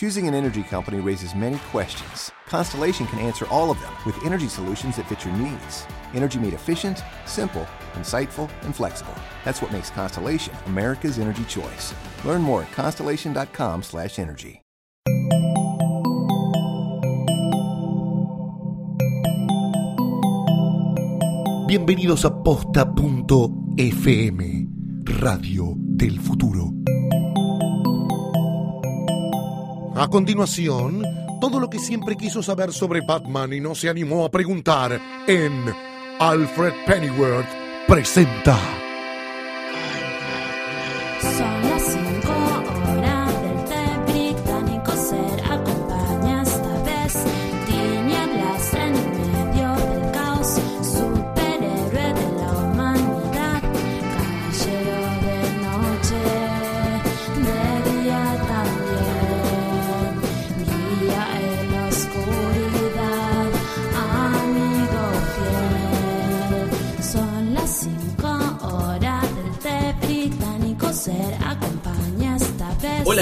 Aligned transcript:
Choosing 0.00 0.26
an 0.26 0.34
energy 0.34 0.62
company 0.62 0.98
raises 0.98 1.34
many 1.34 1.58
questions. 1.70 2.32
Constellation 2.48 3.06
can 3.08 3.18
answer 3.18 3.46
all 3.50 3.70
of 3.70 3.78
them 3.82 3.92
with 4.06 4.16
energy 4.24 4.48
solutions 4.48 4.96
that 4.96 5.06
fit 5.10 5.26
your 5.26 5.34
needs. 5.34 5.86
Energy 6.14 6.38
made 6.38 6.54
efficient, 6.54 7.02
simple, 7.26 7.66
insightful, 7.92 8.48
and 8.62 8.74
flexible. 8.74 9.12
That's 9.44 9.60
what 9.60 9.72
makes 9.72 9.90
Constellation 9.90 10.54
America's 10.64 11.18
energy 11.18 11.44
choice. 11.44 11.92
Learn 12.24 12.40
more 12.40 12.62
at 12.62 12.72
constellation.com/energy. 12.72 14.62
Bienvenidos 21.68 22.24
a 22.24 22.30
posta.fm, 22.42 23.50
Radio 25.20 25.74
del 25.76 26.18
Futuro. 26.20 26.70
A 30.00 30.08
continuación, 30.08 31.02
todo 31.42 31.60
lo 31.60 31.68
que 31.68 31.78
siempre 31.78 32.16
quiso 32.16 32.42
saber 32.42 32.72
sobre 32.72 33.02
Batman 33.02 33.52
y 33.52 33.60
no 33.60 33.74
se 33.74 33.90
animó 33.90 34.24
a 34.24 34.30
preguntar 34.30 34.98
en 35.26 35.62
Alfred 36.18 36.72
Pennyworth 36.86 37.46
presenta. 37.86 38.79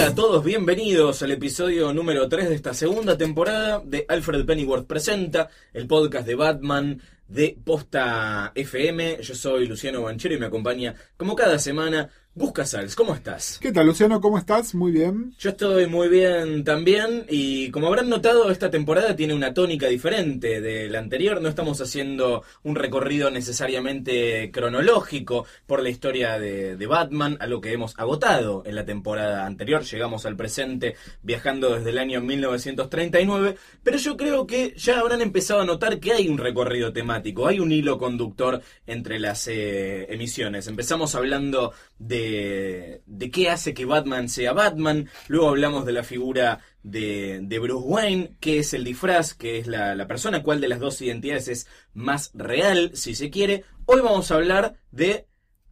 A 0.08 0.14
todos, 0.14 0.42
bienvenidos 0.42 1.22
al 1.22 1.32
episodio 1.32 1.92
número 1.92 2.30
3 2.30 2.48
de 2.48 2.54
esta 2.54 2.72
segunda 2.72 3.18
temporada 3.18 3.82
de 3.84 4.06
Alfred 4.08 4.46
Pennyworth 4.46 4.86
Presenta, 4.86 5.50
el 5.74 5.86
podcast 5.86 6.26
de 6.26 6.34
Batman 6.34 7.02
de 7.26 7.58
Posta 7.62 8.52
FM. 8.54 9.18
Yo 9.20 9.34
soy 9.34 9.66
Luciano 9.66 10.00
Banchero 10.00 10.34
y 10.34 10.38
me 10.38 10.46
acompaña, 10.46 10.94
como 11.18 11.36
cada 11.36 11.58
semana, 11.58 12.08
Gus 12.38 12.52
Casals. 12.52 12.94
¿Cómo 12.94 13.16
estás? 13.16 13.58
¿Qué 13.60 13.72
tal, 13.72 13.86
Luciano? 13.86 14.20
¿Cómo 14.20 14.38
estás? 14.38 14.72
Muy 14.72 14.92
bien. 14.92 15.34
Yo 15.40 15.50
estoy 15.50 15.88
muy 15.88 16.08
bien 16.08 16.62
también 16.62 17.26
y 17.28 17.68
como 17.72 17.88
habrán 17.88 18.08
notado 18.08 18.52
esta 18.52 18.70
temporada 18.70 19.16
tiene 19.16 19.34
una 19.34 19.52
tónica 19.52 19.88
diferente 19.88 20.60
de 20.60 20.88
la 20.88 21.00
anterior. 21.00 21.42
No 21.42 21.48
estamos 21.48 21.80
haciendo 21.80 22.44
un 22.62 22.76
recorrido 22.76 23.32
necesariamente 23.32 24.52
cronológico 24.52 25.46
por 25.66 25.82
la 25.82 25.88
historia 25.88 26.38
de, 26.38 26.76
de 26.76 26.86
Batman, 26.86 27.36
a 27.40 27.48
lo 27.48 27.60
que 27.60 27.72
hemos 27.72 27.98
agotado 27.98 28.62
en 28.64 28.76
la 28.76 28.84
temporada 28.84 29.44
anterior. 29.44 29.82
Llegamos 29.82 30.24
al 30.24 30.36
presente 30.36 30.94
viajando 31.22 31.74
desde 31.74 31.90
el 31.90 31.98
año 31.98 32.20
1939, 32.20 33.56
pero 33.82 33.98
yo 33.98 34.16
creo 34.16 34.46
que 34.46 34.74
ya 34.76 35.00
habrán 35.00 35.22
empezado 35.22 35.60
a 35.62 35.64
notar 35.64 35.98
que 35.98 36.12
hay 36.12 36.28
un 36.28 36.38
recorrido 36.38 36.92
temático, 36.92 37.48
hay 37.48 37.58
un 37.58 37.72
hilo 37.72 37.98
conductor 37.98 38.62
entre 38.86 39.18
las 39.18 39.48
eh, 39.48 40.06
emisiones. 40.12 40.68
Empezamos 40.68 41.16
hablando 41.16 41.72
de, 41.98 43.02
de 43.06 43.30
qué 43.30 43.50
hace 43.50 43.74
que 43.74 43.84
Batman 43.84 44.28
sea 44.28 44.52
Batman, 44.52 45.08
luego 45.28 45.48
hablamos 45.48 45.86
de 45.86 45.92
la 45.92 46.02
figura 46.02 46.60
de, 46.82 47.40
de 47.42 47.58
Bruce 47.58 47.86
Wayne, 47.86 48.36
qué 48.40 48.58
es 48.58 48.72
el 48.74 48.84
disfraz, 48.84 49.34
qué 49.34 49.58
es 49.58 49.66
la, 49.66 49.94
la 49.94 50.06
persona, 50.06 50.42
cuál 50.42 50.60
de 50.60 50.68
las 50.68 50.80
dos 50.80 51.00
identidades 51.02 51.48
es 51.48 51.66
más 51.94 52.30
real, 52.34 52.92
si 52.94 53.14
se 53.14 53.30
quiere. 53.30 53.64
Hoy 53.86 54.00
vamos 54.00 54.30
a 54.30 54.36
hablar 54.36 54.74
de 54.90 55.28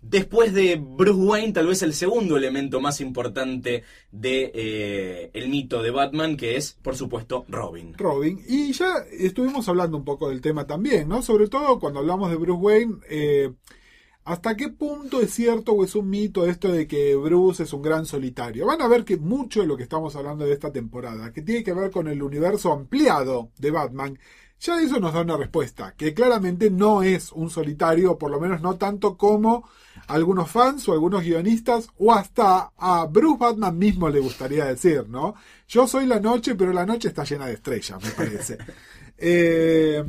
Después 0.09 0.53
de 0.55 0.77
Bruce 0.77 1.19
Wayne, 1.19 1.53
tal 1.53 1.67
vez 1.67 1.83
el 1.83 1.93
segundo 1.93 2.37
elemento 2.37 2.81
más 2.81 3.01
importante 3.01 3.83
de 4.13 4.53
eh, 4.55 5.31
el 5.33 5.49
mito 5.49 5.83
de 5.83 5.91
Batman, 5.91 6.37
que 6.37 6.57
es, 6.57 6.79
por 6.81 6.95
supuesto, 6.95 7.45
Robin. 7.49 7.93
Robin. 7.99 8.41
Y 8.47 8.73
ya 8.73 8.95
estuvimos 9.11 9.69
hablando 9.69 9.97
un 9.97 10.05
poco 10.05 10.29
del 10.29 10.41
tema 10.41 10.65
también, 10.65 11.09
¿no? 11.09 11.23
Sobre 11.23 11.49
todo 11.49 11.81
cuando 11.81 11.99
hablamos 11.99 12.31
de 12.31 12.37
Bruce 12.37 12.61
Wayne, 12.61 12.95
eh, 13.09 13.53
¿hasta 14.27 14.57
qué 14.57 14.69
punto 14.69 15.21
es 15.21 15.33
cierto 15.33 15.73
o 15.73 15.85
es 15.85 15.95
un 15.95 16.11
mito 16.11 16.47
esto 16.47 16.71
de 16.71 16.87
que 16.87 17.15
Bruce 17.15 17.63
es 17.63 17.73
un 17.73 17.81
gran 17.81 18.05
solitario? 18.05 18.67
Van 18.67 18.83
a 18.83 18.89
ver 18.89 19.05
que 19.05 19.17
mucho 19.17 19.61
de 19.61 19.67
lo 19.67 19.77
que 19.77 19.85
estamos 19.85 20.17
hablando 20.17 20.45
de 20.45 20.53
esta 20.53 20.73
temporada, 20.73 21.33
que 21.33 21.43
tiene 21.43 21.63
que 21.63 21.73
ver 21.73 21.91
con 21.91 22.09
el 22.09 22.23
universo 22.23 22.73
ampliado 22.73 23.51
de 23.57 23.71
Batman, 23.71 24.19
ya 24.59 24.81
eso 24.81 24.99
nos 24.99 25.13
da 25.13 25.21
una 25.21 25.37
respuesta, 25.37 25.95
que 25.97 26.13
claramente 26.13 26.71
no 26.71 27.03
es 27.03 27.31
un 27.31 27.51
solitario, 27.51 28.13
o 28.13 28.19
por 28.19 28.31
lo 28.31 28.41
menos 28.41 28.61
no 28.61 28.77
tanto 28.77 29.17
como 29.17 29.69
algunos 30.09 30.51
fans 30.51 30.89
o 30.89 30.93
algunos 30.93 31.23
guionistas, 31.23 31.89
o 31.97 32.13
hasta 32.13 32.73
a 32.77 33.07
Bruce 33.07 33.39
Batman 33.39 33.79
mismo 33.79 34.09
le 34.09 34.19
gustaría 34.19 34.65
decir, 34.65 35.09
¿no? 35.09 35.35
Yo 35.69 35.87
soy 35.87 36.07
la 36.07 36.19
noche, 36.19 36.57
pero 36.57 36.73
la 36.73 36.85
noche 36.85 37.09
está 37.09 37.23
llena 37.25 37.47
de 37.47 37.55
estrellas, 37.55 38.03
me 38.03 38.11
parece. 38.11 38.59
Eh, 39.19 40.05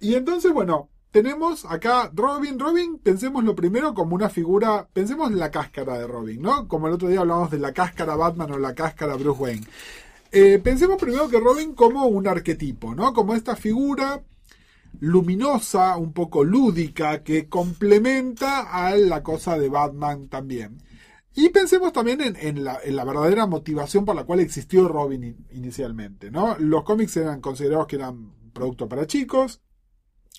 y 0.00 0.14
entonces, 0.14 0.52
bueno, 0.52 0.88
tenemos 1.22 1.64
acá 1.64 2.12
Robin. 2.14 2.60
Robin, 2.60 2.96
pensemos 2.98 3.42
lo 3.42 3.56
primero 3.56 3.92
como 3.92 4.14
una 4.14 4.28
figura, 4.28 4.88
pensemos 4.92 5.32
en 5.32 5.40
la 5.40 5.50
cáscara 5.50 5.98
de 5.98 6.06
Robin, 6.06 6.40
¿no? 6.40 6.68
Como 6.68 6.86
el 6.86 6.94
otro 6.94 7.08
día 7.08 7.20
hablamos 7.20 7.50
de 7.50 7.58
la 7.58 7.72
cáscara 7.72 8.14
Batman 8.14 8.52
o 8.52 8.58
la 8.58 8.72
cáscara 8.72 9.16
Bruce 9.16 9.42
Wayne. 9.42 9.66
Eh, 10.30 10.60
pensemos 10.62 10.96
primero 10.96 11.28
que 11.28 11.40
Robin 11.40 11.74
como 11.74 12.06
un 12.06 12.28
arquetipo, 12.28 12.94
¿no? 12.94 13.12
Como 13.12 13.34
esta 13.34 13.56
figura 13.56 14.22
luminosa, 15.00 15.96
un 15.96 16.12
poco 16.12 16.44
lúdica, 16.44 17.24
que 17.24 17.48
complementa 17.48 18.60
a 18.70 18.94
la 18.94 19.24
cosa 19.24 19.58
de 19.58 19.68
Batman 19.68 20.28
también. 20.28 20.78
Y 21.34 21.48
pensemos 21.48 21.92
también 21.92 22.20
en, 22.20 22.62
la, 22.62 23.04
verdadera 23.04 23.46
motivación 23.48 24.04
por 24.04 24.14
la 24.14 24.22
cual 24.22 24.38
existió 24.38 24.86
Robin 24.86 25.24
in, 25.24 25.46
inicialmente, 25.50 26.30
¿no? 26.30 26.56
Los 26.60 26.84
cómics 26.84 27.16
eran 27.16 27.40
considerados 27.40 27.88
que 27.88 27.96
eran 27.96 28.32
producto 28.52 28.88
para 28.88 29.08
chicos. 29.08 29.60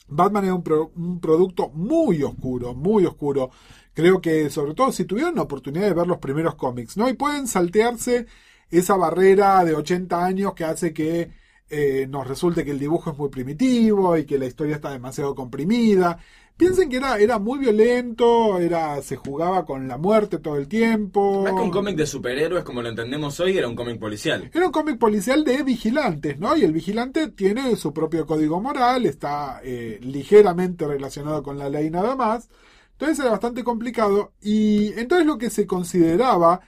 Batman 0.10 0.46
era 0.46 0.54
un, 0.56 0.64
pro, 0.64 0.92
un 0.96 1.20
producto 1.20 1.70
muy 1.70 2.24
oscuro, 2.24 2.74
muy 2.74 3.06
oscuro. 3.06 3.52
Creo 3.94 4.22
que, 4.22 4.50
sobre 4.50 4.74
todo, 4.74 4.92
si 4.92 5.06
tuvieron 5.06 5.36
la 5.36 5.44
oportunidad 5.44 5.86
de 5.88 5.94
ver 5.94 6.08
los 6.08 6.20
primeros 6.20 6.56
cómics, 6.56 6.98
¿no? 6.98 7.10
Y 7.10 7.14
pueden 7.14 7.48
saltearse 7.48 8.28
esa 8.72 8.96
barrera 8.96 9.64
de 9.66 9.76
80 9.76 10.26
años 10.26 10.54
que 10.54 10.64
hace 10.64 10.94
que 10.94 11.32
eh, 11.70 12.08
nos 12.10 12.28
resulte 12.28 12.66
que 12.66 12.72
el 12.72 12.80
dibujo 12.80 13.12
es 13.12 13.18
muy 13.18 13.30
primitivo 13.30 14.18
y 14.18 14.26
que 14.26 14.40
la 14.40 14.46
historia 14.46 14.76
está 14.76 14.92
demasiado 14.92 15.36
comprimida. 15.36 16.20
Piensen 16.60 16.90
que 16.90 16.98
era, 16.98 17.18
era 17.18 17.40
muy 17.40 17.58
violento, 17.58 18.60
era, 18.60 19.02
se 19.02 19.16
jugaba 19.16 19.66
con 19.66 19.88
la 19.88 19.98
muerte 19.98 20.40
todo 20.40 20.58
el 20.58 20.68
tiempo. 20.68 21.44
Más 21.44 21.54
que 21.54 21.62
un 21.62 21.72
cómic 21.72 21.96
de 21.96 22.06
superhéroes 22.06 22.66
como 22.66 22.82
lo 22.82 22.90
entendemos 22.90 23.40
hoy, 23.40 23.58
era 23.58 23.66
un 23.66 23.78
cómic 23.78 23.98
policial. 23.98 24.52
Era 24.54 24.66
un 24.66 24.72
cómic 24.74 24.98
policial 24.98 25.46
de 25.46 25.64
vigilantes, 25.64 26.38
¿no? 26.38 26.58
Y 26.58 26.66
el 26.66 26.74
vigilante 26.74 27.30
tiene 27.30 27.78
su 27.78 27.94
propio 27.94 28.26
código 28.26 28.60
moral, 28.60 29.06
está 29.06 29.62
eh, 29.64 30.02
ligeramente 30.02 30.86
relacionado 30.86 31.44
con 31.44 31.58
la 31.58 31.70
ley 31.70 31.90
nada 31.90 32.18
más. 32.18 32.50
Entonces 32.92 33.20
era 33.20 33.32
bastante 33.32 33.64
complicado. 33.64 34.34
Y 34.42 34.92
entonces 35.00 35.26
lo 35.26 35.38
que 35.38 35.50
se 35.50 35.66
consideraba 35.66 36.60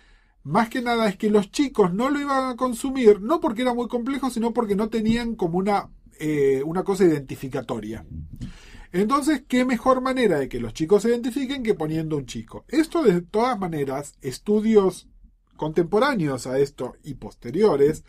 más 0.43 0.69
que 0.69 0.81
nada 0.81 1.09
es 1.09 1.17
que 1.17 1.29
los 1.29 1.51
chicos 1.51 1.93
no 1.93 2.09
lo 2.09 2.21
iban 2.21 2.51
a 2.51 2.55
consumir, 2.55 3.19
no 3.19 3.41
porque 3.41 3.63
era 3.63 3.73
muy 3.73 3.89
complejo, 3.89 4.29
sino 4.29 4.53
porque 4.53 4.77
no 4.77 4.87
tenían 4.87 5.35
como 5.35 5.57
una, 5.57 5.89
eh, 6.17 6.63
una 6.65 6.85
cosa 6.85 7.03
identificatoria. 7.03 8.05
Entonces, 8.91 9.43
¿qué 9.47 9.63
mejor 9.65 10.01
manera 10.01 10.39
de 10.39 10.49
que 10.49 10.59
los 10.59 10.73
chicos 10.73 11.03
se 11.03 11.09
identifiquen 11.09 11.63
que 11.63 11.73
poniendo 11.73 12.17
un 12.17 12.25
chico? 12.25 12.65
Esto 12.67 13.03
de 13.03 13.21
todas 13.21 13.57
maneras, 13.57 14.15
estudios 14.21 15.07
contemporáneos 15.55 16.47
a 16.47 16.59
esto 16.59 16.95
y 17.03 17.13
posteriores, 17.13 18.03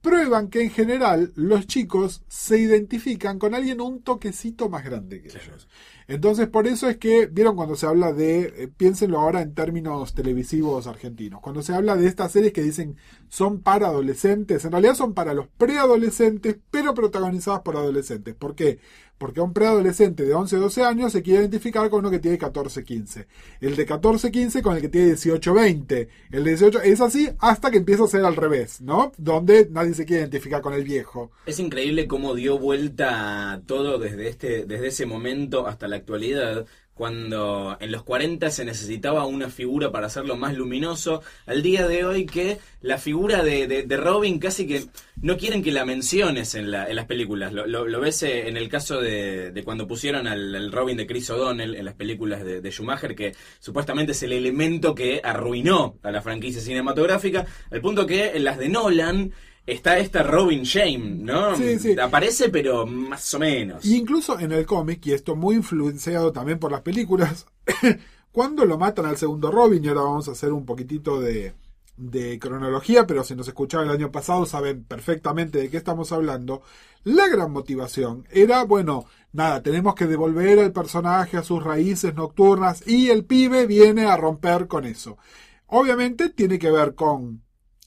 prueban 0.00 0.48
que 0.48 0.62
en 0.62 0.70
general 0.70 1.32
los 1.34 1.66
chicos 1.66 2.22
se 2.28 2.58
identifican 2.58 3.38
con 3.38 3.54
alguien 3.54 3.80
un 3.80 4.02
toquecito 4.02 4.68
más 4.68 4.84
grande 4.84 5.20
que 5.20 5.28
ellos. 5.28 5.68
Entonces, 6.10 6.48
por 6.48 6.66
eso 6.66 6.88
es 6.88 6.96
que, 6.96 7.26
vieron 7.26 7.54
cuando 7.54 7.76
se 7.76 7.86
habla 7.86 8.12
de, 8.12 8.52
eh, 8.56 8.68
piénsenlo 8.76 9.20
ahora 9.20 9.42
en 9.42 9.54
términos 9.54 10.12
televisivos 10.12 10.88
argentinos, 10.88 11.40
cuando 11.40 11.62
se 11.62 11.72
habla 11.72 11.94
de 11.94 12.08
estas 12.08 12.32
series 12.32 12.52
que 12.52 12.62
dicen 12.62 12.96
son 13.28 13.60
para 13.60 13.86
adolescentes, 13.86 14.64
en 14.64 14.72
realidad 14.72 14.96
son 14.96 15.14
para 15.14 15.34
los 15.34 15.46
preadolescentes, 15.46 16.56
pero 16.72 16.94
protagonizadas 16.94 17.60
por 17.60 17.76
adolescentes. 17.76 18.34
¿Por 18.34 18.56
qué? 18.56 18.80
Porque 19.18 19.40
un 19.40 19.52
preadolescente 19.52 20.24
de 20.24 20.34
11 20.34 20.56
o 20.56 20.60
12 20.60 20.82
años 20.82 21.12
se 21.12 21.22
quiere 21.22 21.40
identificar 21.40 21.88
con 21.90 22.00
uno 22.00 22.10
que 22.10 22.18
tiene 22.18 22.38
14 22.38 22.82
15. 22.82 23.26
El 23.60 23.76
de 23.76 23.86
14 23.86 24.32
15 24.32 24.62
con 24.62 24.74
el 24.74 24.82
que 24.82 24.88
tiene 24.88 25.08
18 25.08 25.54
20. 25.54 26.08
El 26.32 26.42
de 26.42 26.50
18 26.50 26.80
es 26.80 27.00
así 27.02 27.28
hasta 27.38 27.70
que 27.70 27.76
empieza 27.76 28.04
a 28.04 28.08
ser 28.08 28.24
al 28.24 28.34
revés, 28.34 28.80
¿no? 28.80 29.12
Donde 29.18 29.68
nadie 29.70 29.92
se 29.92 30.06
quiere 30.06 30.22
identificar 30.22 30.62
con 30.62 30.72
el 30.72 30.84
viejo. 30.84 31.30
Es 31.44 31.60
increíble 31.60 32.08
cómo 32.08 32.34
dio 32.34 32.58
vuelta 32.58 33.62
todo 33.66 33.98
desde, 33.98 34.28
este, 34.28 34.64
desde 34.64 34.88
ese 34.88 35.04
momento 35.04 35.66
hasta 35.66 35.86
la 35.86 35.99
actualidad 36.00 36.66
cuando 36.94 37.78
en 37.80 37.92
los 37.92 38.02
40 38.02 38.50
se 38.50 38.62
necesitaba 38.66 39.24
una 39.24 39.48
figura 39.48 39.90
para 39.90 40.08
hacerlo 40.08 40.36
más 40.36 40.54
luminoso, 40.54 41.22
al 41.46 41.62
día 41.62 41.88
de 41.88 42.04
hoy 42.04 42.26
que 42.26 42.58
la 42.82 42.98
figura 42.98 43.42
de, 43.42 43.66
de- 43.66 43.96
Robin 43.96 44.38
casi 44.38 44.66
que 44.66 44.84
no 45.22 45.38
quieren 45.38 45.62
que 45.62 45.72
la 45.72 45.86
menciones 45.86 46.54
en, 46.54 46.70
la- 46.70 46.90
en 46.90 46.96
las 46.96 47.06
películas. 47.06 47.54
Lo, 47.54 48.00
ves 48.00 48.22
eh, 48.22 48.48
en 48.48 48.58
el 48.58 48.68
caso 48.68 49.00
de, 49.00 49.50
de 49.50 49.64
cuando 49.64 49.86
pusieron 49.86 50.26
al, 50.26 50.54
al 50.54 50.70
Robin 50.72 50.98
de 50.98 51.06
Chris 51.06 51.30
O'Donnell 51.30 51.74
en 51.74 51.86
las 51.86 51.94
películas 51.94 52.44
de 52.44 52.70
Schumacher, 52.70 53.14
que 53.14 53.34
supuestamente 53.60 54.12
es 54.12 54.22
el 54.22 54.32
elemento 54.34 54.94
que 54.94 55.22
arruinó 55.24 55.96
a 56.02 56.10
la 56.10 56.20
franquicia 56.20 56.60
cinematográfica, 56.60 57.46
al 57.70 57.80
punto 57.80 58.06
que 58.06 58.32
en 58.36 58.44
las 58.44 58.58
de 58.58 58.68
Nolan 58.68 59.32
está 59.66 59.98
esta 59.98 60.22
Robin 60.22 60.62
Shame, 60.62 60.98
¿no? 60.98 61.56
Sí, 61.56 61.78
sí. 61.78 61.98
Aparece, 61.98 62.48
pero 62.48 62.86
más 62.86 63.34
o 63.34 63.38
menos. 63.38 63.84
Y 63.84 63.96
incluso 63.96 64.38
en 64.38 64.52
el 64.52 64.66
cómic, 64.66 65.06
y 65.06 65.12
esto 65.12 65.36
muy 65.36 65.56
influenciado 65.56 66.32
también 66.32 66.58
por 66.58 66.72
las 66.72 66.82
películas, 66.82 67.46
cuando 68.32 68.64
lo 68.64 68.78
matan 68.78 69.06
al 69.06 69.16
segundo 69.16 69.50
Robin, 69.50 69.84
y 69.84 69.88
ahora 69.88 70.02
vamos 70.02 70.28
a 70.28 70.32
hacer 70.32 70.52
un 70.52 70.64
poquitito 70.64 71.20
de, 71.20 71.54
de 71.96 72.38
cronología, 72.38 73.06
pero 73.06 73.22
si 73.24 73.34
nos 73.34 73.46
escucharon 73.48 73.88
el 73.88 73.94
año 73.94 74.10
pasado 74.10 74.46
saben 74.46 74.84
perfectamente 74.84 75.58
de 75.58 75.70
qué 75.70 75.76
estamos 75.76 76.12
hablando, 76.12 76.62
la 77.04 77.28
gran 77.28 77.52
motivación 77.52 78.26
era, 78.30 78.64
bueno, 78.64 79.04
nada, 79.32 79.62
tenemos 79.62 79.94
que 79.94 80.06
devolver 80.06 80.58
al 80.58 80.72
personaje 80.72 81.36
a 81.36 81.42
sus 81.42 81.62
raíces 81.62 82.14
nocturnas 82.14 82.86
y 82.86 83.10
el 83.10 83.24
pibe 83.24 83.66
viene 83.66 84.06
a 84.06 84.16
romper 84.16 84.66
con 84.66 84.84
eso. 84.86 85.18
Obviamente 85.66 86.30
tiene 86.30 86.58
que 86.58 86.70
ver 86.70 86.94
con 86.94 87.42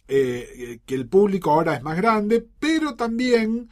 eh, 0.07 0.79
que 0.85 0.95
el 0.95 1.07
público 1.07 1.51
ahora 1.51 1.75
es 1.75 1.83
más 1.83 1.97
grande, 1.97 2.45
pero 2.59 2.95
también 2.95 3.69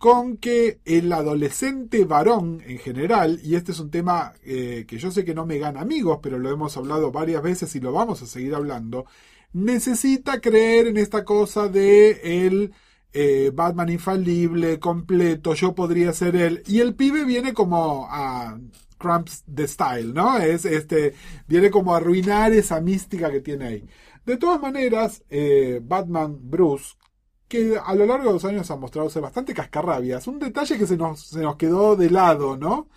con 0.00 0.38
que 0.38 0.80
el 0.86 1.12
adolescente 1.12 2.06
varón 2.06 2.62
en 2.66 2.78
general, 2.78 3.38
y 3.44 3.54
este 3.54 3.72
es 3.72 3.80
un 3.80 3.90
tema 3.90 4.32
eh, 4.42 4.86
que 4.88 4.96
yo 4.96 5.10
sé 5.10 5.26
que 5.26 5.34
no 5.34 5.44
me 5.44 5.58
gana 5.58 5.82
amigos, 5.82 6.20
pero 6.22 6.38
lo 6.38 6.50
hemos 6.50 6.74
hablado 6.78 7.12
varias 7.12 7.42
veces 7.42 7.76
y 7.76 7.80
lo 7.80 7.92
vamos 7.92 8.22
a 8.22 8.26
seguir 8.26 8.54
hablando, 8.54 9.04
necesita 9.52 10.40
creer 10.40 10.86
en 10.86 10.96
esta 10.96 11.22
cosa 11.24 11.68
de 11.68 12.46
el 12.46 12.72
eh, 13.12 13.50
Batman 13.54 13.90
infalible, 13.90 14.78
completo, 14.78 15.52
yo 15.54 15.74
podría 15.74 16.14
ser 16.14 16.34
él, 16.34 16.62
y 16.66 16.80
el 16.80 16.94
pibe 16.94 17.24
viene 17.24 17.52
como 17.52 18.06
a 18.10 18.58
Cramps 18.98 19.42
de 19.46 19.66
Style, 19.68 20.14
¿no? 20.14 20.38
Es 20.38 20.64
este, 20.64 21.14
viene 21.48 21.70
como 21.70 21.94
a 21.94 21.98
arruinar 21.98 22.52
esa 22.52 22.80
mística 22.80 23.30
que 23.30 23.40
tiene 23.40 23.66
ahí. 23.66 23.84
De 24.24 24.36
todas 24.36 24.60
maneras, 24.60 25.24
eh, 25.28 25.80
Batman 25.82 26.38
Bruce, 26.40 26.94
que 27.48 27.76
a 27.82 27.94
lo 27.94 28.06
largo 28.06 28.28
de 28.28 28.34
los 28.34 28.44
años 28.44 28.70
ha 28.70 28.76
mostrado 28.76 29.10
ser 29.10 29.22
bastante 29.22 29.54
cascarrabias, 29.54 30.26
un 30.26 30.38
detalle 30.38 30.78
que 30.78 30.86
se 30.86 30.96
nos, 30.96 31.20
se 31.20 31.40
nos 31.40 31.56
quedó 31.56 31.96
de 31.96 32.10
lado, 32.10 32.56
¿no? 32.56 32.88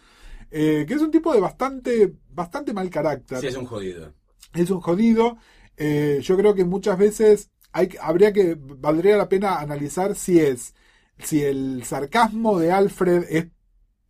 Eh, 0.52 0.86
que 0.88 0.94
es 0.94 1.02
un 1.02 1.10
tipo 1.10 1.34
de 1.34 1.40
bastante, 1.40 2.14
bastante 2.30 2.74
mal 2.74 2.90
carácter. 2.90 3.40
Sí, 3.40 3.48
es 3.48 3.58
un 3.58 3.66
jodido. 3.66 4.14
Es 4.54 4.70
un 4.70 4.82
jodido. 4.82 5.38
Eh, 5.78 6.20
yo 6.22 6.38
creo 6.38 6.54
que 6.54 6.66
muchas 6.66 6.98
veces 6.98 7.50
hay, 7.72 7.90
habría 8.00 8.32
que, 8.32 8.56
valdría 8.56 9.18
la 9.18 9.28
pena 9.28 9.60
analizar 9.60 10.16
si 10.16 10.40
es, 10.40 10.76
si 11.18 11.42
el 11.42 11.84
sarcasmo 11.86 12.60
de 12.60 12.72
Alfred 12.72 13.26
es 13.30 13.48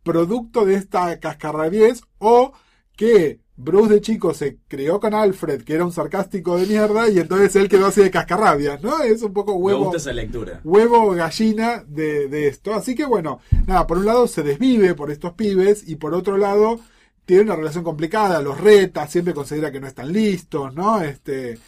producto 0.02 0.66
de 0.66 0.74
esta 0.74 1.18
cascarrabiez 1.18 2.02
o 2.18 2.52
que 2.94 3.40
Bruce 3.56 3.94
de 3.94 4.00
chico 4.00 4.34
se 4.34 4.58
crió 4.66 4.98
con 4.98 5.14
Alfred, 5.14 5.62
que 5.62 5.74
era 5.74 5.84
un 5.84 5.92
sarcástico 5.92 6.56
de 6.56 6.66
mierda, 6.66 7.08
y 7.08 7.20
entonces 7.20 7.54
él 7.56 7.68
quedó 7.68 7.86
así 7.86 8.02
de 8.02 8.10
cascarrabias, 8.10 8.82
¿no? 8.82 9.00
Es 9.02 9.22
un 9.22 9.32
poco 9.32 9.52
Me 9.52 9.58
huevo 9.58 9.84
gusta 9.84 9.98
esa 9.98 10.12
lectura. 10.12 10.60
huevo 10.64 11.10
gallina 11.12 11.84
de, 11.86 12.28
de 12.28 12.48
esto. 12.48 12.74
Así 12.74 12.94
que 12.94 13.04
bueno, 13.04 13.40
nada, 13.66 13.86
por 13.86 13.98
un 13.98 14.06
lado 14.06 14.26
se 14.26 14.42
desvive 14.42 14.94
por 14.94 15.10
estos 15.10 15.34
pibes 15.34 15.88
y 15.88 15.96
por 15.96 16.14
otro 16.14 16.36
lado 16.36 16.80
tiene 17.24 17.42
una 17.44 17.56
relación 17.56 17.84
complicada, 17.84 18.42
los 18.42 18.60
reta, 18.60 19.06
siempre 19.06 19.34
considera 19.34 19.72
que 19.72 19.80
no 19.80 19.86
están 19.86 20.12
listos, 20.12 20.74
¿no? 20.74 21.00
Este, 21.00 21.58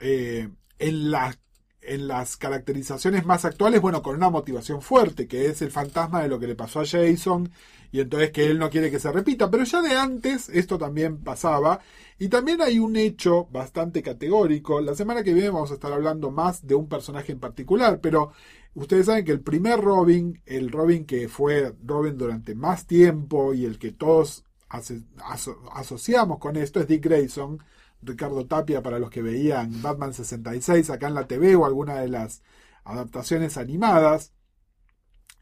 eh, 0.00 0.48
en, 0.78 1.10
las 1.10 1.38
en 1.82 2.08
las 2.08 2.36
caracterizaciones 2.36 3.26
más 3.26 3.44
actuales, 3.44 3.80
bueno, 3.80 4.02
con 4.02 4.16
una 4.16 4.30
motivación 4.30 4.82
fuerte, 4.82 5.26
que 5.26 5.46
es 5.46 5.62
el 5.62 5.70
fantasma 5.70 6.22
de 6.22 6.28
lo 6.28 6.38
que 6.38 6.46
le 6.46 6.54
pasó 6.54 6.80
a 6.80 6.86
Jason, 6.86 7.50
y 7.90 8.00
entonces 8.00 8.30
que 8.30 8.46
él 8.46 8.58
no 8.58 8.70
quiere 8.70 8.90
que 8.90 9.00
se 9.00 9.12
repita, 9.12 9.50
pero 9.50 9.64
ya 9.64 9.82
de 9.82 9.96
antes 9.96 10.48
esto 10.48 10.78
también 10.78 11.18
pasaba, 11.18 11.80
y 12.18 12.28
también 12.28 12.62
hay 12.62 12.78
un 12.78 12.96
hecho 12.96 13.46
bastante 13.50 14.02
categórico, 14.02 14.80
la 14.80 14.94
semana 14.94 15.22
que 15.22 15.34
viene 15.34 15.50
vamos 15.50 15.70
a 15.70 15.74
estar 15.74 15.92
hablando 15.92 16.30
más 16.30 16.66
de 16.66 16.74
un 16.74 16.88
personaje 16.88 17.32
en 17.32 17.40
particular, 17.40 18.00
pero 18.00 18.32
ustedes 18.74 19.06
saben 19.06 19.24
que 19.24 19.32
el 19.32 19.40
primer 19.40 19.80
Robin, 19.80 20.40
el 20.46 20.70
Robin 20.70 21.04
que 21.04 21.28
fue 21.28 21.74
Robin 21.84 22.16
durante 22.16 22.54
más 22.54 22.86
tiempo 22.86 23.54
y 23.54 23.64
el 23.64 23.78
que 23.78 23.92
todos 23.92 24.44
aso- 24.68 25.02
aso- 25.24 25.58
asociamos 25.74 26.38
con 26.38 26.56
esto 26.56 26.80
es 26.80 26.88
Dick 26.88 27.04
Grayson, 27.04 27.58
Ricardo 28.02 28.46
Tapia 28.46 28.82
para 28.82 28.98
los 28.98 29.10
que 29.10 29.22
veían 29.22 29.80
Batman 29.82 30.12
66 30.14 30.90
acá 30.90 31.08
en 31.08 31.14
la 31.14 31.26
TV 31.26 31.54
o 31.56 31.64
alguna 31.66 32.00
de 32.00 32.08
las 32.08 32.42
adaptaciones 32.84 33.56
animadas. 33.56 34.32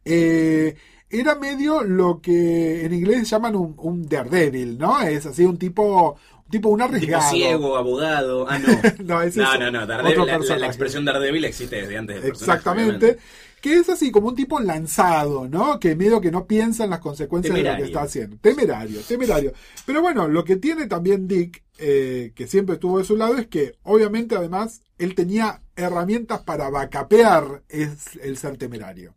Eh, 0.05 0.77
era 1.09 1.35
medio 1.35 1.83
lo 1.83 2.21
que 2.21 2.85
en 2.85 2.95
inglés 2.95 3.29
llaman 3.29 3.57
un, 3.57 3.75
un 3.79 4.07
Daredevil, 4.09 4.79
¿no? 4.79 5.01
Es 5.03 5.27
así 5.27 5.45
un 5.45 5.59
tipo, 5.59 6.13
un 6.45 6.51
tipo 6.51 6.69
un 6.71 6.79
Tipo 6.79 6.89
arriesgado. 6.89 7.31
ciego, 7.31 7.77
abogado. 7.77 8.47
Ah, 8.49 8.59
no. 8.59 8.69
No, 9.05 9.23
es 9.23 9.37
no, 9.37 9.71
no. 9.71 9.87
Daredevil, 9.87 10.27
la, 10.27 10.39
la- 10.39 10.39
la 10.39 10.39
personaje. 10.39 10.67
expresión 10.67 11.05
Daredevil 11.05 11.45
existe 11.45 11.77
desde 11.77 11.99
antes 11.99 12.23
del 12.23 12.31
Exactamente. 12.31 13.19
Que 13.61 13.75
es 13.75 13.89
así, 13.89 14.11
como 14.11 14.29
un 14.29 14.35
tipo 14.35 14.59
lanzado, 14.61 15.49
¿no? 15.49 15.79
Que 15.79 15.95
medio 15.95 16.21
que 16.21 16.31
no 16.31 16.47
piensa 16.47 16.85
en 16.85 16.91
las 16.91 17.01
consecuencias 17.01 17.55
de 17.55 17.63
lo 17.63 17.77
que 17.77 17.85
está 17.85 18.03
haciendo. 18.03 18.37
Temerario, 18.39 19.01
temerario. 19.03 19.53
Pero 19.85 20.01
bueno, 20.01 20.29
lo 20.29 20.45
que 20.45 20.57
tiene 20.57 20.87
también 20.87 21.29
Dick, 21.29 21.63
eh, 21.79 22.33
que 22.35 22.47
siempre 22.47 22.75
estuvo 22.75 22.99
de 22.99 23.05
su 23.05 23.17
lado, 23.17 23.37
es 23.37 23.49
que 23.49 23.77
obviamente 23.83 24.35
además 24.35 24.83
él 24.99 25.15
tenía 25.15 25.63
herramientas 25.77 26.41
para 26.41 26.71
vacapear 26.71 27.63
es 27.69 28.17
el 28.23 28.37
ser 28.37 28.57
temerario. 28.57 29.15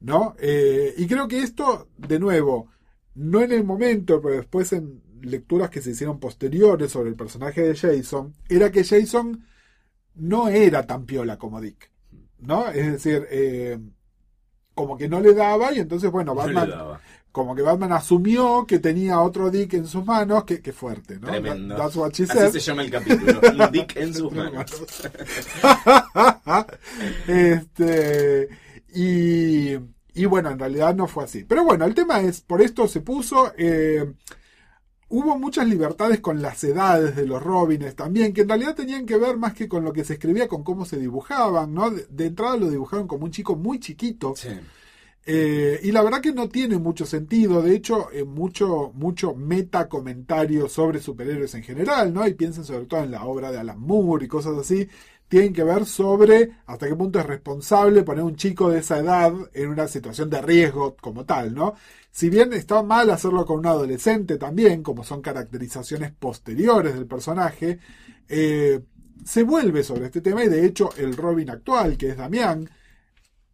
¿No? 0.00 0.36
Eh, 0.38 0.94
y 0.96 1.06
creo 1.06 1.26
que 1.26 1.40
esto, 1.40 1.88
de 1.96 2.18
nuevo, 2.18 2.68
no 3.14 3.42
en 3.42 3.50
el 3.50 3.64
momento, 3.64 4.20
pero 4.20 4.36
después 4.36 4.72
en 4.72 5.02
lecturas 5.22 5.70
que 5.70 5.82
se 5.82 5.90
hicieron 5.90 6.20
posteriores 6.20 6.92
sobre 6.92 7.10
el 7.10 7.16
personaje 7.16 7.62
de 7.62 7.74
Jason, 7.74 8.34
era 8.48 8.70
que 8.70 8.84
Jason 8.84 9.44
no 10.14 10.48
era 10.48 10.86
tan 10.86 11.06
piola 11.06 11.38
como 11.38 11.60
Dick. 11.60 11.90
¿No? 12.46 12.68
Es 12.68 12.92
decir, 12.92 13.26
eh, 13.30 13.78
como 14.74 14.96
que 14.96 15.08
no 15.08 15.20
le 15.20 15.34
daba 15.34 15.72
y 15.72 15.78
entonces, 15.80 16.10
bueno, 16.10 16.34
Batman, 16.34 16.70
como 17.32 17.54
que 17.54 17.62
Batman 17.62 17.92
asumió 17.92 18.64
que 18.66 18.78
tenía 18.78 19.20
otro 19.20 19.50
Dick 19.50 19.74
en 19.74 19.86
sus 19.86 20.04
manos, 20.04 20.44
que, 20.44 20.62
que 20.62 20.72
fuerte, 20.72 21.18
¿no? 21.18 21.28
Tremendo. 21.28 21.74
That- 21.74 21.82
That's 21.82 21.96
what 21.96 22.12
she 22.12 22.24
Así 22.24 22.52
se 22.52 22.60
llama 22.60 22.82
el 22.82 22.90
capítulo. 22.90 23.40
Un 23.40 23.70
dick 23.72 23.96
en 23.96 24.14
sus 24.14 24.32
manos. 24.32 24.64
este, 27.26 28.48
y, 28.94 29.72
y 30.14 30.24
bueno, 30.26 30.50
en 30.50 30.58
realidad 30.58 30.94
no 30.94 31.06
fue 31.06 31.24
así. 31.24 31.44
Pero 31.44 31.64
bueno, 31.64 31.84
el 31.84 31.94
tema 31.94 32.20
es, 32.20 32.40
por 32.40 32.62
esto 32.62 32.88
se 32.88 33.00
puso, 33.00 33.52
eh, 33.58 34.12
hubo 35.08 35.38
muchas 35.38 35.66
libertades 35.68 36.20
con 36.20 36.42
las 36.42 36.62
edades 36.64 37.16
de 37.16 37.26
los 37.26 37.42
Robines 37.42 37.94
también, 37.94 38.32
que 38.32 38.42
en 38.42 38.48
realidad 38.48 38.74
tenían 38.74 39.06
que 39.06 39.16
ver 39.16 39.36
más 39.36 39.54
que 39.54 39.68
con 39.68 39.84
lo 39.84 39.92
que 39.92 40.04
se 40.04 40.14
escribía, 40.14 40.48
con 40.48 40.64
cómo 40.64 40.84
se 40.84 40.98
dibujaban, 40.98 41.74
¿no? 41.74 41.90
De, 41.90 42.06
de 42.10 42.26
entrada 42.26 42.56
lo 42.56 42.70
dibujaron 42.70 43.06
como 43.06 43.24
un 43.24 43.30
chico 43.30 43.56
muy 43.56 43.78
chiquito. 43.78 44.34
Sí. 44.36 44.48
Eh, 45.28 45.80
y 45.82 45.90
la 45.90 46.04
verdad 46.04 46.20
que 46.20 46.32
no 46.32 46.48
tiene 46.48 46.78
mucho 46.78 47.04
sentido, 47.04 47.60
de 47.60 47.74
hecho, 47.74 48.12
eh, 48.12 48.22
mucho, 48.22 48.92
mucho 48.94 49.34
meta 49.34 49.88
comentario 49.88 50.68
sobre 50.68 51.00
superhéroes 51.00 51.52
en 51.56 51.64
general, 51.64 52.14
¿no? 52.14 52.28
Y 52.28 52.34
piensen 52.34 52.64
sobre 52.64 52.86
todo 52.86 53.02
en 53.02 53.10
la 53.10 53.24
obra 53.24 53.50
de 53.50 53.58
Alan 53.58 53.80
Moore 53.80 54.26
y 54.26 54.28
cosas 54.28 54.56
así, 54.56 54.88
tienen 55.28 55.52
que 55.52 55.64
ver 55.64 55.86
sobre 55.86 56.52
hasta 56.66 56.86
qué 56.86 56.94
punto 56.94 57.18
es 57.18 57.26
responsable 57.26 58.02
poner 58.02 58.24
un 58.24 58.36
chico 58.36 58.70
de 58.70 58.78
esa 58.78 58.98
edad 58.98 59.32
en 59.52 59.68
una 59.68 59.88
situación 59.88 60.30
de 60.30 60.40
riesgo 60.40 60.96
como 60.96 61.24
tal, 61.24 61.54
¿no? 61.54 61.74
Si 62.10 62.30
bien 62.30 62.52
está 62.52 62.82
mal 62.82 63.10
hacerlo 63.10 63.44
con 63.44 63.58
un 63.58 63.66
adolescente 63.66 64.38
también, 64.38 64.82
como 64.82 65.04
son 65.04 65.20
caracterizaciones 65.20 66.12
posteriores 66.12 66.94
del 66.94 67.06
personaje, 67.06 67.78
eh, 68.28 68.80
se 69.24 69.42
vuelve 69.42 69.82
sobre 69.82 70.06
este 70.06 70.20
tema 70.20 70.44
y 70.44 70.48
de 70.48 70.64
hecho 70.64 70.90
el 70.96 71.16
Robin 71.16 71.50
actual, 71.50 71.96
que 71.96 72.10
es 72.10 72.16
Damián, 72.16 72.70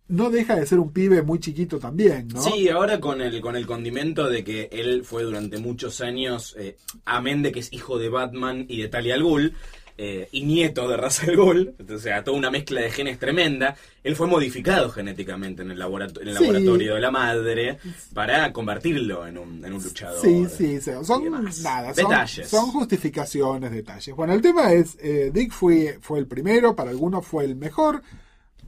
no 0.09 0.31
deja 0.31 0.57
de 0.57 0.67
ser 0.67 0.79
un 0.79 0.93
pibe 0.93 1.23
muy 1.23 1.39
chiquito 1.39 1.79
también, 1.79 2.29
¿no? 2.29 2.43
Sí, 2.43 2.69
ahora 2.69 3.01
con 3.01 3.23
el, 3.23 3.41
con 3.41 3.57
el 3.57 3.67
condimento 3.67 4.29
de 4.29 4.45
que 4.45 4.69
él 4.71 5.05
fue 5.05 5.23
durante 5.23 5.59
muchos 5.59 6.03
años, 6.03 6.55
eh, 6.59 6.77
amén 7.07 7.43
de 7.43 7.51
que 7.51 7.61
es 7.61 7.73
hijo 7.73 7.99
de 7.99 8.11
Batman 8.11 8.67
y 8.69 8.83
de 8.83 8.89
Talia 8.89 9.15
al 9.15 9.23
Ghul, 9.23 9.55
eh, 9.99 10.29
y 10.33 10.45
nieto 10.45 10.89
de 10.89 10.97
Ra's 10.97 11.23
al 11.23 11.37
Ghul, 11.37 11.75
o 11.93 11.99
sea, 11.99 12.25
toda 12.25 12.37
una 12.37 12.51
mezcla 12.51 12.81
de 12.81 12.91
genes 12.91 13.19
tremenda, 13.19 13.77
él 14.03 14.17
fue 14.17 14.27
modificado 14.27 14.91
genéticamente 14.91 15.63
en 15.63 15.71
el, 15.71 15.79
laborato- 15.79 16.21
en 16.23 16.29
el 16.29 16.37
Sí. 16.37 16.43
laboratorio 16.45 16.95
de 16.95 17.01
la 17.01 17.11
madre 17.11 17.79
para 18.15 18.53
convertirlo 18.53 19.27
en 19.27 19.39
un, 19.39 19.65
en 19.65 19.73
un 19.73 19.83
luchador. 19.83 20.21
Sí, 20.23 20.47
sí, 20.49 20.81
son 20.81 21.31
nada, 21.63 21.95
son, 21.95 22.09
Detalles. 22.09 22.49
son 22.49 22.67
justificaciones, 22.73 23.71
detalles. 23.71 24.15
Bueno, 24.17 24.33
el 24.33 24.41
tema 24.43 24.73
es, 24.73 24.97
eh, 25.01 25.31
Dick 25.33 25.53
fue, 25.53 25.99
fue 26.01 26.19
el 26.19 26.27
primero, 26.27 26.75
para 26.75 26.91
algunos 26.91 27.27
fue 27.27 27.45
el 27.45 27.57
mejor, 27.57 28.03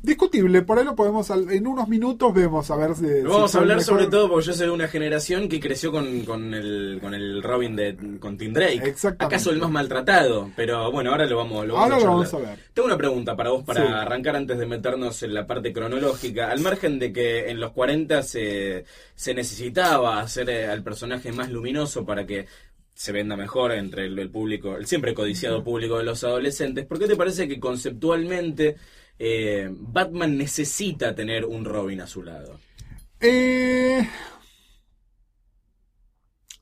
discutible, 0.05 0.63
por 0.63 0.79
ahí 0.79 0.85
lo 0.85 0.95
podemos, 0.95 1.29
en 1.31 1.67
unos 1.67 1.89
minutos 1.89 2.33
vemos 2.35 2.71
a 2.71 2.77
ver 2.77 2.95
si... 2.95 3.07
Vamos 3.23 3.55
a 3.55 3.59
hablar 3.59 3.83
sobre 3.83 4.07
todo 4.07 4.29
porque 4.29 4.47
yo 4.47 4.53
soy 4.53 4.67
de 4.67 4.73
una 4.73 4.89
generación 4.89 5.49
que 5.49 5.59
creció 5.61 5.91
con, 5.91 6.21
con 6.25 6.53
el, 6.55 6.99
con 7.01 7.15
el 7.15 7.43
Robin 7.43 7.75
de 7.75 7.97
con 8.21 8.37
Tim 8.37 8.53
Drake. 8.53 8.83
Exactamente. 8.89 9.25
¿Acaso 9.37 9.51
el 9.51 9.59
más 9.59 9.71
maltratado? 9.71 10.51
Pero 10.57 10.93
bueno, 10.93 11.11
ahora 11.11 11.27
lo 11.27 11.37
vamos, 11.39 11.67
lo 11.67 11.75
vamos 11.75 11.93
Ahora 11.93 11.97
a 11.97 12.07
lo 12.07 12.13
vamos 12.13 12.35
a 12.35 12.39
ver. 12.39 12.59
Tengo 12.75 12.87
una 12.87 12.97
pregunta 12.99 13.35
para 13.37 13.51
vos 13.51 13.65
para 13.65 13.87
Sí. 13.87 13.93
arrancar 13.93 14.37
antes 14.37 14.59
de 14.59 14.67
meternos 14.67 15.23
en 15.23 15.35
la 15.35 15.47
parte 15.47 15.73
cronológica. 15.73 16.51
Al 16.51 16.61
margen 16.61 16.99
de 16.99 17.13
que 17.13 17.49
en 17.51 17.59
los 17.59 17.73
40 17.73 18.23
se, 18.23 18.85
se 19.15 19.35
necesitaba 19.35 20.21
hacer 20.21 20.51
eh, 20.51 20.67
al 20.67 20.83
personaje 20.83 21.33
más 21.33 21.51
luminoso 21.51 22.05
para 22.05 22.27
que 22.27 22.47
se 22.95 23.11
venda 23.11 23.37
mejor 23.37 23.73
entre 23.73 24.07
el, 24.07 24.19
el 24.19 24.31
público, 24.31 24.77
el 24.77 24.87
siempre 24.87 25.15
codiciado 25.15 25.65
público 25.65 25.99
de 25.99 26.05
los 26.05 26.23
adolescentes, 26.23 26.87
¿por 26.87 26.99
qué 27.01 27.09
te 27.09 27.17
parece 27.17 27.49
que 27.49 27.59
conceptualmente 27.59 28.77
eh, 29.19 29.69
Batman 29.73 30.37
necesita 30.39 31.15
tener 31.15 31.45
un 31.47 31.65
Robin 31.65 32.01
a 32.01 32.07
su 32.07 32.23
lado? 32.23 32.61
Eh, 33.21 34.07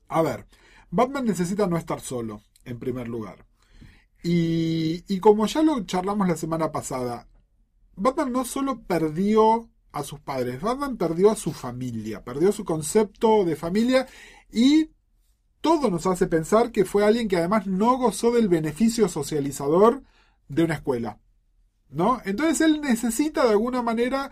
A 0.07 0.21
ver, 0.21 0.47
Batman 0.91 1.25
necesita 1.25 1.67
no 1.67 1.77
estar 1.77 1.99
solo, 2.01 2.43
en 2.65 2.79
primer 2.79 3.07
lugar. 3.07 3.45
Y, 4.23 5.03
y 5.13 5.19
como 5.19 5.47
ya 5.47 5.63
lo 5.63 5.83
charlamos 5.85 6.27
la 6.27 6.37
semana 6.37 6.71
pasada, 6.71 7.27
Batman 7.95 8.31
no 8.33 8.45
solo 8.45 8.83
perdió 8.83 9.69
a 9.93 10.03
sus 10.03 10.19
padres, 10.21 10.61
Batman 10.61 10.97
perdió 10.97 11.31
a 11.31 11.35
su 11.37 11.53
familia, 11.53 12.23
perdió 12.23 12.51
su 12.51 12.65
concepto 12.65 13.45
de 13.45 13.55
familia 13.57 14.07
y 14.51 14.91
todo 15.61 15.91
nos 15.91 16.07
hace 16.07 16.27
pensar 16.27 16.71
que 16.71 16.85
fue 16.85 17.05
alguien 17.05 17.27
que 17.29 17.37
además 17.37 17.67
no 17.67 17.97
gozó 17.97 18.31
del 18.31 18.49
beneficio 18.49 19.09
socializador 19.09 20.03
de 20.49 20.63
una 20.65 20.75
escuela. 20.75 21.19
¿No? 21.93 22.21
Entonces 22.25 22.61
él 22.61 22.81
necesita 22.81 23.43
de 23.43 23.51
alguna 23.51 23.81
manera 23.81 24.31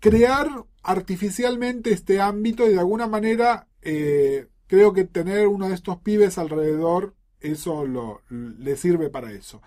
crear 0.00 0.48
artificialmente 0.82 1.92
este 1.92 2.20
ámbito 2.20 2.66
y 2.66 2.72
de 2.72 2.80
alguna 2.80 3.06
manera 3.06 3.68
eh, 3.82 4.48
creo 4.66 4.92
que 4.92 5.04
tener 5.04 5.46
uno 5.46 5.68
de 5.68 5.74
estos 5.74 5.98
pibes 5.98 6.38
alrededor 6.38 7.14
eso 7.40 7.84
lo, 7.86 8.22
le 8.30 8.76
sirve 8.76 9.10
para 9.10 9.32
eso. 9.32 9.62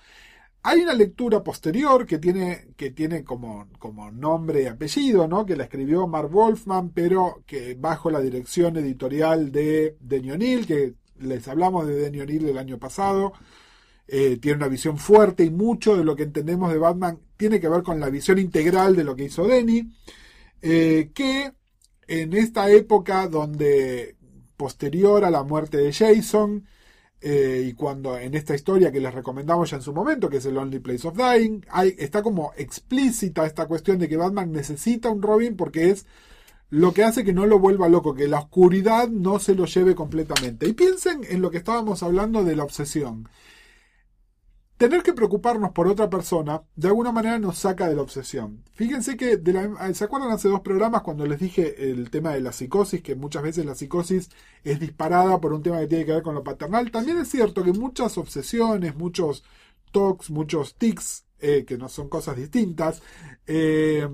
Hay 0.62 0.82
una 0.82 0.94
lectura 0.94 1.44
posterior 1.44 2.06
que 2.06 2.18
tiene, 2.18 2.68
que 2.76 2.92
tiene 2.92 3.24
como, 3.24 3.70
como 3.80 4.12
nombre 4.12 4.64
y 4.64 4.66
apellido, 4.66 5.28
¿no? 5.28 5.46
que 5.46 5.56
la 5.56 5.64
escribió 5.64 6.06
Mark 6.08 6.30
Wolfman, 6.30 6.90
pero 6.90 7.44
que 7.46 7.76
bajo 7.76 8.12
la 8.12 8.20
dirección 8.20 8.76
editorial 8.78 9.52
de 9.52 9.96
Denny 10.02 10.32
O'Neill, 10.32 10.68
que 10.68 10.96
les 11.18 11.48
hablamos 11.48 11.88
de 11.88 11.96
Denny 11.96 12.20
O'Neill 12.20 12.50
el 12.50 12.58
año 12.58 12.78
pasado. 12.78 13.34
Eh, 14.08 14.38
tiene 14.38 14.58
una 14.58 14.68
visión 14.68 14.98
fuerte 14.98 15.44
y 15.46 15.50
mucho 15.50 15.96
de 15.96 16.04
lo 16.04 16.16
que 16.16 16.24
entendemos 16.24 16.72
de 16.74 16.80
Batman 16.80 17.20
tiene 17.40 17.62
que 17.62 17.70
ver 17.70 17.84
con 17.84 18.02
la 18.02 18.10
visión 18.10 18.38
integral 18.38 18.98
de 18.98 19.06
lo 19.06 19.16
que 19.16 19.24
hizo 19.24 19.48
Denny. 19.48 19.90
Eh, 20.62 21.12
que 21.14 21.54
en 22.06 22.34
esta 22.34 22.70
época 22.70 23.30
donde 23.30 24.18
posterior 24.58 25.24
a 25.24 25.32
la 25.32 25.44
muerte 25.44 25.78
de 25.78 25.94
Jason, 25.94 26.68
eh, 27.22 27.66
y 27.66 27.74
cuando 27.76 28.18
en 28.18 28.34
esta 28.36 28.56
historia 28.56 28.92
que 28.92 29.00
les 29.00 29.14
recomendamos 29.14 29.70
ya 29.70 29.78
en 29.78 29.84
su 29.84 29.94
momento, 29.94 30.30
que 30.30 30.38
es 30.38 30.46
el 30.48 30.58
Only 30.58 30.80
Place 30.80 31.08
of 31.08 31.16
Dying, 31.16 31.66
está 31.98 32.22
como 32.22 32.52
explícita 32.58 33.46
esta 33.46 33.68
cuestión 33.68 34.00
de 34.00 34.10
que 34.10 34.18
Batman 34.18 34.52
necesita 34.52 35.10
un 35.10 35.22
Robin 35.22 35.56
porque 35.56 35.92
es 35.92 36.06
lo 36.70 36.94
que 36.94 37.06
hace 37.06 37.24
que 37.24 37.32
no 37.32 37.46
lo 37.46 37.60
vuelva 37.60 37.88
loco, 37.88 38.16
que 38.16 38.28
la 38.28 38.40
oscuridad 38.40 39.08
no 39.08 39.40
se 39.40 39.56
lo 39.56 39.66
lleve 39.66 39.96
completamente. 39.96 40.68
Y 40.68 40.74
piensen 40.74 41.22
en 41.30 41.42
lo 41.42 41.52
que 41.52 41.60
estábamos 41.60 42.04
hablando 42.04 42.44
de 42.44 42.58
la 42.58 42.66
obsesión. 42.66 43.30
Tener 44.80 45.04
que 45.04 45.12
preocuparnos 45.12 45.72
por 45.72 45.90
otra 45.90 46.10
persona, 46.10 46.62
de 46.78 46.88
alguna 46.88 47.12
manera 47.12 47.38
nos 47.38 47.58
saca 47.58 47.90
de 47.90 47.96
la 47.96 48.02
obsesión. 48.02 48.64
Fíjense 48.72 49.18
que, 49.18 49.36
de 49.36 49.52
la- 49.52 49.94
¿se 49.94 50.06
acuerdan 50.06 50.32
hace 50.32 50.48
dos 50.48 50.62
programas 50.62 51.02
cuando 51.02 51.26
les 51.26 51.38
dije 51.38 51.92
el 51.92 52.10
tema 52.10 52.32
de 52.32 52.40
la 52.40 52.54
psicosis? 52.54 53.02
Que 53.02 53.14
muchas 53.16 53.44
veces 53.44 53.66
la 53.66 53.76
psicosis 53.76 54.30
es 54.64 54.80
disparada 54.80 55.42
por 55.42 55.52
un 55.52 55.62
tema 55.64 55.80
que 55.82 55.88
tiene 55.88 56.06
que 56.06 56.14
ver 56.14 56.24
con 56.24 56.34
lo 56.34 56.46
paternal. 56.46 56.92
También 56.92 57.18
es 57.18 57.28
cierto 57.28 57.62
que 57.62 57.74
muchas 57.74 58.18
obsesiones, 58.18 58.96
muchos 58.96 59.44
tocs, 59.92 60.30
muchos 60.30 60.76
tics, 60.76 61.26
eh, 61.42 61.66
que 61.66 61.78
no 61.78 61.90
son 61.90 62.08
cosas 62.08 62.38
distintas, 62.38 63.02
eh, 63.48 64.08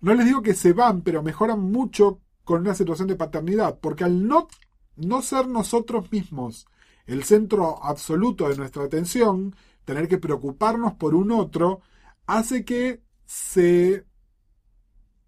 no 0.00 0.14
les 0.14 0.24
digo 0.26 0.40
que 0.42 0.54
se 0.54 0.72
van, 0.72 1.02
pero 1.02 1.24
mejoran 1.24 1.58
mucho 1.60 2.20
con 2.44 2.60
una 2.60 2.76
situación 2.76 3.08
de 3.08 3.16
paternidad, 3.16 3.80
porque 3.80 4.04
al 4.04 4.24
no, 4.28 4.46
no 4.94 5.20
ser 5.20 5.48
nosotros 5.48 6.12
mismos 6.12 6.66
el 7.06 7.24
centro 7.24 7.82
absoluto 7.84 8.48
de 8.48 8.56
nuestra 8.56 8.84
atención, 8.84 9.56
tener 9.84 10.08
que 10.08 10.18
preocuparnos 10.18 10.94
por 10.94 11.14
un 11.14 11.30
otro, 11.32 11.80
hace 12.26 12.64
que 12.64 13.02
se 13.24 14.04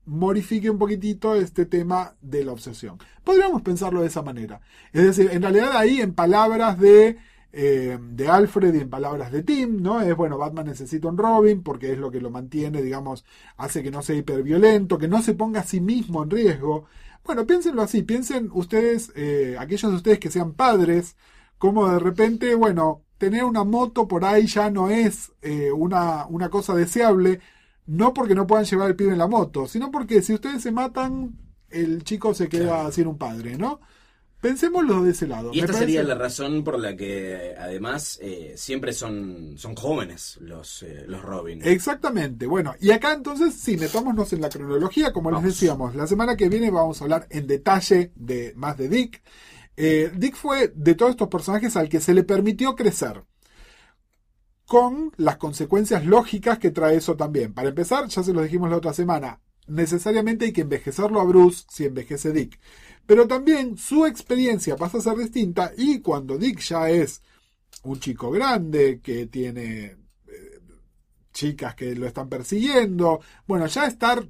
modifique 0.07 0.71
un 0.71 0.79
poquitito 0.79 1.35
este 1.35 1.67
tema 1.67 2.17
de 2.21 2.45
la 2.45 2.53
obsesión. 2.53 2.99
Podríamos 3.23 3.63
pensarlo 3.63 4.03
de 4.03 4.09
esa 4.09 4.23
manera. 4.23 4.61
Es 4.93 5.05
decir, 5.05 5.31
en 5.33 5.43
realidad 5.43 5.77
ahí 5.77 6.01
en 6.01 6.15
palabras 6.15 6.79
de, 6.79 7.17
eh, 7.53 7.99
de 8.01 8.29
Alfred 8.29 8.75
y 8.75 8.81
en 8.81 8.91
palabras 8.91 9.33
de 9.33 9.43
Tim, 9.43 9.83
¿no? 9.83 10.01
Es 10.01 10.15
bueno, 10.17 10.39
Batman 10.39 10.67
necesita 10.67 11.09
un 11.09 11.17
Robin 11.17 11.63
porque 11.63 11.93
es 11.93 11.99
lo 11.99 12.11
que 12.11 12.21
lo 12.21 12.31
mantiene, 12.31 12.83
digamos, 12.83 13.25
hace 13.57 13.83
que 13.83 13.91
no 13.91 14.03
sea 14.03 14.17
hiperviolento, 14.17 14.99
que 14.99 15.09
no 15.09 15.23
se 15.23 15.35
ponga 15.35 15.61
a 15.61 15.65
sí 15.65 15.81
mismo 15.81 16.23
en 16.23 16.31
riesgo. 16.31 16.85
Bueno, 17.25 17.47
piénsenlo 17.47 17.81
así, 17.81 18.03
piensen 18.03 18.51
ustedes, 18.53 19.11
eh, 19.17 19.57
aquellos 19.59 19.91
de 19.91 19.97
ustedes 19.97 20.19
que 20.19 20.31
sean 20.31 20.53
padres, 20.53 21.17
como 21.57 21.89
de 21.89 21.99
repente, 21.99 22.55
bueno, 22.55 23.03
tener 23.25 23.45
una 23.45 23.65
moto 23.65 24.07
por 24.07 24.23
ahí 24.23 24.47
ya 24.47 24.69
no 24.69 24.91
es 24.91 25.33
eh, 25.41 25.73
una, 25.73 26.27
una 26.27 26.51
cosa 26.51 26.75
deseable, 26.75 27.41
no 27.87 28.13
porque 28.13 28.35
no 28.35 28.47
puedan 28.47 28.67
llevar 28.67 28.91
el 28.91 28.97
pibe 28.97 29.13
en 29.13 29.19
la 29.19 29.27
moto, 29.27 29.67
sino 29.67 29.91
porque 29.91 30.21
si 30.21 30.35
ustedes 30.35 30.63
se 30.63 30.73
matan, 30.73 31.39
el 31.71 32.05
chico 32.05 32.35
se 32.35 32.51
queda 32.51 32.93
sin 32.93 33.07
un 33.07 33.17
padre, 33.17 33.57
¿no? 33.57 33.81
Pensémoslo 34.43 35.03
de 35.03 35.13
ese 35.13 35.27
lado. 35.27 35.53
Y 35.55 35.61
esta 35.61 35.73
sería 35.73 36.03
la 36.03 36.17
razón 36.17 36.65
por 36.65 36.79
la 36.79 36.95
que 36.95 37.55
además 37.59 38.19
eh, 38.21 38.53
siempre 38.59 38.93
son, 38.93 39.55
son 39.57 39.75
jóvenes 39.75 40.37
los, 40.43 40.83
eh, 40.83 41.05
los 41.09 41.23
Robin. 41.23 41.63
Exactamente. 41.65 42.45
Bueno, 42.45 42.75
y 42.79 42.91
acá 42.91 43.15
entonces 43.15 43.55
sí, 43.55 43.79
metámonos 43.79 44.35
en 44.35 44.43
la 44.43 44.51
cronología, 44.51 45.15
como 45.15 45.31
Vamos. 45.31 45.45
les 45.45 45.55
decíamos. 45.55 45.95
La 45.95 46.07
semana 46.07 46.37
que 46.37 46.51
viene 46.51 46.71
vamos 46.71 47.01
a 47.01 47.05
hablar 47.05 47.27
en 47.31 47.47
detalle 47.47 48.13
de 48.17 48.53
más 48.55 48.77
de 48.77 48.91
Dick. 48.91 49.23
Eh, 49.77 50.13
Dick 50.15 50.37
fue 50.37 50.69
de 50.75 50.95
todos 50.95 51.11
estos 51.13 51.29
personajes 51.29 51.77
al 51.77 51.89
que 51.89 52.01
se 52.01 52.15
le 52.15 52.23
permitió 52.23 52.75
crecer. 52.75 53.25
Con 54.67 55.13
las 55.17 55.37
consecuencias 55.37 56.07
lógicas 56.07 56.59
que 56.59 56.71
trae 56.71 56.97
eso 56.97 57.17
también. 57.17 57.53
Para 57.53 57.69
empezar, 57.69 58.09
ya 58.09 58.23
se 58.23 58.33
los 58.33 58.45
dijimos 58.45 58.71
la 58.71 58.79
otra 58.79 58.95
semana, 58.95 59.41
necesariamente 59.67 60.47
hay 60.47 60.53
que 60.53 60.63
envejecerlo 60.63 61.21
a 61.21 61.25
Bruce 61.25 61.65
si 61.69 61.85
envejece 61.85 62.33
Dick. 62.33 62.59
Pero 63.07 63.27
también 63.27 63.77
su 63.77 64.07
experiencia 64.07 64.77
pasa 64.77 64.99
a 64.99 65.03
ser 65.03 65.17
distinta 65.17 65.73
y 65.77 66.01
cuando 66.01 66.39
Dick 66.39 66.61
ya 66.61 66.89
es 66.89 67.23
un 67.83 68.01
chico 68.01 68.31
grande 68.31 69.01
que 69.03 69.27
tiene 69.27 69.85
eh, 69.85 69.97
chicas 71.33 71.75
que 71.75 71.95
lo 71.95 72.07
están 72.07 72.29
persiguiendo, 72.29 73.21
bueno, 73.47 73.67
ya 73.67 73.87
estar 73.87 74.27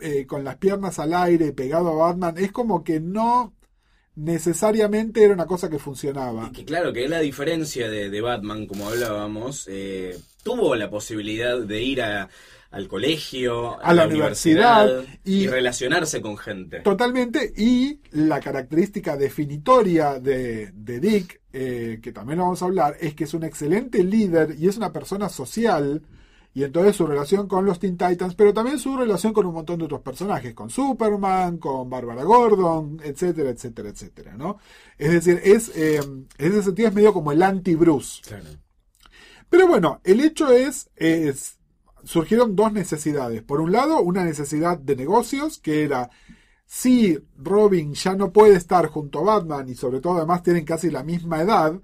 eh, 0.00 0.26
con 0.26 0.44
las 0.44 0.56
piernas 0.56 0.98
al 0.98 1.12
aire 1.12 1.52
pegado 1.52 1.88
a 1.90 2.08
Batman 2.08 2.38
es 2.38 2.52
como 2.52 2.84
que 2.84 3.00
no 3.00 3.54
necesariamente 4.18 5.22
era 5.24 5.34
una 5.34 5.46
cosa 5.46 5.68
que 5.70 5.78
funcionaba. 5.78 6.48
Y 6.50 6.52
que 6.52 6.64
claro, 6.64 6.92
que 6.92 7.08
la 7.08 7.20
diferencia 7.20 7.88
de, 7.90 8.10
de 8.10 8.20
Batman, 8.20 8.66
como 8.66 8.88
hablábamos, 8.88 9.66
eh, 9.70 10.18
tuvo 10.42 10.74
la 10.76 10.90
posibilidad 10.90 11.58
de 11.60 11.82
ir 11.82 12.02
a- 12.02 12.28
al 12.70 12.86
colegio, 12.86 13.82
A 13.82 13.94
la 13.94 14.06
universidad, 14.06 15.02
y, 15.24 15.44
y- 15.44 15.46
relacionarse 15.46 16.20
con 16.20 16.36
gente. 16.36 16.80
Totalmente, 16.80 17.52
y 17.56 17.98
la 18.10 18.40
característica 18.40 19.16
definitoria 19.16 20.20
de, 20.20 20.70
de 20.74 21.00
Dick, 21.00 21.40
eh, 21.54 21.98
que 22.02 22.12
también 22.12 22.40
vamos 22.40 22.60
a 22.60 22.66
hablar, 22.66 22.96
es 23.00 23.14
que 23.14 23.24
es 23.24 23.32
un 23.32 23.44
excelente 23.44 24.04
líder 24.04 24.54
y 24.58 24.68
es 24.68 24.76
una 24.76 24.92
persona 24.92 25.30
social, 25.30 26.02
y 26.58 26.64
entonces 26.64 26.96
su 26.96 27.06
relación 27.06 27.46
con 27.46 27.64
los 27.64 27.78
Teen 27.78 27.96
Titans, 27.96 28.34
pero 28.34 28.52
también 28.52 28.80
su 28.80 28.96
relación 28.96 29.32
con 29.32 29.46
un 29.46 29.54
montón 29.54 29.78
de 29.78 29.84
otros 29.84 30.00
personajes, 30.00 30.54
con 30.54 30.70
Superman, 30.70 31.58
con 31.58 31.88
Bárbara 31.88 32.24
Gordon, 32.24 33.00
etcétera, 33.04 33.50
etcétera, 33.50 33.90
etcétera, 33.90 34.36
¿no? 34.36 34.58
Es 34.98 35.12
decir, 35.12 35.40
es, 35.44 35.70
eh, 35.76 35.98
en 35.98 36.26
ese 36.38 36.62
sentido 36.64 36.88
es 36.88 36.94
medio 36.94 37.12
como 37.12 37.30
el 37.30 37.42
anti-Bruce. 37.42 38.22
Claro. 38.26 38.44
Pero 39.48 39.68
bueno, 39.68 40.00
el 40.02 40.20
hecho 40.20 40.50
es, 40.50 40.90
es- 40.96 41.58
surgieron 42.02 42.56
dos 42.56 42.72
necesidades. 42.72 43.42
Por 43.42 43.60
un 43.60 43.70
lado, 43.72 44.00
una 44.00 44.24
necesidad 44.24 44.78
de 44.78 44.96
negocios, 44.96 45.58
que 45.58 45.84
era, 45.84 46.10
si 46.66 47.18
Robin 47.36 47.94
ya 47.94 48.14
no 48.16 48.32
puede 48.32 48.56
estar 48.56 48.86
junto 48.88 49.20
a 49.20 49.22
Batman 49.36 49.68
y 49.68 49.74
sobre 49.74 50.00
todo 50.00 50.16
además 50.16 50.42
tienen 50.42 50.64
casi 50.64 50.90
la 50.90 51.04
misma 51.04 51.40
edad, 51.42 51.80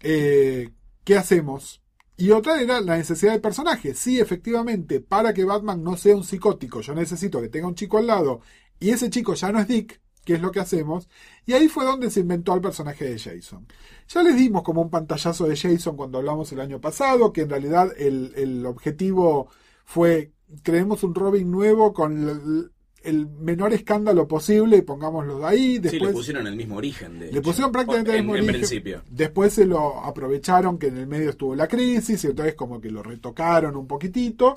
eh, 0.00 0.70
¿qué 1.04 1.16
hacemos? 1.16 1.80
Y 2.16 2.30
otra 2.30 2.60
era 2.60 2.80
la 2.80 2.96
necesidad 2.96 3.32
de 3.32 3.40
personaje. 3.40 3.94
Sí, 3.94 4.20
efectivamente, 4.20 5.00
para 5.00 5.34
que 5.34 5.44
Batman 5.44 5.82
no 5.82 5.96
sea 5.96 6.14
un 6.14 6.24
psicótico, 6.24 6.80
yo 6.80 6.94
necesito 6.94 7.40
que 7.40 7.48
tenga 7.48 7.66
un 7.66 7.74
chico 7.74 7.98
al 7.98 8.06
lado 8.06 8.40
y 8.78 8.90
ese 8.90 9.10
chico 9.10 9.34
ya 9.34 9.50
no 9.50 9.58
es 9.60 9.66
Dick, 9.66 10.00
que 10.24 10.34
es 10.34 10.40
lo 10.40 10.52
que 10.52 10.60
hacemos. 10.60 11.08
Y 11.46 11.54
ahí 11.54 11.68
fue 11.68 11.84
donde 11.84 12.10
se 12.10 12.20
inventó 12.20 12.54
el 12.54 12.60
personaje 12.60 13.04
de 13.04 13.18
Jason. 13.18 13.66
Ya 14.08 14.22
les 14.22 14.36
dimos 14.36 14.62
como 14.62 14.82
un 14.82 14.90
pantallazo 14.90 15.46
de 15.46 15.56
Jason 15.56 15.96
cuando 15.96 16.18
hablamos 16.18 16.52
el 16.52 16.60
año 16.60 16.80
pasado, 16.80 17.32
que 17.32 17.42
en 17.42 17.50
realidad 17.50 17.92
el, 17.98 18.32
el 18.36 18.64
objetivo 18.66 19.48
fue 19.84 20.32
creemos 20.62 21.02
un 21.02 21.14
Robin 21.14 21.50
nuevo 21.50 21.92
con 21.92 22.72
el, 23.04 23.28
menor 23.28 23.72
escándalo 23.72 24.26
posible 24.26 24.78
y 24.78 24.82
pongámoslo 24.82 25.38
de 25.40 25.46
ahí. 25.46 25.74
sí, 25.76 25.80
le 25.80 25.90
Después, 25.90 26.12
pusieron 26.12 26.46
el 26.46 26.56
mismo 26.56 26.76
origen. 26.76 27.18
De 27.18 27.26
le 27.26 27.30
hecho. 27.32 27.42
pusieron 27.42 27.72
prácticamente 27.72 28.10
en, 28.12 28.16
el 28.16 28.22
mismo 28.22 28.36
en 28.36 28.42
origen. 28.42 28.60
principio. 28.60 29.02
Después 29.10 29.52
se 29.52 29.66
lo 29.66 30.04
aprovecharon 30.04 30.78
que 30.78 30.88
en 30.88 30.98
el 30.98 31.06
medio 31.06 31.30
estuvo 31.30 31.54
la 31.54 31.68
crisis 31.68 32.22
y 32.24 32.26
entonces 32.28 32.54
como 32.54 32.80
que 32.80 32.90
lo 32.90 33.02
retocaron 33.02 33.76
un 33.76 33.86
poquitito. 33.86 34.56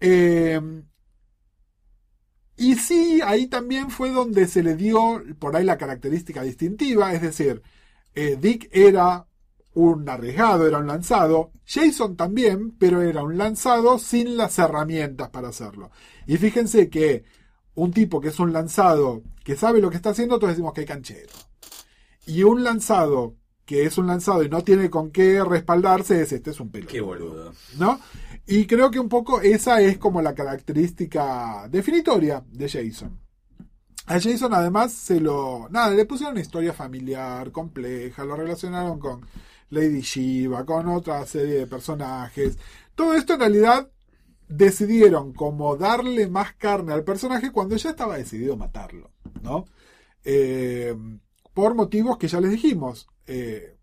Eh, 0.00 0.60
y 2.60 2.74
sí, 2.74 3.20
ahí 3.24 3.46
también 3.46 3.90
fue 3.90 4.10
donde 4.10 4.46
se 4.46 4.62
le 4.62 4.76
dio 4.76 5.22
por 5.38 5.56
ahí 5.56 5.64
la 5.64 5.78
característica 5.78 6.42
distintiva, 6.42 7.14
es 7.14 7.22
decir, 7.22 7.62
eh, 8.14 8.36
Dick 8.38 8.68
era 8.70 9.26
un 9.72 10.06
arriesgado, 10.06 10.66
era 10.66 10.76
un 10.76 10.86
lanzado, 10.86 11.52
Jason 11.64 12.16
también, 12.16 12.72
pero 12.72 13.00
era 13.00 13.22
un 13.22 13.38
lanzado 13.38 13.98
sin 13.98 14.36
las 14.36 14.58
herramientas 14.58 15.30
para 15.30 15.48
hacerlo. 15.48 15.90
Y 16.26 16.36
fíjense 16.36 16.90
que 16.90 17.24
un 17.82 17.92
tipo 17.92 18.20
que 18.20 18.28
es 18.28 18.38
un 18.38 18.52
lanzado, 18.52 19.22
que 19.42 19.56
sabe 19.56 19.80
lo 19.80 19.88
que 19.88 19.96
está 19.96 20.10
haciendo, 20.10 20.38
todos 20.38 20.52
decimos 20.52 20.74
que 20.74 20.82
es 20.82 20.86
canchero. 20.86 21.32
Y 22.26 22.42
un 22.42 22.62
lanzado 22.62 23.36
que 23.64 23.86
es 23.86 23.96
un 23.96 24.06
lanzado 24.06 24.42
y 24.42 24.50
no 24.50 24.62
tiene 24.62 24.90
con 24.90 25.10
qué 25.10 25.42
respaldarse, 25.42 26.20
es 26.20 26.32
este 26.32 26.50
es 26.50 26.60
un 26.60 26.70
pelotudo. 26.70 26.92
Qué 26.92 27.00
boludo. 27.00 27.52
¿no? 27.78 27.98
Y 28.46 28.66
creo 28.66 28.90
que 28.90 29.00
un 29.00 29.08
poco 29.08 29.40
esa 29.40 29.80
es 29.80 29.96
como 29.96 30.20
la 30.20 30.34
característica 30.34 31.68
definitoria 31.70 32.44
de 32.50 32.68
Jason. 32.68 33.18
A 34.06 34.20
Jason 34.20 34.52
además 34.52 34.92
se 34.92 35.18
lo... 35.18 35.68
Nada, 35.70 35.94
le 35.94 36.04
pusieron 36.04 36.32
una 36.32 36.42
historia 36.42 36.74
familiar 36.74 37.50
compleja, 37.50 38.24
lo 38.24 38.36
relacionaron 38.36 38.98
con 38.98 39.24
Lady 39.70 40.02
Shiva, 40.02 40.66
con 40.66 40.86
otra 40.88 41.24
serie 41.24 41.54
de 41.54 41.66
personajes. 41.66 42.58
Todo 42.94 43.14
esto 43.14 43.34
en 43.34 43.40
realidad 43.40 43.88
decidieron 44.50 45.32
como 45.32 45.76
darle 45.76 46.28
más 46.28 46.54
carne 46.54 46.92
al 46.92 47.04
personaje 47.04 47.52
cuando 47.52 47.76
ya 47.76 47.90
estaba 47.90 48.16
decidido 48.16 48.56
matarlo, 48.56 49.12
¿no? 49.42 49.64
Eh, 50.24 50.94
por 51.54 51.74
motivos 51.74 52.18
que 52.18 52.28
ya 52.28 52.40
les 52.40 52.50
dijimos. 52.50 53.08
Eh, 53.26 53.76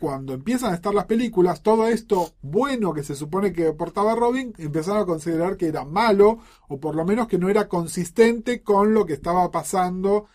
cuando 0.00 0.32
empiezan 0.32 0.72
a 0.72 0.76
estar 0.76 0.94
las 0.94 1.04
películas, 1.04 1.62
todo 1.62 1.86
esto 1.86 2.32
bueno 2.40 2.94
que 2.94 3.02
se 3.02 3.14
supone 3.14 3.52
que 3.52 3.74
portaba 3.74 4.14
Robin, 4.14 4.54
empezaron 4.56 5.02
a 5.02 5.06
considerar 5.06 5.58
que 5.58 5.66
era 5.66 5.84
malo, 5.84 6.38
o 6.68 6.80
por 6.80 6.94
lo 6.94 7.04
menos 7.04 7.28
que 7.28 7.36
no 7.36 7.50
era 7.50 7.68
consistente 7.68 8.62
con 8.62 8.94
lo 8.94 9.04
que 9.04 9.12
estaba 9.12 9.50
pasando 9.50 10.28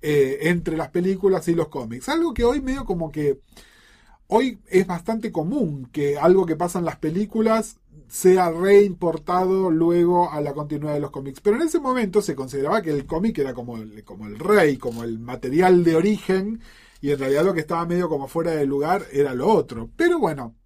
eh, 0.00 0.38
entre 0.48 0.78
las 0.78 0.88
películas 0.88 1.46
y 1.48 1.54
los 1.54 1.68
cómics. 1.68 2.08
Algo 2.08 2.32
que 2.32 2.44
hoy 2.44 2.62
medio 2.62 2.86
como 2.86 3.12
que... 3.12 3.42
Hoy 4.32 4.60
es 4.68 4.86
bastante 4.86 5.32
común 5.32 5.88
que 5.92 6.16
algo 6.16 6.46
que 6.46 6.54
pasa 6.54 6.78
en 6.78 6.84
las 6.84 6.96
películas 6.96 7.80
sea 8.10 8.50
reimportado 8.50 9.70
luego 9.70 10.32
a 10.32 10.40
la 10.40 10.52
continuidad 10.52 10.94
de 10.94 11.00
los 11.00 11.12
cómics. 11.12 11.40
Pero 11.40 11.56
en 11.56 11.62
ese 11.62 11.78
momento 11.78 12.20
se 12.20 12.34
consideraba 12.34 12.82
que 12.82 12.90
el 12.90 13.06
cómic 13.06 13.38
era 13.38 13.54
como 13.54 13.76
el, 13.76 14.02
como 14.04 14.26
el 14.26 14.38
rey, 14.38 14.78
como 14.78 15.04
el 15.04 15.20
material 15.20 15.84
de 15.84 15.94
origen, 15.94 16.60
y 17.00 17.12
en 17.12 17.20
realidad 17.20 17.44
lo 17.44 17.54
que 17.54 17.60
estaba 17.60 17.86
medio 17.86 18.08
como 18.08 18.26
fuera 18.26 18.50
de 18.50 18.66
lugar 18.66 19.04
era 19.12 19.32
lo 19.34 19.48
otro. 19.48 19.90
Pero 19.96 20.18
bueno, 20.18 20.56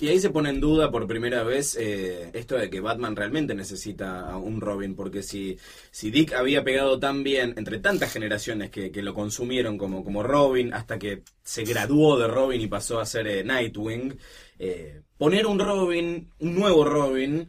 Y 0.00 0.08
ahí 0.08 0.18
se 0.18 0.30
pone 0.30 0.48
en 0.48 0.60
duda 0.60 0.90
por 0.90 1.06
primera 1.06 1.42
vez 1.42 1.76
eh, 1.78 2.30
esto 2.32 2.56
de 2.56 2.70
que 2.70 2.80
Batman 2.80 3.14
realmente 3.16 3.54
necesita 3.54 4.30
a 4.30 4.38
un 4.38 4.60
Robin, 4.62 4.94
porque 4.96 5.22
si, 5.22 5.58
si 5.90 6.10
Dick 6.10 6.32
había 6.32 6.64
pegado 6.64 6.98
tan 6.98 7.22
bien 7.22 7.52
entre 7.58 7.80
tantas 7.80 8.10
generaciones 8.10 8.70
que, 8.70 8.90
que 8.90 9.02
lo 9.02 9.12
consumieron 9.12 9.76
como, 9.76 10.02
como 10.02 10.22
Robin, 10.22 10.72
hasta 10.72 10.98
que 10.98 11.22
se 11.42 11.64
graduó 11.64 12.18
de 12.18 12.28
Robin 12.28 12.62
y 12.62 12.66
pasó 12.66 12.98
a 12.98 13.04
ser 13.04 13.26
eh, 13.26 13.44
Nightwing, 13.44 14.16
eh, 14.58 15.02
poner 15.18 15.46
un 15.46 15.58
Robin, 15.58 16.30
un 16.38 16.54
nuevo 16.54 16.82
Robin, 16.84 17.46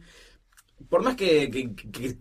por 0.88 1.02
más 1.02 1.16
que, 1.16 1.50
que- 1.50 1.74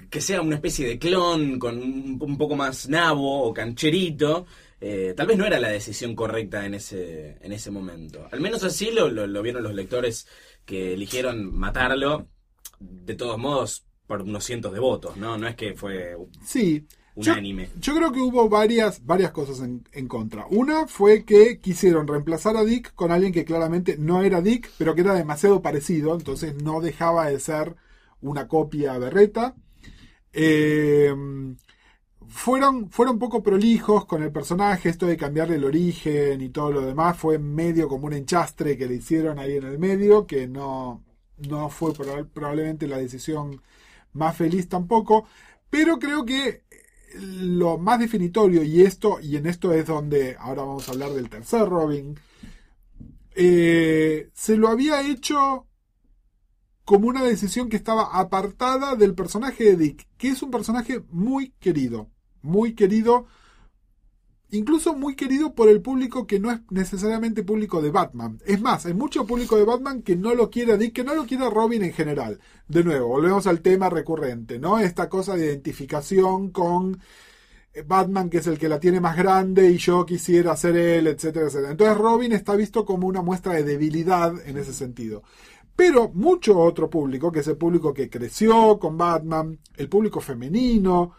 que- 0.10 0.22
sea 0.22 0.42
una 0.42 0.56
especie 0.56 0.88
de 0.88 1.00
clon 1.00 1.60
con 1.60 1.78
un, 1.78 2.18
un 2.22 2.38
poco 2.38 2.56
más 2.56 2.88
nabo 2.90 3.44
o 3.44 3.54
cancherito, 3.54 4.46
eh, 4.82 5.14
tal 5.16 5.28
vez 5.28 5.38
no 5.38 5.46
era 5.46 5.60
la 5.60 5.70
decisión 5.70 6.16
correcta 6.16 6.66
en 6.66 6.74
ese, 6.76 7.38
en 7.42 7.54
ese 7.54 7.72
momento. 7.72 8.28
Al 8.32 8.42
menos 8.42 8.64
así 8.64 8.92
lo, 8.92 9.10
lo- 9.10 9.28
lo 9.28 9.42
vieron 9.42 9.64
los 9.64 9.74
lectores 9.76 10.28
que 10.66 10.94
eligieron 10.94 11.54
matarlo, 11.58 12.28
de 12.80 13.16
todos 13.16 13.38
modos, 13.38 13.86
por 14.08 14.22
unos 14.24 14.44
cientos 14.44 14.74
de 14.74 14.80
votos, 14.80 15.18
¿no? 15.18 15.38
No 15.38 15.48
es 15.48 15.56
que 15.56 15.76
fue 15.76 16.16
sí. 16.44 16.88
Yo- 17.16 17.34
unánime. 17.34 17.70
Yo, 17.80 17.96
creo 17.96 18.12
que 18.12 18.20
hubo 18.22 18.50
varias, 18.50 19.06
varias 19.06 19.32
cosas 19.32 19.60
en, 19.62 19.84
en 19.92 20.08
contra. 20.08 20.46
Una 20.50 20.88
fue 20.88 21.25
que 21.25 21.60
quisieron 21.60 22.08
reemplazar 22.08 22.58
a 22.58 22.64
Dick 22.64 22.94
con 22.96 23.12
alguien 23.12 23.34
que 23.34 23.46
claramente 23.46 23.98
no 23.98 24.24
era 24.24 24.42
Dick, 24.42 24.70
pero 24.77 24.96
que 24.96 25.01
era 25.01 25.14
demasiado 25.14 25.62
parecido, 25.62 26.16
entonces 26.16 26.55
no 26.64 26.82
dejaba 26.82 27.27
de 27.29 27.40
ser 27.40 27.75
una 28.22 28.48
copia 28.48 28.98
berreta. 28.98 29.55
Eh, 30.34 31.14
fueron, 32.31 32.89
fueron 32.89 33.20
poco 33.20 33.44
prolijos 33.44 34.05
con 34.05 34.24
el 34.24 34.31
personaje, 34.31 34.89
esto 34.89 35.05
de 35.05 35.17
cambiarle 35.17 35.55
el 35.55 35.65
origen 35.65 36.41
y 36.41 36.50
todo 36.50 36.72
lo 36.72 36.81
demás, 36.81 37.17
fue 37.17 37.37
medio 37.39 37.87
como 37.87 38.07
un 38.07 38.13
enchastre 38.13 38.77
que 38.77 38.87
le 38.87 38.96
hicieron 38.96 39.39
ahí 39.39 39.57
en 39.57 39.65
el 39.65 39.77
medio, 39.79 40.25
que 40.25 40.48
no, 40.48 41.03
no 41.50 41.70
fue 41.70 41.91
proba- 41.94 42.27
probablemente 42.27 42.87
la 42.87 42.98
decisión 42.98 43.61
más 44.13 44.35
feliz 44.37 44.67
tampoco, 44.70 45.25
pero 45.70 46.00
creo 46.00 46.25
que 46.25 46.63
lo 47.20 47.77
más 47.77 48.00
definitorio, 48.00 48.63
y 48.63 48.81
esto, 48.83 49.20
y 49.22 49.35
en 49.35 49.46
esto 49.46 49.74
es 49.74 49.85
donde 49.85 50.37
ahora 50.39 50.63
vamos 50.63 50.87
a 50.87 50.94
hablar 50.94 51.11
del 51.11 51.29
tercer 51.29 51.67
Robin, 51.67 52.17
eh, 53.35 54.29
se 54.33 54.57
lo 54.57 54.70
había 54.70 55.01
hecho 55.07 55.67
como 56.85 57.07
una 57.07 57.24
decisión 57.24 57.70
que 57.70 57.77
estaba 57.77 58.17
apartada 58.20 58.96
del 58.96 59.13
personaje 59.15 59.63
de 59.63 59.77
Dick, 59.77 60.07
que 60.17 60.29
es 60.29 60.41
un 60.41 60.51
personaje 60.51 61.01
muy 61.09 61.53
querido, 61.59 62.09
muy 62.42 62.74
querido, 62.74 63.25
incluso 64.51 64.96
muy 64.96 65.16
querido 65.16 65.54
por 65.54 65.70
el 65.70 65.82
público 65.82 66.27
que 66.27 66.40
no 66.40 66.51
es 66.51 66.60
necesariamente 66.70 67.44
público 67.44 67.82
de 67.82 67.92
Batman. 67.92 68.40
Es 68.46 68.62
más, 68.62 68.86
hay 68.86 68.94
mucho 68.94 69.25
público 69.25 69.58
de 69.58 69.66
Batman 69.66 70.01
que 70.01 70.16
no 70.16 70.36
lo 70.36 70.50
quiere 70.50 70.77
Dick, 70.77 70.94
que 70.94 71.04
no 71.04 71.16
lo 71.16 71.25
quiere 71.25 71.50
Robin 71.50 71.84
en 71.84 71.94
general. 71.94 72.40
De 72.68 72.84
nuevo, 72.84 73.08
volvemos 73.08 73.48
al 73.48 73.62
tema 73.62 73.90
recurrente, 73.90 74.60
¿no? 74.60 74.80
Esta 74.80 75.10
cosa 75.10 75.36
de 75.36 75.46
identificación 75.46 76.51
con 76.51 77.00
eh, 77.74 77.84
Batman, 77.86 78.30
que 78.30 78.38
es 78.40 78.48
el 78.48 78.60
que 78.60 78.70
la 78.70 78.80
tiene 78.80 79.00
más 79.00 79.16
grande, 79.16 79.70
y 79.70 79.77
yo 79.77 80.06
quisiera 80.06 80.56
ser 80.58 80.75
él, 80.75 81.08
etcétera, 81.08 81.48
etcétera. 81.48 81.72
Entonces 81.72 81.98
Robin 81.98 82.34
está 82.34 82.56
visto 82.56 82.86
como 82.86 83.08
una 83.08 83.22
muestra 83.22 83.54
de 83.54 83.64
debilidad 83.64 84.34
en 84.46 84.58
ese 84.58 84.74
sentido. 84.74 85.24
Pero 85.75 86.12
mucho 86.14 86.60
otro 86.60 86.90
público, 86.90 87.32
que 87.32 87.40
es 87.40 87.48
el 87.48 87.58
público 87.58 87.94
que 87.94 88.10
creció 88.10 88.77
con 88.77 88.98
Batman, 88.98 89.58
el 89.77 89.90
público 89.90 90.20
femenino, 90.20 91.14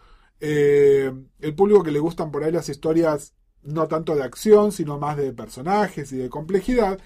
eh, 0.44 1.12
el 1.38 1.54
público 1.54 1.84
que 1.84 1.92
le 1.92 2.00
gustan 2.00 2.32
por 2.32 2.42
ahí 2.42 2.50
las 2.50 2.68
historias 2.68 3.32
no 3.62 3.86
tanto 3.86 4.16
de 4.16 4.24
acción, 4.24 4.72
sino 4.72 4.98
más 4.98 5.16
de 5.16 5.32
personajes 5.32 6.12
y 6.12 6.16
de 6.16 6.28
complejidad, 6.28 6.98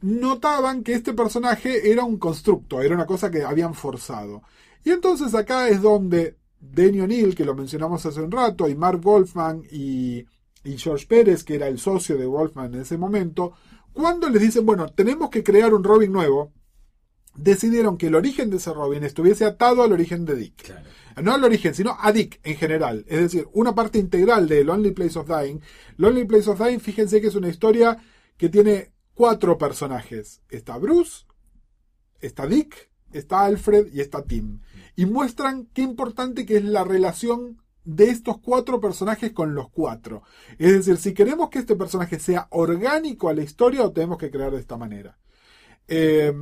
notaban 0.00 0.82
que 0.82 0.94
este 0.94 1.12
personaje 1.12 1.92
era 1.92 2.02
un 2.02 2.18
constructo, 2.18 2.82
era 2.82 2.96
una 2.96 3.06
cosa 3.06 3.30
que 3.30 3.44
habían 3.44 3.74
forzado. 3.74 4.42
Y 4.82 4.90
entonces 4.90 5.32
acá 5.36 5.68
es 5.68 5.80
donde 5.80 6.38
Denny 6.58 7.02
O'Neill, 7.02 7.36
que 7.36 7.44
lo 7.44 7.54
mencionamos 7.54 8.04
hace 8.04 8.20
un 8.20 8.32
rato, 8.32 8.68
y 8.68 8.74
Mark 8.74 9.00
Wolfman 9.00 9.62
y, 9.70 10.26
y 10.64 10.76
George 10.76 11.06
Pérez, 11.06 11.44
que 11.44 11.54
era 11.54 11.68
el 11.68 11.78
socio 11.78 12.18
de 12.18 12.26
Wolfman 12.26 12.74
en 12.74 12.80
ese 12.80 12.98
momento, 12.98 13.52
cuando 13.92 14.28
les 14.28 14.42
dicen, 14.42 14.66
bueno, 14.66 14.88
tenemos 14.88 15.30
que 15.30 15.44
crear 15.44 15.72
un 15.72 15.84
Robin 15.84 16.10
nuevo, 16.10 16.52
decidieron 17.36 17.96
que 17.96 18.08
el 18.08 18.16
origen 18.16 18.50
de 18.50 18.56
ese 18.56 18.72
Robin 18.74 19.04
estuviese 19.04 19.44
atado 19.44 19.84
al 19.84 19.92
origen 19.92 20.24
de 20.24 20.34
Dick. 20.34 20.64
Claro. 20.64 20.88
No 21.22 21.34
al 21.34 21.44
origen, 21.44 21.74
sino 21.74 21.96
a 21.98 22.12
Dick 22.12 22.40
en 22.42 22.56
general. 22.56 23.04
Es 23.08 23.20
decir, 23.20 23.48
una 23.52 23.74
parte 23.74 23.98
integral 23.98 24.48
de 24.48 24.64
Lonely 24.64 24.92
Place 24.92 25.18
of 25.18 25.28
Dying. 25.28 25.60
Lonely 25.96 26.24
Place 26.24 26.50
of 26.50 26.60
Dying, 26.60 26.80
fíjense 26.80 27.20
que 27.20 27.26
es 27.26 27.34
una 27.34 27.48
historia 27.48 27.98
que 28.36 28.48
tiene 28.48 28.92
cuatro 29.14 29.58
personajes. 29.58 30.42
Está 30.48 30.78
Bruce, 30.78 31.26
está 32.20 32.46
Dick, 32.46 32.90
está 33.12 33.44
Alfred 33.44 33.92
y 33.92 34.00
está 34.00 34.22
Tim. 34.22 34.60
Y 34.96 35.06
muestran 35.06 35.66
qué 35.72 35.82
importante 35.82 36.46
que 36.46 36.56
es 36.56 36.64
la 36.64 36.84
relación 36.84 37.62
de 37.84 38.10
estos 38.10 38.38
cuatro 38.38 38.80
personajes 38.80 39.32
con 39.32 39.54
los 39.54 39.68
cuatro. 39.70 40.22
Es 40.58 40.72
decir, 40.72 40.96
si 40.96 41.14
queremos 41.14 41.50
que 41.50 41.58
este 41.58 41.76
personaje 41.76 42.18
sea 42.18 42.46
orgánico 42.50 43.28
a 43.28 43.34
la 43.34 43.42
historia, 43.42 43.82
lo 43.82 43.92
tenemos 43.92 44.18
que 44.18 44.30
crear 44.30 44.52
de 44.52 44.60
esta 44.60 44.76
manera. 44.76 45.18
Eh, 45.88 46.32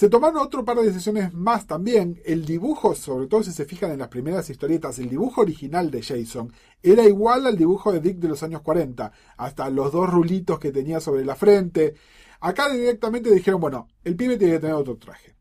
se 0.00 0.08
tomaron 0.08 0.38
otro 0.38 0.64
par 0.64 0.78
de 0.78 0.86
decisiones 0.86 1.34
más 1.34 1.66
también. 1.66 2.22
El 2.24 2.46
dibujo, 2.46 2.94
sobre 2.94 3.26
todo 3.26 3.42
si 3.42 3.52
se 3.52 3.66
fijan 3.66 3.92
en 3.92 3.98
las 3.98 4.08
primeras 4.08 4.48
historietas, 4.48 4.98
el 4.98 5.10
dibujo 5.10 5.42
original 5.42 5.90
de 5.90 6.02
Jason 6.02 6.50
era 6.82 7.04
igual 7.04 7.46
al 7.46 7.58
dibujo 7.58 7.92
de 7.92 8.00
Dick 8.00 8.16
de 8.16 8.28
los 8.28 8.42
años 8.42 8.62
40, 8.62 9.12
hasta 9.36 9.68
los 9.68 9.92
dos 9.92 10.08
rulitos 10.08 10.58
que 10.58 10.72
tenía 10.72 11.00
sobre 11.00 11.22
la 11.22 11.36
frente. 11.36 11.96
Acá 12.40 12.72
directamente 12.72 13.30
dijeron, 13.30 13.60
bueno, 13.60 13.88
el 14.02 14.16
pibe 14.16 14.38
tiene 14.38 14.54
que 14.54 14.60
tener 14.60 14.74
otro 14.74 14.96
traje. 14.96 15.36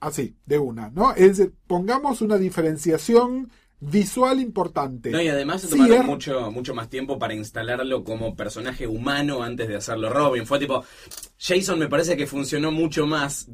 Así, 0.00 0.38
de 0.46 0.58
una, 0.58 0.88
¿no? 0.88 1.12
Es 1.12 1.46
pongamos 1.66 2.22
una 2.22 2.38
diferenciación 2.38 3.50
visual 3.80 4.40
importante. 4.40 5.10
No, 5.10 5.20
y 5.20 5.28
además 5.28 5.60
se 5.62 5.66
Sí, 5.68 5.72
tomaron 5.74 5.98
es- 5.98 6.04
mucho, 6.04 6.50
mucho 6.50 6.74
más 6.74 6.88
tiempo 6.88 7.18
para 7.18 7.34
instalarlo 7.34 8.04
como 8.04 8.34
personaje 8.34 8.86
humano 8.86 9.42
antes 9.42 9.68
de 9.68 9.76
hacerlo 9.76 10.08
Robin. 10.10 10.46
Fue 10.46 10.58
tipo, 10.58 10.84
Jason 11.38 11.78
me 11.78 11.88
parece 11.88 12.16
que 12.16 12.26
funcionó 12.26 12.70
mucho 12.72 13.06
más 13.06 13.48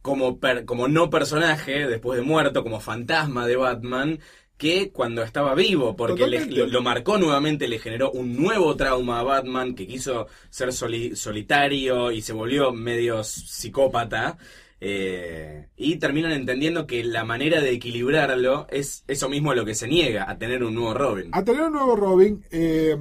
como, 0.00 0.38
per- 0.40 0.64
como 0.64 0.88
no 0.88 1.10
personaje, 1.10 1.86
después 1.86 2.18
de 2.18 2.24
muerto, 2.24 2.62
como 2.62 2.80
fantasma 2.80 3.46
de 3.46 3.56
Batman, 3.56 4.18
que 4.56 4.90
cuando 4.90 5.22
estaba 5.22 5.54
vivo, 5.54 5.96
porque 5.96 6.26
le- 6.26 6.46
lo, 6.46 6.66
lo 6.66 6.82
marcó 6.82 7.18
nuevamente, 7.18 7.68
le 7.68 7.78
generó 7.78 8.10
un 8.12 8.36
nuevo 8.36 8.74
trauma 8.76 9.20
a 9.20 9.22
Batman, 9.22 9.74
que 9.74 9.86
quiso 9.86 10.26
ser 10.50 10.72
soli- 10.72 11.14
solitario 11.16 12.10
y 12.10 12.22
se 12.22 12.32
volvió 12.32 12.72
medio 12.72 13.22
psicópata. 13.22 14.38
Eh, 14.84 15.68
y 15.76 15.94
terminan 15.98 16.32
entendiendo 16.32 16.88
que 16.88 17.04
la 17.04 17.24
manera 17.24 17.60
de 17.60 17.70
equilibrarlo 17.70 18.66
es 18.68 19.04
eso 19.06 19.28
mismo 19.28 19.54
lo 19.54 19.64
que 19.64 19.76
se 19.76 19.86
niega, 19.86 20.28
a 20.28 20.38
tener 20.38 20.64
un 20.64 20.74
nuevo 20.74 20.92
Robin. 20.92 21.28
A 21.30 21.44
tener 21.44 21.62
un 21.62 21.74
nuevo 21.74 21.94
Robin, 21.94 22.44
eh, 22.50 22.96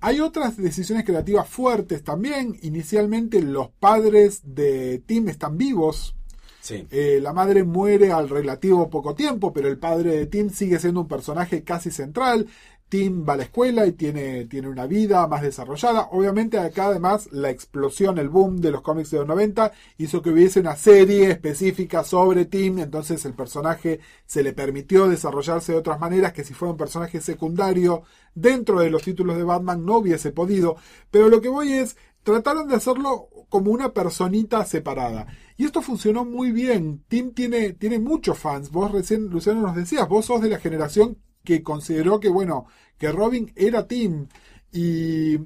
hay 0.00 0.20
otras 0.20 0.58
decisiones 0.58 1.06
creativas 1.06 1.48
fuertes 1.48 2.04
también. 2.04 2.58
Inicialmente 2.60 3.40
los 3.40 3.70
padres 3.70 4.42
de 4.44 4.98
Tim 5.06 5.30
están 5.30 5.56
vivos. 5.56 6.14
Sí. 6.60 6.86
Eh, 6.90 7.20
la 7.22 7.32
madre 7.32 7.64
muere 7.64 8.12
al 8.12 8.28
relativo 8.28 8.90
poco 8.90 9.14
tiempo, 9.14 9.50
pero 9.50 9.68
el 9.68 9.78
padre 9.78 10.10
de 10.16 10.26
Tim 10.26 10.50
sigue 10.50 10.78
siendo 10.78 11.00
un 11.00 11.08
personaje 11.08 11.64
casi 11.64 11.90
central. 11.90 12.48
Tim 12.88 13.24
va 13.28 13.32
a 13.32 13.36
la 13.36 13.42
escuela 13.44 13.86
y 13.86 13.92
tiene, 13.92 14.44
tiene 14.44 14.68
una 14.68 14.86
vida 14.86 15.26
más 15.26 15.42
desarrollada. 15.42 16.08
Obviamente 16.12 16.58
acá 16.58 16.86
además 16.86 17.28
la 17.32 17.50
explosión, 17.50 18.18
el 18.18 18.28
boom 18.28 18.60
de 18.60 18.70
los 18.70 18.82
cómics 18.82 19.10
de 19.10 19.18
los 19.18 19.26
90 19.26 19.72
hizo 19.98 20.22
que 20.22 20.30
hubiese 20.30 20.60
una 20.60 20.76
serie 20.76 21.30
específica 21.30 22.04
sobre 22.04 22.44
Tim, 22.44 22.78
entonces 22.78 23.24
el 23.24 23.34
personaje 23.34 24.00
se 24.26 24.42
le 24.42 24.52
permitió 24.52 25.08
desarrollarse 25.08 25.72
de 25.72 25.78
otras 25.78 25.98
maneras 25.98 26.32
que 26.32 26.44
si 26.44 26.54
fuera 26.54 26.72
un 26.72 26.78
personaje 26.78 27.20
secundario 27.20 28.02
dentro 28.34 28.80
de 28.80 28.90
los 28.90 29.02
títulos 29.02 29.36
de 29.36 29.44
Batman 29.44 29.84
no 29.84 29.98
hubiese 29.98 30.30
podido. 30.30 30.76
Pero 31.10 31.28
lo 31.28 31.40
que 31.40 31.48
voy 31.48 31.72
es, 31.72 31.96
trataron 32.22 32.68
de 32.68 32.76
hacerlo 32.76 33.28
como 33.48 33.70
una 33.70 33.92
personita 33.92 34.64
separada. 34.64 35.26
Y 35.56 35.64
esto 35.64 35.82
funcionó 35.82 36.24
muy 36.24 36.50
bien. 36.52 37.04
Tim 37.08 37.32
tiene, 37.32 37.72
tiene 37.72 37.98
muchos 37.98 38.38
fans. 38.38 38.70
Vos 38.70 38.90
recién, 38.90 39.28
Luciano, 39.30 39.62
nos 39.62 39.76
decías, 39.76 40.08
vos 40.08 40.26
sos 40.26 40.40
de 40.42 40.48
la 40.50 40.58
generación 40.58 41.18
que 41.44 41.62
consideró 41.62 42.20
que, 42.20 42.28
bueno, 42.28 42.66
que 42.98 43.12
Robin 43.12 43.52
era 43.56 43.86
Tim. 43.86 44.26
Y 44.72 45.38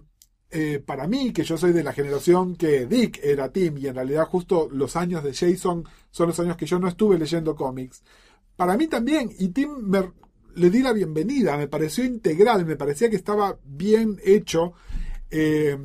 eh, 0.50 0.82
para 0.84 1.06
mí, 1.06 1.32
que 1.32 1.44
yo 1.44 1.58
soy 1.58 1.72
de 1.72 1.82
la 1.84 1.92
generación 1.92 2.56
que 2.56 2.86
Dick 2.86 3.20
era 3.22 3.52
Tim, 3.52 3.76
y 3.78 3.86
en 3.86 3.94
realidad 3.96 4.26
justo 4.26 4.68
los 4.70 4.96
años 4.96 5.22
de 5.22 5.34
Jason 5.34 5.84
son 6.10 6.28
los 6.28 6.40
años 6.40 6.56
que 6.56 6.66
yo 6.66 6.78
no 6.78 6.88
estuve 6.88 7.18
leyendo 7.18 7.54
cómics. 7.54 8.02
Para 8.56 8.76
mí 8.76 8.86
también, 8.86 9.30
y 9.38 9.48
Tim 9.48 9.70
me, 9.82 10.12
le 10.54 10.70
di 10.70 10.82
la 10.82 10.92
bienvenida, 10.92 11.56
me 11.56 11.68
pareció 11.68 12.04
integral, 12.04 12.64
me 12.64 12.76
parecía 12.76 13.10
que 13.10 13.16
estaba 13.16 13.58
bien 13.64 14.18
hecho. 14.24 14.72
eh, 15.30 15.76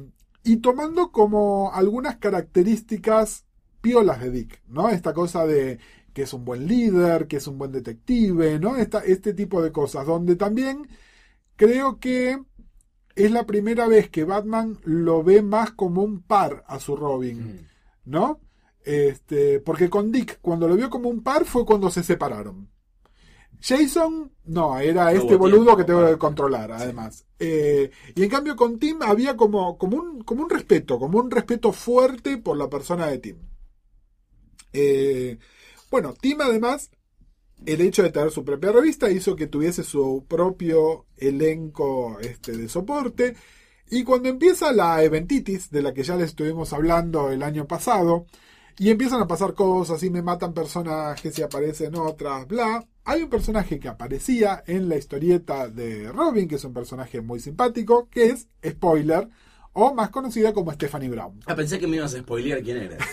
y 0.43 0.57
tomando 0.57 1.11
como 1.11 1.71
algunas 1.73 2.17
características 2.17 3.45
piolas 3.81 4.19
de 4.21 4.31
Dick, 4.31 4.61
¿no? 4.67 4.89
Esta 4.89 5.13
cosa 5.13 5.45
de 5.45 5.79
que 6.13 6.23
es 6.23 6.33
un 6.33 6.45
buen 6.45 6.67
líder, 6.67 7.27
que 7.27 7.37
es 7.37 7.47
un 7.47 7.57
buen 7.57 7.71
detective, 7.71 8.59
¿no? 8.59 8.77
Esta, 8.77 8.99
este 8.99 9.33
tipo 9.33 9.61
de 9.61 9.71
cosas, 9.71 10.05
donde 10.05 10.35
también 10.35 10.87
creo 11.55 11.99
que 11.99 12.39
es 13.15 13.31
la 13.31 13.45
primera 13.45 13.87
vez 13.87 14.09
que 14.09 14.23
Batman 14.23 14.79
lo 14.83 15.23
ve 15.23 15.41
más 15.41 15.71
como 15.71 16.03
un 16.03 16.21
par 16.21 16.63
a 16.67 16.79
su 16.79 16.95
Robin, 16.95 17.67
¿no? 18.05 18.39
Este, 18.83 19.59
porque 19.59 19.89
con 19.89 20.11
Dick, 20.11 20.39
cuando 20.41 20.67
lo 20.67 20.75
vio 20.75 20.89
como 20.89 21.09
un 21.09 21.23
par, 21.23 21.45
fue 21.45 21.65
cuando 21.65 21.89
se 21.89 22.03
separaron. 22.03 22.69
Jason, 23.61 24.29
no, 24.45 24.77
era 24.77 25.05
No 25.05 25.09
este 25.21 25.35
boludo 25.37 25.63
tiempo 25.63 25.77
que 25.77 25.83
tengo 25.85 26.05
que 26.05 26.17
controlar, 26.17 26.71
además. 26.73 27.25
Eh, 27.39 27.91
y 28.13 28.23
en 28.23 28.29
cambio 28.29 28.57
con 28.57 28.77
Tim 28.77 29.01
había 29.01 29.37
como, 29.37 29.77
como, 29.77 29.97
un, 29.97 30.23
como 30.23 30.43
un 30.43 30.49
respeto, 30.49 30.99
como 30.99 31.19
un 31.19 31.31
respeto 31.31 31.71
fuerte 31.71 32.37
por 32.37 32.57
la 32.57 32.69
persona 32.69 33.07
de 33.07 33.19
Tim. 33.19 33.37
Eh, 34.73 35.37
bueno, 35.93 36.15
Tim 36.19 36.41
además, 36.41 36.89
el 37.67 37.79
hecho 37.81 38.01
de 38.01 38.09
tener 38.09 38.31
su 38.31 38.43
propia 38.43 38.71
revista 38.71 39.11
hizo 39.11 39.35
que 39.35 39.45
tuviese 39.45 39.83
su 39.83 40.25
propio 40.27 41.05
elenco 41.17 42.17
este, 42.19 42.57
de 42.57 42.67
soporte. 42.67 43.35
Y 43.91 44.03
cuando 44.03 44.27
empieza 44.27 44.73
la 44.73 45.03
eventitis, 45.03 45.69
de 45.69 45.83
la 45.83 45.93
que 45.93 46.01
ya 46.01 46.15
les 46.15 46.29
estuvimos 46.29 46.73
hablando 46.73 47.29
el 47.29 47.43
año 47.43 47.67
pasado, 47.67 48.25
y 48.79 48.89
empiezan 48.89 49.21
a 49.21 49.27
pasar 49.27 49.53
cosas 49.53 50.01
y 50.01 50.09
me 50.09 50.23
matan 50.23 50.55
personajes 50.55 51.37
y 51.37 51.43
aparecen 51.43 51.95
otras, 51.95 52.47
bla. 52.47 52.83
Hay 53.03 53.21
un 53.21 53.29
personaje 53.29 53.79
que 53.79 53.87
aparecía 53.87 54.63
en 54.65 54.89
la 54.89 54.97
historieta 54.97 55.67
de 55.67 56.11
Robin, 56.11 56.47
que 56.47 56.55
es 56.55 56.63
un 56.63 56.73
personaje 56.73 57.21
muy 57.21 57.39
simpático, 57.39 58.09
que 58.09 58.31
es, 58.31 58.47
spoiler, 58.67 59.29
o 59.73 59.93
más 59.93 60.09
conocida 60.09 60.53
como 60.53 60.71
Stephanie 60.71 61.09
Brown. 61.09 61.39
Ah, 61.45 61.55
pensé 61.55 61.77
que 61.77 61.85
me 61.85 61.97
ibas 61.97 62.15
a 62.15 62.19
spoilear 62.19 62.63
quién 62.63 62.77
era. 62.77 62.97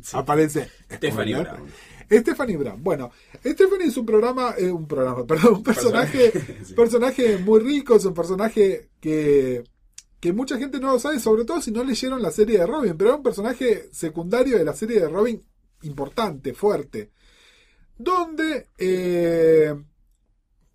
Sí. 0.00 0.16
Aparece 0.16 0.68
Stephanie 0.88 1.34
spoiler. 1.34 1.54
Brown. 1.54 1.70
Stephanie 2.10 2.56
Brown. 2.56 2.82
Bueno, 2.82 3.10
Stephanie 3.44 3.86
es 3.88 3.96
un 3.96 4.06
programa, 4.06 4.54
eh, 4.56 4.70
un 4.70 4.86
programa, 4.86 5.24
perdón, 5.26 5.54
un 5.56 5.62
personaje, 5.62 6.32
Sí. 6.64 6.74
personaje 6.74 7.38
muy 7.38 7.60
rico, 7.60 7.96
es 7.96 8.04
un 8.04 8.14
personaje 8.14 8.88
que, 9.00 9.64
que 10.20 10.32
mucha 10.32 10.58
gente 10.58 10.80
no 10.80 10.92
lo 10.92 10.98
sabe, 10.98 11.18
sobre 11.20 11.44
todo 11.44 11.60
si 11.60 11.70
no 11.70 11.84
leyeron 11.84 12.22
la 12.22 12.30
serie 12.30 12.58
de 12.58 12.66
Robin, 12.66 12.96
pero 12.96 13.10
era 13.10 13.16
un 13.16 13.22
personaje 13.22 13.88
secundario 13.92 14.56
de 14.58 14.64
la 14.64 14.74
serie 14.74 15.00
de 15.00 15.08
Robin 15.08 15.42
importante, 15.82 16.54
fuerte, 16.54 17.10
donde 17.96 18.66
eh, 18.78 19.74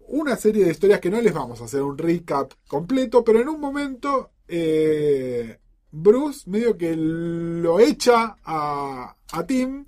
una 0.08 0.36
serie 0.36 0.66
de 0.66 0.72
historias 0.72 1.00
que 1.00 1.10
no 1.10 1.20
les 1.22 1.34
vamos 1.34 1.62
a 1.62 1.66
hacer 1.66 1.82
un 1.82 1.98
recap 1.98 2.54
completo, 2.68 3.24
pero 3.24 3.42
en 3.42 3.50
un 3.50 3.60
momento 3.60 4.32
eh, 4.48 5.58
Bruce 5.92 6.50
medio 6.50 6.78
que 6.78 6.96
lo 6.96 7.80
echa 7.80 8.38
a, 8.44 9.16
a 9.32 9.46
Tim 9.46 9.86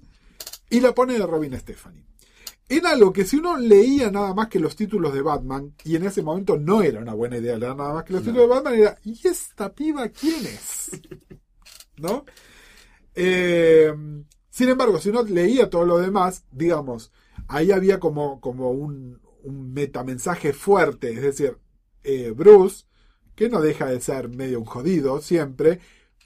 y 0.69 0.79
la 0.79 0.93
pone 0.93 1.13
de 1.17 1.25
Robin 1.25 1.57
Stephanie. 1.59 2.05
Era 2.67 2.91
algo 2.91 3.13
que 3.13 3.25
si 3.25 3.37
uno 3.37 3.57
leía 3.57 4.09
nada 4.09 4.33
más 4.33 4.47
que 4.47 4.59
los 4.59 4.75
títulos 4.75 5.13
de 5.13 5.21
Batman, 5.21 5.75
y 5.83 5.95
en 5.95 6.05
ese 6.05 6.23
momento 6.23 6.57
no 6.57 6.81
era 6.81 6.99
una 6.99 7.13
buena 7.13 7.37
idea 7.37 7.57
leer 7.57 7.75
nada 7.75 7.93
más 7.93 8.03
que 8.03 8.13
los 8.13 8.23
No. 8.23 8.31
títulos 8.31 8.49
de 8.49 8.55
Batman, 8.55 8.73
era, 8.75 8.97
¿y 9.03 9.27
esta 9.27 9.73
piba 9.73 10.09
quién 10.09 10.45
es? 10.47 10.89
¿No? 11.97 12.25
Eh, 13.13 13.93
sin 14.49 14.69
embargo, 14.69 14.99
si 14.99 15.09
uno 15.09 15.23
leía 15.23 15.69
todo 15.69 15.85
lo 15.85 15.97
demás, 15.99 16.45
digamos, 16.51 17.11
ahí 17.47 17.71
había 17.71 17.99
como, 17.99 18.39
como 18.41 18.71
un, 18.71 19.21
un 19.43 19.73
metamensaje 19.73 20.53
fuerte, 20.53 21.11
es 21.13 21.21
decir, 21.21 21.57
eh, 22.03 22.31
Bruce, 22.35 22.85
que 23.35 23.49
no 23.49 23.61
deja 23.61 23.85
de 23.87 24.01
ser 24.01 24.29
medio 24.29 24.59
un 24.59 24.65
jodido 24.65 25.21
siempre, 25.21 25.79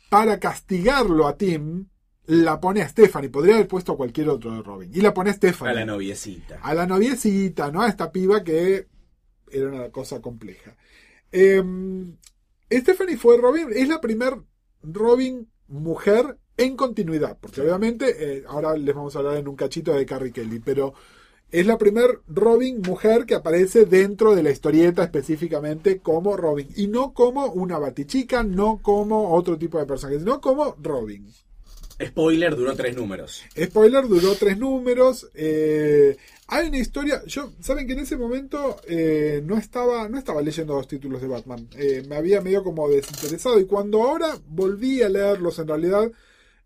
para 0.10 0.40
castigarlo 0.40 1.28
a 1.28 1.38
Tim, 1.38 1.88
la 2.30 2.60
pone 2.60 2.84
a 2.84 2.88
Stephanie, 2.88 3.30
podría 3.30 3.56
haber 3.56 3.68
puesto 3.68 3.94
a 3.94 3.98
cualquier 3.98 4.30
otro 4.30 4.54
de 4.54 4.62
Robin, 4.62 4.92
y 4.94 5.02
la 5.02 5.16
pone 5.16 5.32
a 5.32 5.34
Stephanie 5.34 5.72
A 5.72 5.80
la 5.80 5.86
noviecita. 5.86 6.60
a 6.62 6.74
la 6.76 6.86
noviecita, 6.86 7.72
¿no? 7.72 7.82
A 7.82 7.88
esta 7.88 8.12
piba 8.12 8.44
que 8.44 8.88
era 9.52 9.68
una 9.68 9.90
cosa 9.90 10.22
compleja. 10.22 10.76
Eh, 11.32 11.64
Stephanie 12.72 13.18
fue 13.18 13.38
Robin, 13.38 13.70
es 13.76 13.88
la 13.88 14.00
primer 14.00 14.36
Robin 14.84 15.50
mujer 15.70 16.38
en 16.56 16.76
continuidad, 16.76 17.36
porque 17.42 17.62
obviamente 17.62 18.38
eh, 18.38 18.44
ahora 18.48 18.78
les 18.78 18.94
vamos 18.94 19.16
a 19.16 19.20
hablar 19.20 19.38
en 19.38 19.48
un 19.48 19.56
cachito 19.56 19.94
de 19.94 20.06
Carrie 20.06 20.32
Kelly, 20.32 20.60
pero 20.60 20.94
es 21.52 21.66
la 21.66 21.80
primer 21.80 22.22
Robin 22.28 22.80
mujer 22.80 23.26
que 23.26 23.34
aparece 23.34 23.86
dentro 23.86 24.36
de 24.36 24.44
la 24.44 24.52
historieta 24.52 25.02
específicamente 25.04 25.98
como 25.98 26.38
Robin, 26.38 26.68
y 26.76 26.90
no 26.90 27.12
como 27.12 27.48
una 27.48 27.80
batichica, 27.80 28.44
no 28.44 28.78
como 28.84 29.34
otro 29.34 29.58
tipo 29.58 29.80
de 29.80 29.88
personaje, 29.88 30.20
sino 30.20 30.40
como 30.40 30.76
Robin. 30.80 31.28
Spoiler, 32.04 32.56
duró 32.56 32.76
tres 32.76 32.96
números. 32.96 33.44
Spoiler, 33.58 34.08
duró 34.08 34.36
tres 34.36 34.58
números. 34.58 35.30
eh, 35.34 36.18
hay 36.52 36.68
una 36.68 36.80
historia. 36.80 37.22
Yo, 37.28 37.52
saben 37.60 37.86
que 37.86 37.94
en 37.94 38.00
ese 38.00 38.18
momento 38.18 38.78
eh, 38.88 39.42
no 39.46 39.58
estaba, 39.58 40.10
no 40.10 40.18
estaba 40.18 40.42
leyendo 40.42 40.76
los 40.76 40.88
títulos 40.88 41.22
de 41.22 41.28
Batman. 41.28 41.68
Eh, 41.78 42.04
me 42.08 42.16
había 42.16 42.42
medio 42.42 42.64
como 42.64 42.90
desinteresado. 42.90 43.60
Y 43.60 43.66
cuando 43.66 44.02
ahora 44.02 44.36
volví 44.48 45.04
a 45.04 45.10
leerlos, 45.10 45.60
en 45.60 45.68
realidad, 45.68 46.12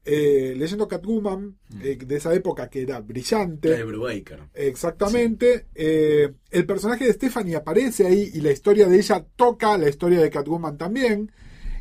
eh, 0.06 0.54
leyendo 0.56 0.88
Catwoman 0.88 1.58
eh, 1.82 1.98
de 1.98 2.16
esa 2.16 2.34
época 2.34 2.70
que 2.70 2.84
era 2.84 3.02
brillante. 3.02 3.70
De 3.70 3.84
Brubaker. 3.84 4.44
Exactamente. 4.54 5.66
el 5.76 6.66
personaje 6.66 7.06
de 7.06 7.14
Stephanie 7.14 7.56
aparece 7.58 8.08
ahí 8.08 8.32
y 8.34 8.40
la 8.40 8.52
historia 8.52 8.88
de 8.88 8.96
ella 8.96 9.26
toca 9.36 9.78
la 9.78 9.90
historia 9.90 10.22
de 10.22 10.30
Catwoman 10.30 10.78
también. 10.78 11.30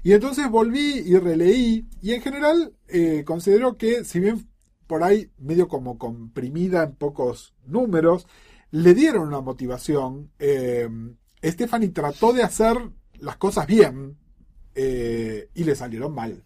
Y 0.03 0.13
entonces 0.13 0.51
volví 0.51 1.05
y 1.07 1.17
releí. 1.19 1.87
Y 2.03 2.15
en 2.15 2.23
general 2.23 2.73
eh, 2.93 3.25
considero 3.25 3.77
que, 3.77 4.05
si 4.05 4.21
bien 4.21 4.49
por 4.87 5.03
ahí 5.03 5.31
medio 5.39 5.69
como 5.69 5.99
comprimida 5.99 6.85
en 6.85 6.95
pocos 6.95 7.55
números, 7.65 8.27
le 8.71 8.95
dieron 8.95 9.29
una 9.29 9.41
motivación. 9.41 10.31
Eh, 10.39 10.89
Stephanie 11.43 11.89
trató 11.89 12.33
de 12.33 12.43
hacer 12.43 12.77
las 13.19 13.37
cosas 13.37 13.67
bien 13.67 14.19
eh, 14.75 15.49
y 15.55 15.65
le 15.65 15.75
salieron 15.75 16.15
mal. 16.15 16.45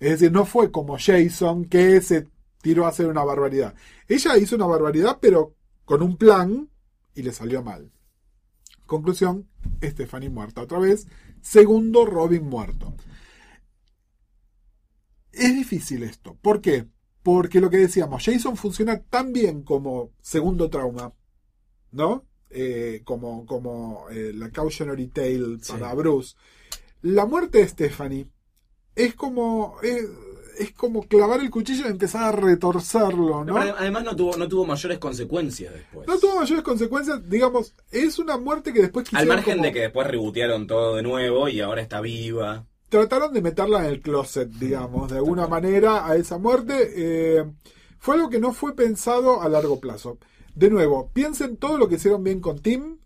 Es 0.00 0.10
decir, 0.10 0.30
no 0.30 0.44
fue 0.44 0.70
como 0.70 0.96
Jason 0.98 1.64
que 1.64 2.00
se 2.00 2.28
tiró 2.62 2.86
a 2.86 2.90
hacer 2.90 3.06
una 3.08 3.24
barbaridad. 3.24 3.74
Ella 4.06 4.36
hizo 4.36 4.56
una 4.56 4.66
barbaridad, 4.66 5.18
pero 5.20 5.54
con 5.84 6.02
un 6.02 6.16
plan 6.16 6.68
y 7.14 7.22
le 7.22 7.32
salió 7.32 7.62
mal. 7.62 7.90
Conclusión, 8.86 9.48
Stephanie 9.82 10.30
muerta 10.30 10.62
otra 10.62 10.78
vez. 10.78 11.06
Segundo, 11.40 12.06
Robin 12.06 12.44
muerto. 12.44 12.94
Es 15.38 15.54
difícil 15.54 16.02
esto. 16.02 16.36
¿Por 16.40 16.60
qué? 16.60 16.86
Porque 17.22 17.60
lo 17.60 17.70
que 17.70 17.76
decíamos, 17.78 18.24
Jason 18.24 18.56
funciona 18.56 19.00
tan 19.00 19.32
bien 19.32 19.62
como 19.62 20.10
segundo 20.20 20.68
trauma, 20.70 21.12
¿no? 21.92 22.24
Eh, 22.50 23.02
como 23.04 23.44
como 23.44 24.06
eh, 24.10 24.32
la 24.34 24.50
cautionary 24.50 25.08
tale 25.08 25.58
Sí. 25.60 25.72
para 25.72 25.92
Bruce. 25.94 26.34
La 27.02 27.26
muerte 27.26 27.58
de 27.58 27.68
Stephanie 27.68 28.26
es 28.96 29.14
como 29.14 29.76
es, 29.82 30.04
es 30.58 30.72
como 30.72 31.02
clavar 31.02 31.40
el 31.40 31.50
cuchillo 31.50 31.86
y 31.86 31.90
empezar 31.90 32.22
a 32.24 32.32
retorcerlo, 32.32 33.44
¿no? 33.44 33.54
Pero 33.54 33.76
Además 33.78 34.04
no 34.04 34.16
tuvo, 34.16 34.36
no 34.36 34.48
tuvo 34.48 34.64
mayores 34.64 34.98
consecuencias 34.98 35.74
después. 35.74 36.08
No 36.08 36.18
tuvo 36.18 36.36
mayores 36.36 36.64
consecuencias, 36.64 37.28
digamos, 37.28 37.74
es 37.92 38.18
una 38.18 38.38
muerte 38.38 38.72
que 38.72 38.80
después 38.80 39.04
Al 39.06 39.10
quisieron 39.10 39.36
margen 39.36 39.54
como- 39.56 39.66
de 39.66 39.72
que 39.72 39.80
después 39.80 40.06
rebotearon 40.06 40.66
todo 40.66 40.96
de 40.96 41.02
nuevo 41.02 41.48
y 41.48 41.60
ahora 41.60 41.82
está 41.82 42.00
viva. 42.00 42.66
Trataron 42.88 43.32
de 43.32 43.42
meterla 43.42 43.80
en 43.80 43.86
el 43.86 44.00
closet, 44.00 44.48
digamos, 44.50 45.10
de 45.10 45.16
alguna 45.18 45.46
manera 45.46 46.06
a 46.06 46.16
esa 46.16 46.38
muerte. 46.38 46.92
eh, 46.96 47.44
fue 47.98 48.14
algo 48.14 48.30
que 48.30 48.38
no 48.40 48.52
fue 48.52 48.74
pensado 48.76 49.42
a 49.42 49.48
largo 49.48 49.80
plazo. 49.80 50.18
De 50.54 50.70
nuevo, 50.70 51.10
piensen 51.12 51.56
todo 51.56 51.76
lo 51.78 51.88
que 51.88 51.96
hicieron 51.96 52.22
bien 52.22 52.40
con 52.40 52.60
Tim, 52.60 52.98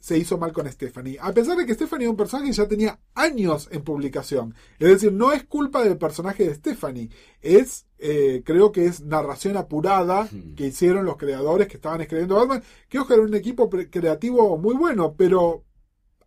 se 0.00 0.16
hizo 0.16 0.38
mal 0.38 0.52
con 0.52 0.70
Stephanie. 0.70 1.18
A 1.20 1.32
pesar 1.34 1.56
de 1.56 1.66
que 1.66 1.74
Stephanie 1.74 2.06
es 2.06 2.10
un 2.10 2.16
personaje 2.16 2.48
que 2.48 2.54
ya 2.56 2.68
tenía 2.68 3.00
años 3.14 3.68
en 3.72 3.82
publicación. 3.82 4.54
Es 4.78 4.88
decir, 4.88 5.12
no 5.12 5.32
es 5.32 5.44
culpa 5.44 5.82
del 5.82 5.98
personaje 5.98 6.46
de 6.46 6.54
Stephanie. 6.54 7.10
Es, 7.42 7.86
eh, 7.98 8.42
creo 8.46 8.70
que 8.72 8.86
es 8.86 9.02
narración 9.02 9.56
apurada 9.56 10.28
Hmm. 10.30 10.54
que 10.54 10.68
hicieron 10.68 11.04
los 11.04 11.16
creadores 11.16 11.66
que 11.68 11.76
estaban 11.76 12.00
escribiendo 12.00 12.36
Batman. 12.36 12.62
Que 12.88 13.00
ojalá 13.00 13.16
era 13.16 13.26
un 13.28 13.34
equipo 13.34 13.68
creativo 13.68 14.56
muy 14.56 14.76
bueno, 14.76 15.14
pero 15.18 15.64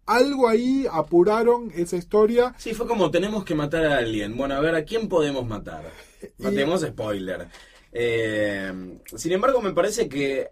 algo 0.05 0.47
ahí 0.49 0.85
apuraron 0.91 1.71
esa 1.75 1.95
historia. 1.97 2.53
Sí, 2.57 2.73
fue 2.73 2.87
como 2.87 3.11
tenemos 3.11 3.43
que 3.45 3.55
matar 3.55 3.85
a 3.85 3.97
alguien. 3.97 4.35
Bueno, 4.35 4.55
a 4.55 4.59
ver, 4.59 4.75
¿a 4.75 4.83
quién 4.85 5.07
podemos 5.07 5.45
matar? 5.47 5.83
Matemos 6.39 6.81
spoiler. 6.81 7.47
Eh, 7.93 8.71
sin 9.15 9.31
embargo, 9.31 9.61
me 9.61 9.73
parece 9.73 10.07
que 10.09 10.49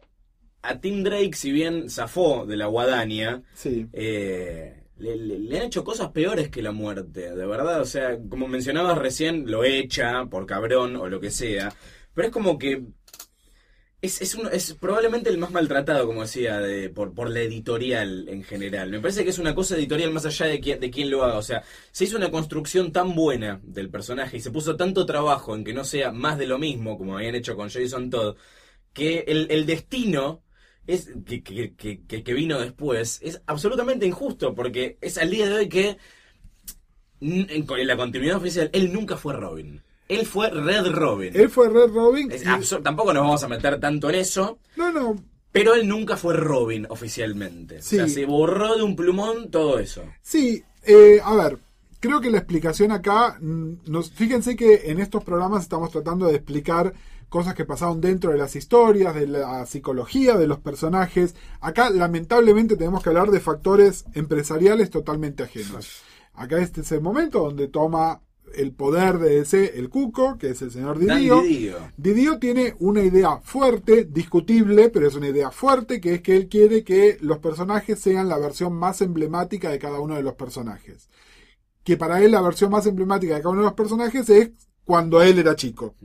a 0.61 0.79
Tim 0.79 1.03
Drake, 1.03 1.35
si 1.35 1.51
bien 1.51 1.89
zafó 1.89 2.45
de 2.45 2.57
la 2.57 2.67
guadaña, 2.67 3.43
Sí. 3.53 3.87
eh, 3.93 4.83
le, 4.97 5.15
le- 5.15 5.39
le 5.39 5.57
han 5.59 5.65
hecho 5.67 5.83
cosas 5.85 6.09
peores 6.11 6.49
que 6.49 6.61
la 6.61 6.71
muerte, 6.73 7.33
de 7.33 7.45
verdad. 7.45 7.79
O 7.81 7.85
sea, 7.85 8.17
como 8.29 8.47
mencionabas 8.47 8.97
recién, 8.97 9.49
lo 9.49 9.63
echa 9.63 10.25
por 10.25 10.45
cabrón 10.45 10.95
o 10.97 11.07
lo 11.07 11.19
que 11.21 11.31
sea. 11.31 11.73
Pero 12.13 12.27
es 12.27 12.33
como 12.33 12.57
que 12.57 12.83
es, 14.01 14.21
es, 14.21 14.35
es 14.53 14.73
probablemente 14.75 15.29
el 15.29 15.37
más 15.37 15.51
maltratado, 15.51 16.07
como 16.07 16.21
decía, 16.21 16.59
de, 16.59 16.89
por, 16.89 17.13
por 17.13 17.29
la 17.29 17.41
editorial 17.41 18.27
en 18.29 18.43
general. 18.43 18.89
Me 18.91 18.99
parece 19.01 19.23
que 19.23 19.29
es 19.31 19.39
una 19.39 19.53
cosa 19.55 19.75
editorial 19.75 20.11
más 20.11 20.25
allá 20.25 20.45
de, 20.45 20.59
quién- 20.61 20.79
de 20.79 20.89
quién 20.91 21.09
lo 21.11 21.23
haga. 21.23 21.37
O 21.37 21.41
sea, 21.43 21.63
se 21.91 22.05
hizo 22.05 22.17
una 22.17 22.31
construcción 22.31 22.91
tan 22.93 23.13
buena 23.15 23.59
del 23.63 23.89
personaje 23.89 24.37
y 24.37 24.41
se 24.41 24.51
puso 24.51 24.77
tanto 24.77 25.05
trabajo 25.05 25.55
en 25.55 25.63
que 25.65 25.73
no 25.73 25.83
sea 25.83 26.11
más 26.11 26.37
de 26.37 26.47
lo 26.47 26.57
mismo, 26.59 26.97
como 26.97 27.17
habían 27.17 27.35
hecho 27.35 27.55
con 27.57 27.69
Jason 27.69 28.09
Todd, 28.09 28.37
que 28.93 29.19
el, 29.27 29.47
el 29.51 29.65
destino 29.65 30.43
es 30.87 31.09
que, 31.25 31.43
que, 31.43 31.75
que- 31.75 32.23
que- 32.23 32.33
vino 32.33 32.59
después 32.59 33.19
es 33.23 33.41
absolutamente 33.47 34.05
injusto, 34.07 34.55
porque 34.55 34.97
es 35.01 35.17
al 35.17 35.29
día 35.31 35.47
de 35.47 35.55
hoy 35.55 35.69
que 35.69 35.97
en 37.21 37.87
la 37.87 37.95
continuidad 37.97 38.37
oficial, 38.37 38.69
él 38.73 38.91
nunca 38.93 39.15
fue 39.17 39.33
Robin. 39.33 39.81
Él 40.09 40.25
fue 40.25 40.49
Red 40.49 40.87
Robin. 40.91 41.31
Él 41.33 41.49
fue 41.49 41.69
Red 41.69 41.91
Robin. 41.93 42.31
Es 42.31 42.43
y- 42.43 42.81
tampoco 42.83 43.13
nos 43.13 43.23
vamos 43.23 43.43
a 43.43 43.47
meter 43.47 43.79
tanto 43.79 44.09
en 44.09 44.15
eso, 44.15 44.57
no, 44.75 44.91
no. 44.91 45.15
pero 45.51 45.75
él 45.75 45.87
nunca 45.87 46.17
fue 46.17 46.35
Robin 46.35 46.85
oficialmente. 46.89 47.81
Sí. 47.81 47.95
O 47.95 47.99
sea, 47.99 48.07
se 48.13 48.25
borró 48.25 48.75
de 48.75 48.83
un 48.83 48.95
plumón 48.95 49.49
todo 49.51 49.79
eso. 49.79 50.03
Sí, 50.21 50.63
eh, 50.83 51.21
a 51.23 51.35
ver. 51.35 51.57
Creo 52.01 52.21
que 52.21 52.29
la 52.31 52.37
explicación 52.37 52.91
acá, 52.93 53.37
mm, 53.41 53.73
nos, 53.87 54.09
fíjense 54.11 54.55
que 54.55 54.83
en 54.89 54.99
estos 54.99 55.23
programas 55.23 55.63
estamos 55.63 55.91
tratando 55.91 56.27
de 56.27 56.35
explicar 56.35 56.93
cosas 57.27 57.53
que 57.53 57.65
pasaron 57.65 57.99
dentro 58.01 58.31
de 58.31 58.37
las 58.37 58.55
historias, 58.55 59.13
de 59.13 59.27
la 59.27 59.65
psicología 59.65 60.37
de 60.37 60.47
los 60.47 60.59
personajes. 60.59 61.35
Acá, 61.59 61.89
lamentablemente, 61.89 62.77
tenemos 62.77 63.03
que 63.03 63.09
hablar 63.09 63.29
de 63.31 63.41
factores 63.41 64.05
empresariales 64.13 64.89
totalmente 64.89 65.43
ajenos. 65.43 66.01
Acá 66.33 66.57
este 66.59 66.81
es 66.81 66.91
el 66.93 67.01
momento 67.01 67.39
donde 67.43 67.67
toma 67.67 68.21
el 68.55 68.73
poder 68.73 69.19
de 69.19 69.39
ese, 69.39 69.77
el 69.79 69.89
cuco, 69.89 70.37
que 70.37 70.49
es 70.49 70.61
el 70.61 70.71
señor. 70.71 70.99
Didio. 70.99 71.41
Didio 71.97 72.39
tiene 72.39 72.75
una 72.79 73.01
idea 73.01 73.37
fuerte, 73.37 74.05
discutible, 74.05 74.89
pero 74.89 75.07
es 75.07 75.15
una 75.15 75.29
idea 75.29 75.51
fuerte, 75.51 75.99
que 75.99 76.15
es 76.15 76.21
que 76.21 76.35
él 76.35 76.47
quiere 76.47 76.83
que 76.83 77.17
los 77.21 77.39
personajes 77.39 77.99
sean 77.99 78.29
la 78.29 78.37
versión 78.37 78.73
más 78.73 79.01
emblemática 79.01 79.69
de 79.69 79.79
cada 79.79 79.99
uno 79.99 80.15
de 80.15 80.23
los 80.23 80.33
personajes. 80.33 81.09
Que 81.83 81.97
para 81.97 82.21
él 82.21 82.31
la 82.31 82.41
versión 82.41 82.71
más 82.71 82.85
emblemática 82.85 83.35
de 83.35 83.41
cada 83.41 83.51
uno 83.51 83.61
de 83.61 83.67
los 83.67 83.75
personajes 83.75 84.29
es 84.29 84.51
cuando 84.83 85.21
él 85.21 85.39
era 85.39 85.55
chico. 85.55 85.95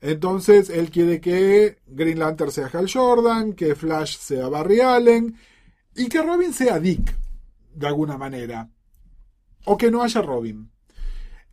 Entonces 0.00 0.70
él 0.70 0.90
quiere 0.90 1.20
que 1.20 1.78
Green 1.86 2.18
Lantern 2.18 2.52
sea 2.52 2.70
Hal 2.72 2.90
Jordan, 2.90 3.54
que 3.54 3.74
Flash 3.74 4.18
sea 4.18 4.48
Barry 4.48 4.80
Allen 4.80 5.36
y 5.96 6.08
que 6.08 6.22
Robin 6.22 6.52
sea 6.52 6.78
Dick, 6.78 7.16
de 7.74 7.86
alguna 7.86 8.16
manera. 8.16 8.70
O 9.64 9.76
que 9.76 9.90
no 9.90 10.02
haya 10.02 10.22
Robin. 10.22 10.70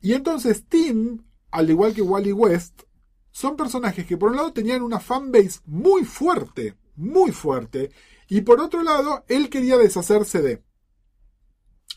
Y 0.06 0.14
entonces 0.14 0.66
Tim, 0.70 1.24
al 1.50 1.68
igual 1.68 1.96
que 1.96 2.04
Wally 2.04 2.32
West, 2.32 2.84
son 3.32 3.56
personajes 3.58 4.06
que 4.06 4.18
por 4.18 4.30
un 4.30 4.36
lado 4.36 4.54
tenían 4.54 4.84
una 4.84 5.00
fanbase 5.00 5.62
muy 5.66 6.06
fuerte, 6.06 6.78
muy 6.96 7.32
fuerte, 7.32 7.90
y 8.30 8.42
por 8.42 8.62
otro 8.62 8.84
lado 8.84 9.26
él 9.28 9.50
quería 9.50 9.80
deshacerse 9.80 10.44
de. 10.44 10.64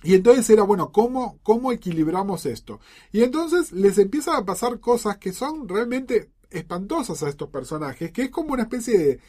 Y 0.03 0.15
entonces 0.15 0.49
era, 0.49 0.63
bueno, 0.63 0.91
¿cómo, 0.91 1.39
¿cómo 1.43 1.71
equilibramos 1.71 2.47
esto? 2.47 2.81
Y 3.13 3.25
entonces 3.25 3.73
les 3.73 3.99
empiezan 3.99 4.37
a 4.37 4.47
pasar 4.47 4.81
cosas 4.81 5.19
que 5.19 5.35
son 5.35 5.69
realmente 5.69 6.31
espantosas 6.49 7.23
a 7.23 7.29
estos 7.29 7.51
personajes, 7.51 8.11
que 8.11 8.23
es 8.23 8.31
como 8.31 8.55
una 8.55 8.63
especie 8.63 8.99
de, 8.99 9.21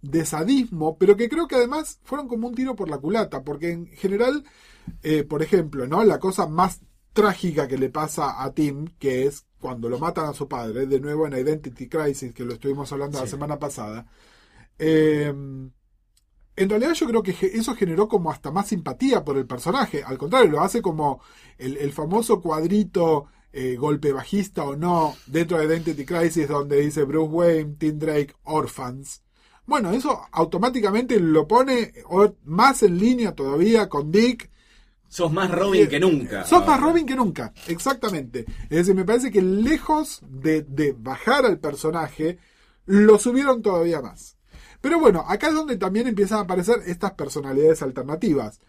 de 0.00 0.24
sadismo, 0.24 0.96
pero 0.96 1.14
que 1.14 1.28
creo 1.28 1.46
que 1.46 1.56
además 1.56 2.00
fueron 2.04 2.26
como 2.28 2.48
un 2.48 2.54
tiro 2.54 2.74
por 2.74 2.88
la 2.88 2.96
culata, 2.96 3.44
porque 3.44 3.72
en 3.72 3.86
general, 3.88 4.44
eh, 5.02 5.24
por 5.24 5.42
ejemplo, 5.42 5.86
¿no? 5.86 6.02
La 6.04 6.18
cosa 6.18 6.46
más 6.46 6.80
trágica 7.14 7.68
que 7.68 7.78
le 7.78 7.90
pasa 7.90 8.42
a 8.44 8.52
Tim, 8.54 8.86
que 8.98 9.26
es 9.26 9.46
cuando 9.60 9.88
lo 9.88 9.98
matan 9.98 10.26
a 10.26 10.34
su 10.34 10.48
padre, 10.48 10.86
de 10.86 11.00
nuevo 11.00 11.26
en 11.26 11.34
Identity 11.34 11.88
Crisis, 11.88 12.34
que 12.34 12.44
lo 12.44 12.54
estuvimos 12.54 12.92
hablando 12.92 13.20
la 13.20 13.26
semana 13.28 13.58
pasada. 13.58 14.06
eh, 14.78 15.32
en 16.56 16.68
realidad 16.70 16.94
yo 16.94 17.06
creo 17.08 17.22
que 17.22 17.34
eso 17.54 17.74
generó 17.74 18.08
como 18.08 18.30
hasta 18.30 18.50
más 18.50 18.68
simpatía 18.68 19.24
por 19.24 19.36
el 19.36 19.46
personaje. 19.46 20.02
Al 20.04 20.18
contrario, 20.18 20.50
lo 20.50 20.60
hace 20.62 20.82
como 20.82 21.20
el, 21.58 21.76
el 21.78 21.92
famoso 21.92 22.40
cuadrito 22.40 23.26
eh, 23.52 23.76
golpe 23.76 24.12
bajista 24.12 24.64
o 24.64 24.76
no 24.76 25.16
dentro 25.26 25.58
de 25.58 25.66
Identity 25.66 26.04
Crisis 26.04 26.48
donde 26.48 26.80
dice 26.80 27.04
Bruce 27.04 27.30
Wayne, 27.32 27.76
Tim 27.78 27.98
Drake, 27.98 28.34
Orphans. 28.44 29.22
Bueno, 29.66 29.90
eso 29.92 30.20
automáticamente 30.32 31.18
lo 31.20 31.48
pone 31.48 31.92
más 32.44 32.82
en 32.82 32.98
línea 32.98 33.34
todavía 33.34 33.88
con 33.88 34.10
Dick. 34.12 34.50
Sos 35.14 35.32
más 35.32 35.48
Robin 35.50 35.88
que 35.88 36.00
nunca. 36.00 36.44
Sos 36.44 36.66
más. 36.66 36.80
Robin 36.80 37.06
que 37.06 37.14
nunca, 37.14 37.52
exactamente. 37.68 38.44
Es 38.64 38.78
decir, 38.78 38.94
me 38.96 39.04
parece 39.04 39.30
que 39.30 39.40
lejos 39.42 40.20
de, 40.28 40.62
de 40.62 40.92
bajar 40.98 41.46
al 41.46 41.60
personaje, 41.60 42.38
lo 42.86 43.18
subieron 43.20 43.62
todavía 43.62 44.00
más. 44.02 44.36
Pero 44.80 44.98
bueno, 44.98 45.24
acá 45.28 45.48
es 45.48 45.54
donde 45.54 45.76
también 45.76 46.08
empiezan 46.08 46.38
a 46.38 46.42
aparecer 46.42 46.78
estas 46.86 47.12
personalidades 47.12 47.80
alternativas. 47.82 48.60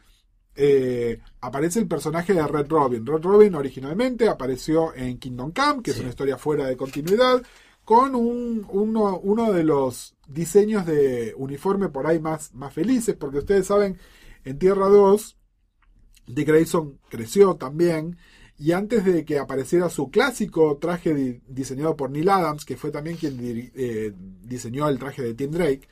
Eh, 0.55 1.19
aparece 1.41 1.79
el 1.79 1.87
personaje 1.87 2.33
de 2.33 2.45
Red 2.47 2.67
Robin. 2.69 3.05
Red 3.05 3.23
Robin 3.23 3.55
originalmente 3.55 4.29
apareció 4.29 4.93
en 4.93 5.17
Kingdom 5.17 5.51
Come, 5.51 5.81
que 5.81 5.91
es 5.91 5.99
una 5.99 6.09
historia 6.09 6.37
fuera 6.37 6.67
de 6.67 6.77
continuidad, 6.77 7.41
con 7.83 8.15
un- 8.15 8.65
uno, 8.69 9.17
uno 9.17 9.51
de 9.51 9.63
los 9.63 10.15
diseños 10.27 10.85
de 10.85 11.33
uniforme 11.37 11.89
por 11.89 12.05
ahí 12.07 12.19
más, 12.19 12.53
más 12.53 12.71
felices, 12.71 13.15
porque 13.19 13.39
ustedes 13.39 13.67
saben, 13.67 13.97
en 14.43 14.57
Tierra 14.59 14.87
2, 14.87 15.37
Dick 16.27 16.47
Grayson 16.47 16.99
creció 17.09 17.55
también. 17.55 18.17
Y 18.57 18.71
antes 18.71 19.03
de 19.03 19.25
que 19.25 19.37
apareciera 19.37 19.89
su 19.89 20.09
clásico 20.09 20.77
traje 20.79 21.13
di- 21.13 21.41
diseñado 21.47 21.97
por 21.97 22.09
Neil 22.09 22.29
Adams, 22.29 22.63
que 22.63 22.77
fue 22.77 22.89
también 22.89 23.17
quien 23.17 23.37
eh, 23.75 24.13
diseñó 24.43 24.87
el 24.87 24.97
traje 24.97 25.21
de 25.21 25.33
Tim 25.33 25.51
Drake, 25.51 25.87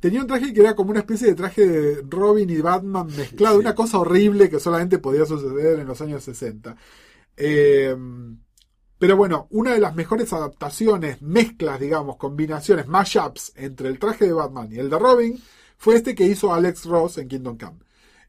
tenía 0.00 0.22
un 0.22 0.26
traje 0.26 0.52
que 0.54 0.60
era 0.60 0.74
como 0.74 0.90
una 0.92 1.00
especie 1.00 1.26
de 1.28 1.34
traje 1.34 1.66
de 1.68 2.02
Robin 2.08 2.48
y 2.48 2.56
Batman 2.62 3.06
mezclado, 3.08 3.56
Sí. 3.56 3.60
una 3.60 3.74
cosa 3.74 3.98
horrible 3.98 4.48
que 4.48 4.58
solamente 4.60 4.98
podía 4.98 5.26
suceder 5.26 5.78
en 5.78 5.86
los 5.86 6.00
años 6.00 6.24
60. 6.24 6.74
Eh, 7.36 7.94
pero 8.98 9.16
bueno, 9.18 9.46
una 9.50 9.74
de 9.74 9.80
las 9.80 9.94
mejores 9.94 10.32
adaptaciones, 10.32 11.20
mezclas, 11.20 11.78
digamos, 11.78 12.16
combinaciones, 12.16 12.86
mashups 12.88 13.52
entre 13.56 13.88
el 13.90 13.98
traje 13.98 14.24
de 14.24 14.32
Batman 14.32 14.72
y 14.72 14.78
el 14.78 14.88
de 14.88 14.98
Robin, 14.98 15.38
fue 15.76 15.96
este 15.96 16.14
que 16.14 16.24
hizo 16.24 16.54
Alex 16.54 16.86
Ross 16.86 17.18
en 17.18 17.28
Kingdom 17.28 17.58
Come. 17.58 17.76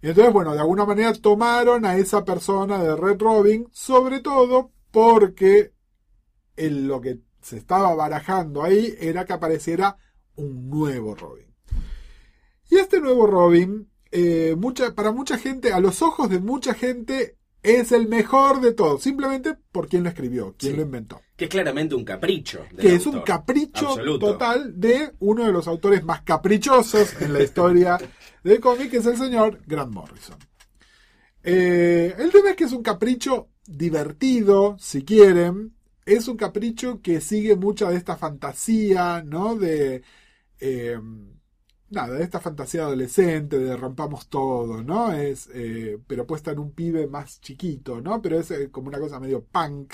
Entonces, 0.01 0.31
bueno, 0.33 0.53
de 0.53 0.59
alguna 0.59 0.85
manera 0.85 1.13
tomaron 1.13 1.85
a 1.85 1.97
esa 1.97 2.23
persona 2.23 2.81
de 2.83 2.95
Red 2.95 3.19
Robin, 3.19 3.67
sobre 3.71 4.19
todo 4.19 4.71
porque 4.91 5.73
en 6.55 6.87
lo 6.87 7.01
que 7.01 7.19
se 7.41 7.57
estaba 7.57 7.93
barajando 7.95 8.63
ahí 8.63 8.95
era 8.99 9.25
que 9.25 9.33
apareciera 9.33 9.97
un 10.35 10.69
nuevo 10.69 11.15
Robin. 11.15 11.47
Y 12.69 12.75
este 12.77 12.99
nuevo 12.99 13.25
Robin, 13.27 13.89
eh, 14.11 14.55
mucha, 14.57 14.93
para 14.93 15.11
mucha 15.11 15.37
gente, 15.37 15.71
a 15.73 15.79
los 15.79 16.01
ojos 16.01 16.29
de 16.29 16.39
mucha 16.39 16.73
gente, 16.73 17.37
es 17.63 17.91
el 17.91 18.07
mejor 18.07 18.61
de 18.61 18.73
todos, 18.73 19.01
simplemente 19.01 19.55
por 19.71 19.87
quien 19.87 20.03
lo 20.03 20.09
escribió, 20.09 20.55
quien 20.57 20.73
Sí. 20.73 20.77
lo 20.77 20.83
inventó. 20.83 21.21
Que 21.35 21.45
es 21.45 21.51
claramente 21.51 21.95
un 21.95 22.05
capricho. 22.05 22.59
del 22.71 22.77
Que 22.77 22.95
es 22.95 23.05
un 23.05 23.21
capricho 23.21 23.89
Absoluto. 23.89 24.33
total 24.33 24.79
de 24.79 25.13
uno 25.19 25.45
de 25.45 25.51
los 25.51 25.67
autores 25.67 26.03
más 26.03 26.21
caprichosos 26.21 27.19
en 27.21 27.33
la 27.33 27.41
historia 27.43 27.97
del 28.47 28.59
cómic, 28.61 28.93
es 28.93 29.05
el 29.05 29.17
señor 29.17 29.61
Grant 29.65 29.93
Morrison. 29.93 30.37
Eh, 31.43 32.13
el 32.17 32.31
tema 32.31 32.51
es 32.51 32.55
que 32.55 32.65
es 32.65 32.71
un 32.73 32.83
capricho 32.83 33.49
divertido, 33.65 34.77
si 34.79 35.03
quieren. 35.03 35.75
Es 36.05 36.27
un 36.27 36.37
capricho 36.37 37.01
que 37.01 37.21
sigue 37.21 37.55
mucha 37.55 37.89
de 37.89 37.97
esta 37.97 38.17
fantasía, 38.17 39.23
¿no? 39.25 39.55
De. 39.55 40.03
eh, 40.59 40.99
nada, 41.89 42.15
de 42.17 42.23
esta 42.23 42.39
fantasía 42.39 42.81
adolescente, 42.83 43.57
de 43.59 43.75
rompamos 43.77 44.27
todo, 44.29 44.83
¿no? 44.83 45.11
Es. 45.13 45.49
eh, 45.53 45.99
pero 46.07 46.25
puesta 46.27 46.51
en 46.51 46.59
un 46.59 46.71
pibe 46.73 47.07
más 47.07 47.39
chiquito, 47.41 48.01
¿no? 48.01 48.21
Pero 48.21 48.39
es 48.39 48.53
como 48.71 48.87
una 48.89 48.99
cosa 48.99 49.19
medio 49.19 49.43
punk. 49.45 49.93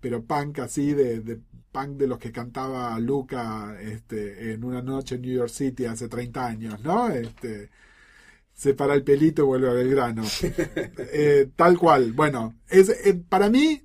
Pero 0.00 0.24
punk 0.24 0.60
así, 0.60 0.92
de, 0.92 1.20
de 1.20 1.40
punk 1.72 1.96
de 1.96 2.06
los 2.06 2.18
que 2.18 2.32
cantaba 2.32 2.98
Luca 3.00 3.76
este, 3.80 4.52
en 4.52 4.64
una 4.64 4.82
noche 4.82 5.16
en 5.16 5.22
New 5.22 5.34
York 5.34 5.50
City 5.50 5.86
hace 5.86 6.08
30 6.08 6.46
años, 6.46 6.82
¿no? 6.82 7.08
Este 7.08 7.70
se 8.56 8.72
para 8.74 8.94
el 8.94 9.04
pelito 9.04 9.42
y 9.42 9.44
vuelve 9.44 9.68
a 9.68 9.74
Belgrano. 9.74 10.24
Eh, 11.18 11.50
tal 11.56 11.78
cual. 11.78 12.12
Bueno, 12.12 12.54
es, 12.68 12.88
eh, 12.88 13.14
para 13.28 13.48
mí, 13.50 13.82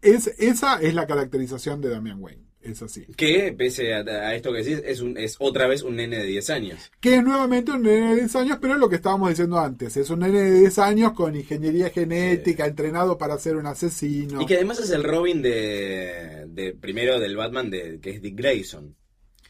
es, 0.00 0.28
esa 0.38 0.80
es 0.80 0.94
la 0.94 1.06
caracterización 1.06 1.80
de 1.80 1.90
Damian 1.90 2.20
Wayne. 2.20 2.44
Es 2.64 2.80
así. 2.82 3.04
Que, 3.16 3.54
pese 3.56 3.92
a, 3.94 3.98
a 4.00 4.34
esto 4.34 4.50
que 4.52 4.62
decís, 4.62 4.80
es, 4.84 5.00
un, 5.00 5.16
es 5.18 5.36
otra 5.38 5.66
vez 5.68 5.82
un 5.82 5.96
nene 5.96 6.16
de 6.16 6.24
10 6.24 6.50
años. 6.50 6.90
Que 7.00 7.16
es 7.16 7.22
nuevamente 7.22 7.72
un 7.72 7.82
nene 7.82 8.14
de 8.14 8.20
10 8.22 8.36
años, 8.36 8.58
pero 8.60 8.72
es 8.74 8.80
lo 8.80 8.88
que 8.88 8.96
estábamos 8.96 9.28
diciendo 9.28 9.58
antes. 9.58 9.96
Es 9.98 10.08
un 10.10 10.20
nene 10.20 10.40
de 10.40 10.60
10 10.60 10.78
años 10.78 11.12
con 11.12 11.36
ingeniería 11.36 11.90
genética, 11.90 12.64
entrenado 12.66 13.18
para 13.18 13.38
ser 13.38 13.56
un 13.56 13.66
asesino. 13.66 14.40
Y 14.40 14.46
que 14.46 14.54
además 14.56 14.80
es 14.80 14.90
el 14.90 15.04
Robin 15.04 15.42
de, 15.42 16.46
de 16.48 16.72
primero 16.72 17.20
del 17.20 17.36
Batman 17.36 17.70
de 17.70 18.00
que 18.00 18.10
es 18.10 18.22
Dick 18.22 18.36
Grayson. 18.36 18.96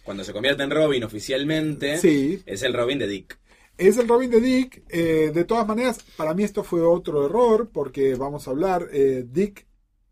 Cuando 0.02 0.22
se 0.24 0.32
convierte 0.32 0.62
en 0.64 0.70
Robin 0.70 1.04
oficialmente, 1.04 1.96
Sí. 1.98 2.42
es 2.46 2.62
el 2.62 2.74
Robin 2.74 2.98
de 2.98 3.06
Dick. 3.06 3.38
Es 3.78 3.96
el 3.96 4.06
Robin 4.06 4.30
de 4.30 4.40
Dick. 4.40 4.82
eh, 4.90 5.30
de 5.34 5.44
todas 5.44 5.66
maneras, 5.66 5.98
para 6.16 6.34
mí 6.34 6.44
esto 6.44 6.62
fue 6.62 6.82
otro 6.82 7.26
error, 7.26 7.70
porque 7.72 8.14
vamos 8.14 8.46
a 8.46 8.50
hablar, 8.50 8.88
eh, 8.92 9.24
Dick 9.26 9.66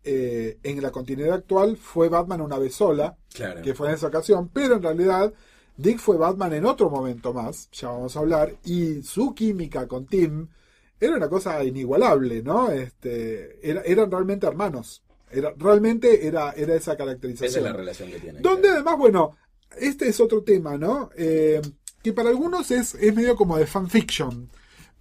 eh, 0.04 0.58
en 0.62 0.82
la 0.82 0.90
continuidad 0.90 1.34
actual 1.34 1.76
fue 1.76 2.08
Batman 2.08 2.40
una 2.40 2.58
vez 2.58 2.74
sola, 2.74 3.16
Claro. 3.32 3.62
que 3.62 3.74
fue 3.74 3.88
en 3.88 3.94
esa 3.94 4.08
ocasión, 4.08 4.48
pero 4.52 4.76
en 4.76 4.82
realidad 4.82 5.32
Dick 5.76 5.98
fue 5.98 6.16
Batman 6.18 6.52
en 6.52 6.66
otro 6.66 6.90
momento 6.90 7.32
más, 7.32 7.68
ya 7.72 7.88
vamos 7.88 8.16
a 8.16 8.20
hablar, 8.20 8.54
y 8.64 9.02
su 9.02 9.34
química 9.34 9.86
con 9.88 10.06
Tim 10.06 10.48
era 11.00 11.16
una 11.16 11.28
cosa 11.28 11.62
inigualable, 11.64 12.42
¿no? 12.42 12.70
Este, 12.70 13.58
era- 13.68 13.82
eran 13.82 14.10
realmente 14.10 14.46
hermanos. 14.46 15.02
Era, 15.30 15.52
realmente 15.56 16.26
era, 16.26 16.52
era 16.52 16.74
esa 16.74 16.94
caracterización. 16.96 17.48
Esa 17.48 17.58
es 17.60 17.64
la 17.64 17.72
relación 17.72 18.10
que 18.10 18.20
tienen. 18.20 18.42
Donde 18.42 18.68
además, 18.68 18.98
bueno, 18.98 19.36
este 19.78 20.08
es 20.08 20.20
otro 20.20 20.42
tema, 20.42 20.76
¿no? 20.76 21.08
Eh, 21.16 21.60
que 22.02 22.12
para 22.12 22.28
algunos 22.28 22.70
es, 22.70 22.94
es 22.96 23.14
medio 23.14 23.34
como 23.34 23.56
de 23.56 23.66
fanfiction. 23.66 24.50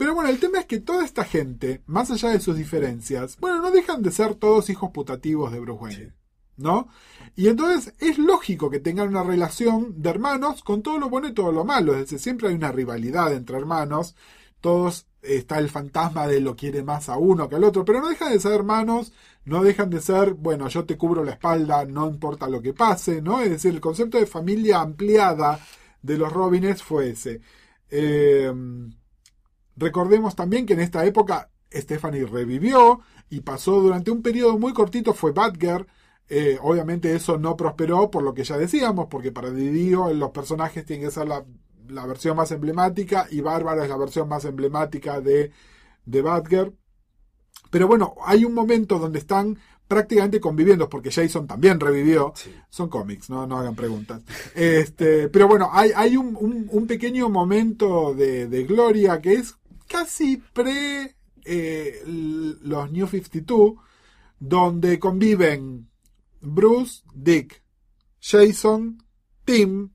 Pero 0.01 0.15
bueno, 0.15 0.31
el 0.31 0.39
tema 0.39 0.57
es 0.57 0.65
que 0.65 0.79
toda 0.79 1.05
esta 1.05 1.23
gente, 1.23 1.83
más 1.85 2.09
allá 2.09 2.29
de 2.29 2.39
sus 2.39 2.57
diferencias, 2.57 3.37
bueno, 3.39 3.61
no 3.61 3.69
dejan 3.69 4.01
de 4.01 4.09
ser 4.09 4.33
todos 4.33 4.71
hijos 4.71 4.89
putativos 4.89 5.51
de 5.51 5.59
Bruce 5.59 5.79
Wayne. 5.79 6.05
Sí. 6.05 6.11
¿No? 6.57 6.87
Y 7.35 7.49
entonces 7.49 7.93
es 7.99 8.17
lógico 8.17 8.71
que 8.71 8.79
tengan 8.79 9.09
una 9.09 9.21
relación 9.21 10.01
de 10.01 10.09
hermanos 10.09 10.63
con 10.63 10.81
todo 10.81 10.97
lo 10.97 11.07
bueno 11.07 11.27
y 11.27 11.35
todo 11.35 11.51
lo 11.51 11.65
malo. 11.65 11.93
Es 11.93 11.99
decir, 11.99 12.17
siempre 12.17 12.47
hay 12.47 12.55
una 12.55 12.71
rivalidad 12.71 13.31
entre 13.31 13.57
hermanos. 13.57 14.15
Todos 14.59 15.05
está 15.21 15.59
el 15.59 15.69
fantasma 15.69 16.25
de 16.25 16.41
lo 16.41 16.55
quiere 16.55 16.81
más 16.81 17.07
a 17.07 17.17
uno 17.17 17.47
que 17.47 17.57
al 17.57 17.63
otro, 17.63 17.85
pero 17.85 18.01
no 18.01 18.09
dejan 18.09 18.31
de 18.31 18.39
ser 18.39 18.53
hermanos, 18.53 19.13
no 19.45 19.61
dejan 19.61 19.91
de 19.91 20.01
ser, 20.01 20.33
bueno, 20.33 20.67
yo 20.67 20.83
te 20.83 20.97
cubro 20.97 21.23
la 21.23 21.33
espalda, 21.33 21.85
no 21.85 22.09
importa 22.09 22.49
lo 22.49 22.59
que 22.59 22.73
pase, 22.73 23.21
¿no? 23.21 23.39
Es 23.39 23.51
decir, 23.51 23.71
el 23.71 23.81
concepto 23.81 24.17
de 24.17 24.25
familia 24.25 24.81
ampliada 24.81 25.59
de 26.01 26.17
los 26.17 26.33
Robines 26.33 26.81
fue 26.81 27.11
ese. 27.11 27.41
Eh, 27.91 28.51
recordemos 29.81 30.35
también 30.35 30.65
que 30.65 30.73
en 30.73 30.79
esta 30.79 31.05
época 31.05 31.49
Stephanie 31.73 32.25
revivió 32.25 33.01
y 33.29 33.41
pasó 33.41 33.81
durante 33.81 34.11
un 34.11 34.21
periodo 34.21 34.57
muy 34.57 34.73
cortito, 34.73 35.13
fue 35.13 35.31
Batgirl. 35.33 35.87
Eh, 36.29 36.57
obviamente 36.61 37.13
eso 37.13 37.37
no 37.37 37.57
prosperó 37.57 38.09
por 38.09 38.23
lo 38.23 38.33
que 38.33 38.45
ya 38.45 38.57
decíamos, 38.57 39.07
porque 39.09 39.33
para 39.33 39.51
Didio 39.51 40.13
los 40.13 40.31
personajes 40.31 40.85
tienen 40.85 41.05
que 41.07 41.11
ser 41.13 41.27
la, 41.27 41.43
la 41.89 42.05
versión 42.05 42.37
más 42.37 42.51
emblemática 42.51 43.27
y 43.29 43.41
Bárbara 43.41 43.83
es 43.83 43.89
la 43.89 43.97
versión 43.97 44.29
más 44.29 44.45
emblemática 44.45 45.19
de, 45.19 45.51
de 46.05 46.21
Batgirl. 46.21 46.73
Pero 47.69 47.87
bueno, 47.87 48.15
hay 48.25 48.45
un 48.45 48.53
momento 48.53 48.97
donde 48.99 49.19
están 49.19 49.57
prácticamente 49.87 50.39
conviviendo, 50.39 50.87
porque 50.87 51.11
Jason 51.11 51.47
también 51.47 51.79
revivió. 51.79 52.31
Sí. 52.35 52.53
Son 52.69 52.87
cómics, 52.89 53.29
no, 53.29 53.45
no 53.45 53.57
hagan 53.57 53.75
preguntas. 53.75 54.21
Este, 54.55 55.27
pero 55.27 55.47
bueno, 55.49 55.69
hay, 55.71 55.91
hay 55.95 56.15
un, 56.15 56.37
un- 56.39 56.67
un 56.71 56.87
pequeño 56.87 57.29
momento 57.29 58.13
de, 58.13 58.47
de 58.47 58.63
gloria 58.63 59.19
que 59.21 59.33
es 59.33 59.55
casi 59.91 60.37
pre 60.53 61.15
eh, 61.45 62.01
los 62.05 62.91
New 62.91 63.07
52, 63.07 63.73
donde 64.39 64.99
conviven 64.99 65.89
Bruce, 66.39 67.03
Dick, 67.13 67.61
Jason, 68.19 69.03
Tim, 69.43 69.89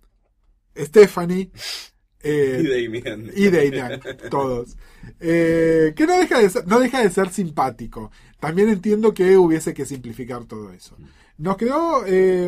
Stephanie 0.77 1.51
eh, 2.21 2.61
Y 2.63 2.67
Damian. 2.69 3.31
y 3.35 3.51
Damian, 3.51 4.01
todos. 4.31 4.77
Eh, 5.21 5.95
que 5.97 6.07
no 6.07 6.19
deja, 6.19 6.41
de 6.41 6.51
ser, 6.51 6.67
no 6.67 6.79
deja 6.81 7.03
de 7.03 7.11
ser 7.11 7.31
simpático. 7.31 8.11
También 8.39 8.69
entiendo 8.69 9.15
que 9.15 9.37
hubiese 9.37 9.73
que 9.73 9.87
simplificar 9.87 10.45
todo 10.45 10.73
eso. 10.73 10.97
Nos 11.39 11.57
quedó 11.57 12.05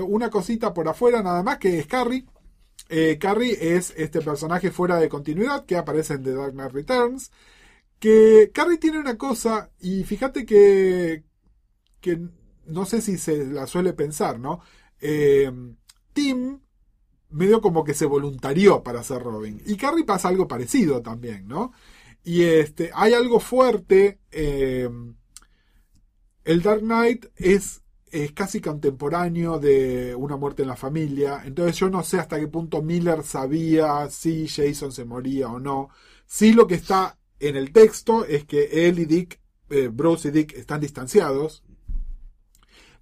una 0.06 0.30
cosita 0.30 0.72
por 0.74 0.88
afuera 0.88 1.22
nada 1.22 1.42
más 1.42 1.58
que 1.58 1.78
es 1.78 1.86
Carrie. 1.86 2.26
Eh, 2.88 3.18
Carrie 3.18 3.76
es 3.76 3.92
este 3.96 4.20
personaje 4.20 4.70
fuera 4.70 4.96
de 4.98 5.08
continuidad 5.08 5.66
que 5.66 5.76
aparece 5.76 6.14
en 6.14 6.22
The 6.22 6.34
Dark 6.34 6.52
Knight 6.52 6.72
Returns. 6.72 7.30
Que 7.98 8.50
Carrie 8.54 8.78
tiene 8.78 8.98
una 8.98 9.18
cosa, 9.18 9.70
y 9.80 10.04
fíjate 10.04 10.46
que, 10.46 11.24
que 12.00 12.20
no 12.66 12.86
sé 12.86 13.00
si 13.00 13.18
se 13.18 13.44
la 13.46 13.66
suele 13.66 13.92
pensar, 13.92 14.38
¿no? 14.38 14.60
Eh, 15.00 15.50
Tim 16.12 16.60
medio 17.30 17.60
como 17.60 17.84
que 17.84 17.94
se 17.94 18.06
voluntarió 18.06 18.82
para 18.82 19.02
ser 19.02 19.22
Robin. 19.22 19.60
Y 19.66 19.76
Carrie 19.76 20.04
pasa 20.04 20.28
algo 20.28 20.48
parecido 20.48 21.02
también, 21.02 21.46
¿no? 21.48 21.72
Y 22.24 22.44
este, 22.44 22.90
hay 22.94 23.14
algo 23.14 23.40
fuerte. 23.40 24.20
eh, 24.30 24.88
el 26.44 26.62
Dark 26.62 26.80
Knight 26.80 27.26
es, 27.36 27.82
es 28.12 28.32
casi 28.32 28.60
contemporáneo 28.60 29.58
de 29.58 30.14
Una 30.14 30.36
muerte 30.36 30.62
en 30.62 30.68
la 30.68 30.76
familia. 30.76 31.42
Entonces 31.44 31.76
yo 31.76 31.90
no 31.90 32.02
sé 32.02 32.18
hasta 32.18 32.38
qué 32.38 32.48
punto 32.48 32.82
Miller 32.82 33.22
sabía 33.22 34.08
si 34.10 34.48
Jason 34.48 34.92
se 34.92 35.04
moría 35.04 35.48
o 35.48 35.58
no. 35.58 35.90
Sí 36.26 36.52
lo 36.52 36.66
que 36.66 36.74
está 36.74 37.18
en 37.40 37.56
el 37.56 37.72
texto 37.72 38.24
es 38.24 38.44
que 38.44 38.88
él 38.88 38.98
y 38.98 39.04
Dick, 39.04 39.40
eh, 39.70 39.88
Bruce 39.88 40.28
y 40.28 40.30
Dick 40.30 40.52
están 40.54 40.80
distanciados. 40.80 41.62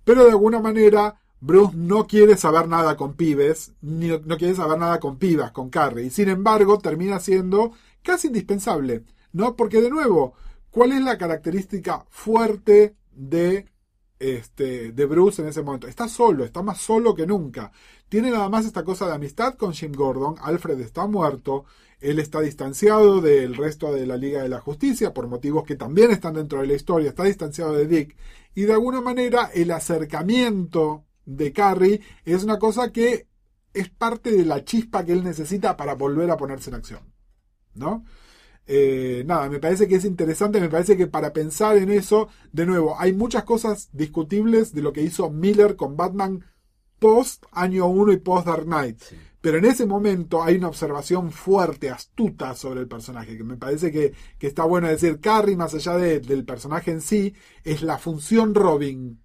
Pero 0.05 0.25
de 0.25 0.31
alguna 0.31 0.61
manera 0.61 1.21
Bruce 1.41 1.77
no 1.77 2.07
quiere 2.07 2.37
saber 2.37 2.69
nada 2.69 2.97
con 2.97 3.15
pibes, 3.15 3.75
ni 3.81 4.09
no 4.09 4.37
quiere 4.37 4.55
saber 4.55 4.79
nada 4.79 5.01
con 5.01 5.19
pibas, 5.19 5.53
con 5.53 5.71
Carrie. 5.71 6.11
Sin 6.11 6.29
embargo, 6.29 6.79
termina 6.79 7.21
siendo 7.21 7.73
casi 8.03 8.29
indispensable. 8.29 9.05
¿No? 9.33 9.55
Porque 9.55 9.83
de 9.83 9.91
nuevo, 9.91 10.35
¿cuál 10.71 10.93
es 10.93 11.03
la 11.03 11.19
característica 11.19 12.07
fuerte 12.09 12.97
de, 13.13 13.67
este, 14.19 14.93
de 14.93 15.07
Bruce 15.07 15.43
en 15.43 15.49
ese 15.49 15.63
momento? 15.63 15.87
Está 15.87 16.09
solo, 16.09 16.45
está 16.45 16.63
más 16.63 16.79
solo 16.79 17.15
que 17.15 17.27
nunca. 17.27 17.73
Tiene 18.09 18.31
nada 18.31 18.49
más 18.49 18.67
esta 18.67 18.85
cosa 18.85 19.07
de 19.07 19.15
amistad 19.15 19.55
con 19.55 19.73
Jim 19.73 19.93
Gordon. 19.93 20.37
Alfred 20.41 20.81
está 20.81 21.07
muerto. 21.07 21.65
Él 22.01 22.19
está 22.19 22.41
distanciado 22.41 23.21
del 23.21 23.57
resto 23.57 23.93
de 23.93 24.07
la 24.07 24.17
Liga 24.17 24.43
de 24.43 24.49
la 24.49 24.61
Justicia 24.61 25.15
por 25.15 25.29
motivos 25.29 25.65
que 25.65 25.77
también 25.77 26.11
están 26.11 26.35
dentro 26.35 26.61
de 26.61 26.67
la 26.67 26.75
historia. 26.75 27.09
Está 27.09 27.25
distanciado 27.25 27.73
de 27.73 27.87
Dick. 27.87 28.17
Y 28.55 28.63
de 28.63 28.73
alguna 28.73 29.01
manera 29.01 29.51
el 29.55 29.71
acercamiento 29.71 31.05
de 31.25 31.53
Carrie 31.53 32.01
es 32.25 32.45
una 32.45 32.59
cosa 32.59 32.93
que 32.93 33.27
es 33.75 33.89
parte 33.91 34.31
de 34.31 34.45
la 34.45 34.65
chispa 34.65 35.05
que 35.05 35.13
él 35.13 35.25
necesita 35.25 35.77
para 35.77 35.95
volver 35.95 36.31
a 36.31 36.37
ponerse 36.37 36.71
en 36.71 36.77
acción. 36.77 37.01
¿No? 37.75 38.05
Eh, 38.67 39.23
nada, 39.27 39.49
me 39.49 39.61
parece 39.61 39.87
que 39.87 39.95
es 39.97 40.05
interesante, 40.05 40.61
me 40.61 40.69
parece 40.69 40.97
que 40.97 41.07
para 41.07 41.33
pensar 41.33 41.77
en 41.77 41.91
eso, 41.91 42.29
de 42.53 42.67
nuevo, 42.67 42.99
hay 42.99 43.13
muchas 43.13 43.45
cosas 43.45 43.89
discutibles 43.93 44.73
de 44.75 44.83
lo 44.83 44.93
que 44.93 45.03
hizo 45.03 45.31
Miller 45.31 45.77
con 45.77 45.97
Batman 45.97 46.45
post 46.99 47.45
año 47.53 47.87
1 47.87 48.13
y 48.13 48.17
post 48.19 48.47
Dark 48.47 48.65
Knight. 48.65 49.01
Sí. 49.01 49.17
Pero 49.41 49.59
en 49.59 49.65
ese 49.67 49.87
momento 49.87 50.43
hay 50.43 50.57
una 50.57 50.69
observación 50.69 51.31
fuerte, 51.31 51.91
astuta 51.91 52.55
sobre 52.55 52.81
el 52.81 52.89
personaje, 52.89 53.37
que 53.37 53.45
me 53.45 53.57
parece 53.57 53.93
que, 53.93 54.13
que 54.39 54.47
está 54.49 54.65
bueno 54.65 54.89
decir, 54.89 55.21
Carrie, 55.21 55.57
más 55.57 55.75
allá 55.75 55.97
de- 55.97 56.21
del 56.21 56.45
personaje 56.45 56.91
en 56.91 57.01
sí, 57.01 57.35
es 57.63 57.83
la 57.83 57.99
función 57.99 58.55
Robin, 58.55 59.21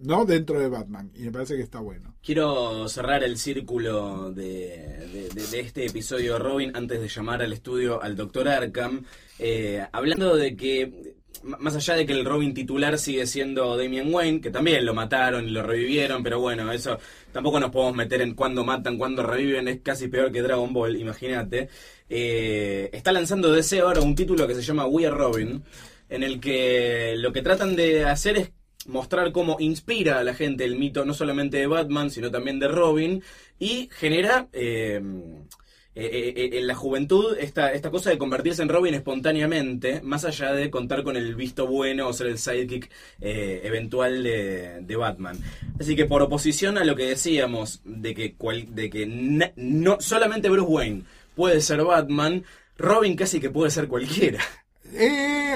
¿no? 0.00 0.24
Dentro 0.24 0.58
de 0.58 0.68
Batman. 0.68 1.10
Y 1.14 1.22
me 1.22 1.32
parece 1.32 1.56
que 1.56 1.62
está 1.62 1.80
bueno. 1.80 2.14
Quiero 2.22 2.88
cerrar 2.88 3.22
el 3.24 3.36
círculo 3.38 4.32
de, 4.32 5.06
de- 5.12 5.28
de- 5.30 5.46
de 5.46 5.60
este 5.60 5.86
episodio 5.86 6.38
Robin 6.38 6.72
antes 6.74 7.00
de 7.00 7.08
llamar 7.08 7.42
al 7.42 7.52
estudio 7.52 8.02
al 8.02 8.16
doctor 8.16 8.48
Arkham, 8.48 9.04
eh, 9.38 9.84
hablando 9.92 10.36
de 10.36 10.56
que 10.56 11.14
más 11.42 11.74
allá 11.74 11.94
de 11.94 12.04
que 12.04 12.12
el 12.12 12.24
Robin 12.26 12.52
titular 12.52 12.98
sigue 12.98 13.26
siendo 13.26 13.74
Damian 13.76 14.12
Wayne, 14.12 14.40
que 14.42 14.50
también 14.50 14.84
lo 14.84 14.92
mataron 14.92 15.46
y 15.46 15.50
lo 15.50 15.62
revivieron, 15.62 16.22
pero 16.22 16.38
bueno, 16.40 16.70
eso 16.70 16.98
tampoco 17.32 17.58
nos 17.58 17.70
podemos 17.70 17.94
meter 17.96 18.20
en 18.20 18.34
cuándo 18.34 18.62
matan, 18.64 18.98
cuándo 18.98 19.22
reviven, 19.22 19.66
es 19.68 19.80
casi 19.80 20.08
peor 20.08 20.32
que 20.32 20.42
Dragon 20.42 20.70
Ball, 20.74 20.96
imagínate. 21.00 21.68
Eh, 22.10 22.90
está 22.92 23.12
lanzando 23.12 23.52
DC 23.52 23.80
ahora 23.80 24.00
un 24.02 24.14
título 24.14 24.46
que 24.46 24.54
se 24.54 24.62
llama 24.62 24.86
We 24.86 25.06
Are 25.06 25.16
Robin, 25.16 25.62
en 26.10 26.22
el 26.22 26.40
que 26.40 27.14
lo 27.16 27.32
que 27.32 27.40
tratan 27.42 27.74
de 27.76 28.04
hacer 28.04 28.36
es 28.36 28.50
mostrar 28.86 29.32
cómo 29.32 29.56
inspira 29.60 30.18
a 30.18 30.24
la 30.24 30.34
gente 30.34 30.64
el 30.64 30.78
mito 30.78 31.04
no 31.04 31.14
solamente 31.14 31.58
de 31.58 31.66
Batman, 31.66 32.10
sino 32.10 32.30
también 32.30 32.58
de 32.58 32.68
Robin, 32.68 33.22
y 33.58 33.88
genera... 33.92 34.48
eh, 34.52 35.00
eh, 35.96 36.32
eh, 36.36 36.58
en 36.58 36.68
la 36.68 36.76
juventud 36.76 37.36
esta, 37.38 37.72
esta 37.72 37.90
cosa 37.90 38.10
de 38.10 38.16
convertirse 38.16 38.62
en 38.62 38.68
Robin 38.68 38.94
espontáneamente, 38.94 40.00
más 40.02 40.24
allá 40.24 40.52
de 40.52 40.70
contar 40.70 41.02
con 41.02 41.16
el 41.16 41.34
visto 41.34 41.66
bueno 41.66 42.06
o 42.06 42.12
ser 42.12 42.28
el 42.28 42.38
sidekick 42.38 42.88
eventual 43.20 44.22
de, 44.22 44.96
Batman. 44.96 45.36
Así 45.80 45.96
que 45.96 46.06
por 46.06 46.22
oposición 46.22 46.78
a 46.78 46.84
lo 46.84 46.94
que 46.94 47.06
decíamos 47.06 47.80
de 47.84 48.14
que, 48.14 48.34
cual- 48.36 48.72
de 48.72 48.88
que 48.88 49.04
no 49.56 50.00
solamente 50.00 50.48
Bruce 50.48 50.70
Wayne 50.70 51.02
puede 51.34 51.60
ser 51.60 51.82
Batman, 51.82 52.44
Robin 52.78 53.16
casi 53.16 53.40
que 53.40 53.50
puede 53.50 53.70
ser 53.72 53.88
cualquiera. 53.88 54.38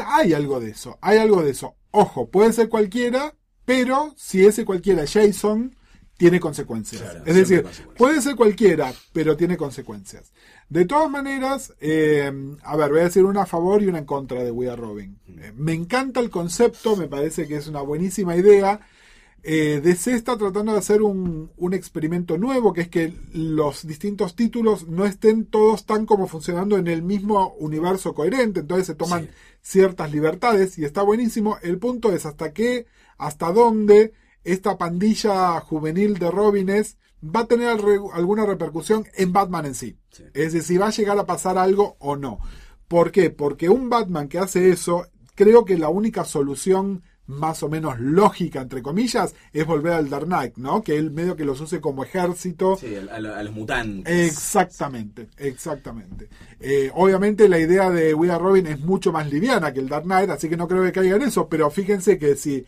Hay 0.07 0.33
algo 0.33 0.59
de 0.59 0.71
eso, 0.71 0.99
hay 1.01 1.19
algo 1.19 1.43
de 1.43 1.53
eso. 1.53 1.77
Ojo, 1.97 2.29
puede 2.29 2.53
ser 2.53 2.69
cualquiera, 2.69 3.37
pero 3.65 4.15
si 4.17 4.45
ese 4.45 4.65
cualquiera 4.65 5.05
es 5.05 5.13
Jason, 5.13 5.77
tiene 6.17 6.41
consecuencias. 6.41 7.03
Claro, 7.03 7.23
es 7.25 7.35
decir, 7.37 7.65
puede 7.97 8.21
ser 8.21 8.35
cualquiera, 8.35 8.93
pero 9.13 9.37
tiene 9.37 9.57
consecuencias. 9.57 10.33
De 10.69 10.87
todas 10.87 11.09
maneras, 11.09 11.73
eh, 11.81 12.33
a 12.65 12.77
ver, 12.77 12.91
voy 12.91 12.99
a 12.99 13.05
decir 13.05 13.25
una 13.25 13.43
a 13.43 13.47
favor 13.47 13.81
y 13.81 13.87
una 13.87 13.99
en 13.99 14.07
contra 14.07 14.43
de 14.43 14.51
We 14.51 14.69
Are 14.69 14.81
Robin. 14.81 15.21
Eh, 15.29 15.53
me 15.55 15.73
encanta 15.73 16.19
el 16.19 16.31
concepto, 16.31 16.97
me 16.97 17.07
parece 17.07 17.47
que 17.47 17.55
es 17.55 17.69
una 17.69 17.83
buenísima 17.83 18.35
idea. 18.35 18.81
Eh, 19.47 19.83
DC 19.85 20.15
está 20.15 20.39
tratando 20.39 20.73
de 20.73 20.79
hacer 20.79 21.03
un, 21.03 21.51
un 21.59 21.75
experimento 21.75 22.39
nuevo, 22.39 22.73
que 22.73 22.81
es 22.83 22.89
que 22.89 23.13
los 23.35 23.87
distintos 23.87 24.35
títulos 24.35 24.89
no 24.89 25.05
estén 25.05 25.45
todos 25.45 25.85
tan 25.85 26.07
como 26.07 26.27
funcionando 26.27 26.79
en 26.79 26.87
el 26.87 27.03
mismo 27.03 27.55
universo 27.59 28.15
coherente, 28.15 28.61
entonces 28.61 28.87
se 28.87 28.95
toman 28.95 29.25
Sí. 29.27 29.31
ciertas 29.61 30.11
libertades 30.13 30.79
y 30.79 30.85
está 30.87 31.03
buenísimo. 31.03 31.59
El 31.63 31.79
punto 31.79 32.11
es 32.13 32.25
hasta 32.25 32.55
qué, 32.55 32.87
hasta 33.19 33.53
dónde 33.53 34.15
esta 34.45 34.79
pandilla 34.79 35.61
juvenil 35.61 36.19
de 36.19 36.31
Robines 36.31 36.97
va 37.23 37.41
a 37.41 37.47
tener 37.47 37.69
alguna 37.69 38.47
repercusión 38.47 39.05
en 39.15 39.33
Batman 39.35 39.67
en 39.67 39.75
sí. 39.75 39.99
Sí. 40.11 40.23
Es 40.33 40.55
decir, 40.55 40.63
si 40.63 40.79
va 40.79 40.87
a 40.89 40.91
llegar 40.91 41.19
a 41.19 41.27
pasar 41.27 41.59
algo 41.59 41.97
o 41.99 42.17
no. 42.17 42.39
¿Por 42.89 43.13
qué? 43.13 43.29
Porque 43.29 43.69
un 43.69 43.91
Batman 43.91 44.29
que 44.29 44.39
hace 44.39 44.71
eso, 44.71 45.07
creo 45.35 45.65
que 45.67 45.77
la 45.77 45.89
única 45.91 46.25
solución 46.25 47.03
más 47.27 47.63
o 47.63 47.69
menos 47.69 47.99
lógica, 47.99 48.61
entre 48.61 48.83
comillas, 48.83 49.35
es 49.53 49.67
volver 49.67 49.95
al 49.95 50.11
Dark 50.11 50.27
Knight, 50.27 50.57
¿no? 50.57 50.83
Que 50.83 50.97
él 50.97 51.11
medio 51.11 51.37
que 51.37 51.45
los 51.45 51.61
use 51.61 51.81
como 51.81 52.05
ejército. 52.05 52.77
Sí, 52.77 52.95
a 52.97 53.21
los 53.21 53.55
mutantes. 53.55 54.29
Exactamente, 54.29 55.29
exactamente. 55.39 56.29
Eh, 56.61 56.91
obviamente 56.95 57.49
la 57.49 57.59
idea 57.59 57.91
de 57.91 58.15
We 58.15 58.31
Are 58.31 58.43
Robin 58.43 58.67
es 58.67 58.81
mucho 58.81 59.13
más 59.13 59.31
liviana 59.31 59.73
que 59.73 59.81
el 59.81 59.89
Dark 59.89 60.05
Knight, 60.05 60.31
así 60.31 60.49
que 60.49 60.57
no 60.57 60.69
creo 60.69 60.83
que 60.83 60.93
caiga 60.93 61.17
en 61.17 61.23
eso, 61.23 61.49
pero 61.49 61.71
fíjense 61.71 62.19
que 62.19 62.37
si 62.37 62.65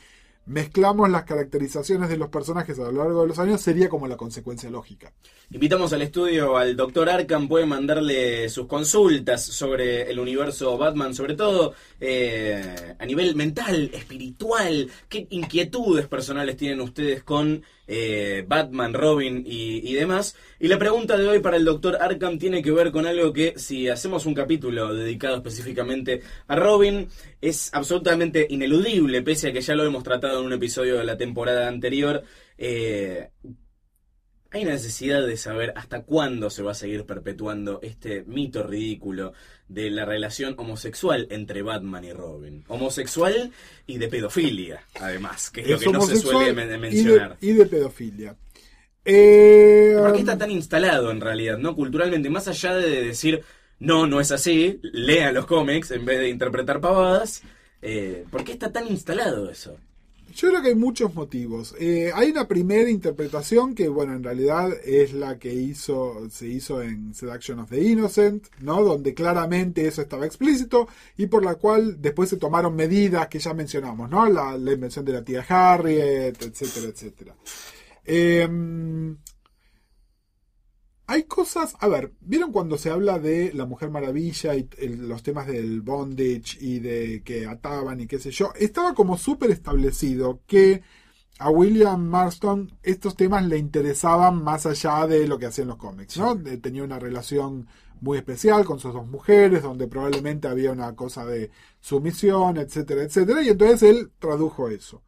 mezclamos 0.46 1.10
las 1.10 1.24
caracterizaciones 1.24 2.08
de 2.08 2.16
los 2.16 2.28
personajes 2.28 2.78
a 2.78 2.84
lo 2.84 2.92
largo 2.92 3.22
de 3.22 3.28
los 3.28 3.38
años, 3.38 3.60
sería 3.60 3.88
como 3.88 4.06
la 4.06 4.16
consecuencia 4.16 4.70
lógica. 4.70 5.12
Invitamos 5.50 5.92
al 5.92 6.02
estudio 6.02 6.56
al 6.56 6.76
doctor 6.76 7.08
Arkham, 7.08 7.48
puede 7.48 7.66
mandarle 7.66 8.48
sus 8.48 8.66
consultas 8.66 9.44
sobre 9.44 10.10
el 10.10 10.18
universo 10.18 10.78
Batman, 10.78 11.14
sobre 11.14 11.34
todo 11.34 11.74
eh, 12.00 12.94
a 12.98 13.04
nivel 13.04 13.34
mental, 13.34 13.90
espiritual, 13.92 14.88
qué 15.08 15.26
inquietudes 15.30 16.06
personales 16.06 16.56
tienen 16.56 16.80
ustedes 16.80 17.22
con 17.22 17.62
eh, 17.86 18.44
Batman, 18.46 18.94
Robin 18.94 19.42
y, 19.46 19.88
y 19.88 19.94
demás. 19.94 20.36
Y 20.58 20.68
la 20.68 20.78
pregunta 20.78 21.16
de 21.16 21.28
hoy 21.28 21.40
para 21.40 21.56
el 21.56 21.64
doctor 21.64 21.96
Arkham 22.00 22.38
tiene 22.38 22.62
que 22.62 22.72
ver 22.72 22.90
con 22.90 23.06
algo 23.06 23.32
que 23.32 23.54
si 23.56 23.88
hacemos 23.88 24.26
un 24.26 24.34
capítulo 24.34 24.94
dedicado 24.94 25.36
específicamente 25.36 26.22
a 26.48 26.56
Robin, 26.56 27.08
es 27.40 27.70
absolutamente 27.72 28.46
ineludible, 28.50 29.22
pese 29.22 29.48
a 29.48 29.52
que 29.52 29.60
ya 29.60 29.74
lo 29.74 29.84
hemos 29.84 30.02
tratado 30.02 30.40
en 30.40 30.46
un 30.46 30.52
episodio 30.52 30.96
de 30.98 31.04
la 31.04 31.16
temporada 31.16 31.68
anterior. 31.68 32.22
Eh, 32.58 33.30
hay 34.56 34.64
necesidad 34.64 35.26
de 35.26 35.36
saber 35.36 35.72
hasta 35.76 36.02
cuándo 36.02 36.50
se 36.50 36.62
va 36.62 36.72
a 36.72 36.74
seguir 36.74 37.04
perpetuando 37.04 37.80
este 37.82 38.24
mito 38.26 38.62
ridículo 38.62 39.32
de 39.68 39.90
la 39.90 40.04
relación 40.04 40.54
homosexual 40.58 41.26
entre 41.30 41.62
Batman 41.62 42.04
y 42.04 42.12
Robin. 42.12 42.64
Homosexual 42.68 43.50
y 43.86 43.98
de 43.98 44.08
pedofilia, 44.08 44.82
además, 45.00 45.50
que 45.50 45.60
es, 45.62 45.68
lo 45.68 45.78
que 45.78 45.90
no 45.90 46.00
se 46.02 46.16
suele 46.16 46.52
men- 46.52 46.68
y 46.68 46.70
de- 46.72 46.78
mencionar. 46.78 47.36
Y 47.40 47.52
de, 47.52 47.66
pedofilia. 47.66 48.36
Eh, 49.04 49.94
¿Por 49.98 50.12
qué 50.14 50.18
está 50.20 50.36
tan 50.36 50.50
instalado 50.50 51.10
en 51.10 51.20
realidad, 51.20 51.58
no? 51.58 51.76
Culturalmente, 51.76 52.28
más 52.28 52.48
allá 52.48 52.74
de 52.74 53.02
decir, 53.04 53.42
no, 53.78 54.06
no 54.06 54.20
es 54.20 54.32
así, 54.32 54.80
lea 54.82 55.32
los 55.32 55.46
cómics 55.46 55.90
en 55.92 56.04
vez 56.04 56.18
de 56.18 56.28
interpretar 56.28 56.80
pavadas, 56.80 57.42
eh, 57.82 58.24
¿por 58.30 58.42
qué 58.42 58.52
está 58.52 58.72
tan 58.72 58.88
instalado 58.88 59.48
eso? 59.50 59.78
Yo 60.36 60.50
creo 60.50 60.60
que 60.60 60.68
hay 60.68 60.74
muchos 60.74 61.14
motivos. 61.14 61.74
Eh, 61.80 62.12
hay 62.14 62.30
una 62.30 62.46
primera 62.46 62.90
interpretación 62.90 63.74
que, 63.74 63.88
bueno, 63.88 64.12
en 64.12 64.22
realidad 64.22 64.70
es 64.84 65.14
la 65.14 65.38
que 65.38 65.54
hizo, 65.54 66.28
se 66.28 66.46
hizo 66.46 66.82
en 66.82 67.14
Seduction 67.14 67.60
of 67.60 67.70
the 67.70 67.82
Innocent, 67.82 68.48
¿no? 68.60 68.84
Donde 68.84 69.14
claramente 69.14 69.86
eso 69.86 70.02
estaba 70.02 70.26
explícito 70.26 70.88
y 71.16 71.26
por 71.28 71.42
la 71.42 71.54
cual 71.54 72.02
después 72.02 72.28
se 72.28 72.36
tomaron 72.36 72.76
medidas 72.76 73.28
que 73.28 73.38
ya 73.38 73.54
mencionamos, 73.54 74.10
¿no? 74.10 74.28
La, 74.28 74.58
la 74.58 74.72
invención 74.72 75.06
de 75.06 75.12
la 75.12 75.24
tía 75.24 75.42
Harriet, 75.48 76.36
etcétera, 76.42 76.88
etcétera. 76.88 77.34
Eh, 78.04 78.46
hay 81.06 81.24
cosas, 81.24 81.74
a 81.80 81.88
ver, 81.88 82.12
¿vieron 82.20 82.52
cuando 82.52 82.78
se 82.78 82.90
habla 82.90 83.18
de 83.18 83.52
la 83.54 83.64
Mujer 83.66 83.90
Maravilla 83.90 84.54
y 84.56 84.68
el- 84.78 85.08
los 85.08 85.22
temas 85.22 85.46
del 85.46 85.80
bondage 85.82 86.58
y 86.60 86.80
de 86.80 87.22
que 87.24 87.46
ataban 87.46 88.00
y 88.00 88.06
qué 88.06 88.18
sé 88.18 88.30
yo? 88.32 88.52
Estaba 88.58 88.94
como 88.94 89.16
súper 89.16 89.50
establecido 89.52 90.42
que 90.46 90.82
a 91.38 91.50
William 91.50 92.02
Marston 92.04 92.72
estos 92.82 93.16
temas 93.16 93.44
le 93.46 93.58
interesaban 93.58 94.42
más 94.42 94.66
allá 94.66 95.06
de 95.06 95.28
lo 95.28 95.38
que 95.38 95.46
hacían 95.46 95.68
los 95.68 95.76
cómics, 95.78 96.18
¿no? 96.18 96.34
De- 96.34 96.58
tenía 96.58 96.84
una 96.84 96.98
relación 96.98 97.68
muy 98.00 98.18
especial 98.18 98.64
con 98.64 98.78
sus 98.80 98.92
dos 98.94 99.06
mujeres, 99.06 99.62
donde 99.62 99.88
probablemente 99.88 100.48
había 100.48 100.72
una 100.72 100.94
cosa 100.96 101.24
de 101.26 101.50
sumisión, 101.80 102.56
etcétera, 102.58 103.02
etcétera, 103.04 103.42
y 103.42 103.48
entonces 103.48 103.82
él 103.84 104.12
tradujo 104.18 104.68
eso. 104.68 105.02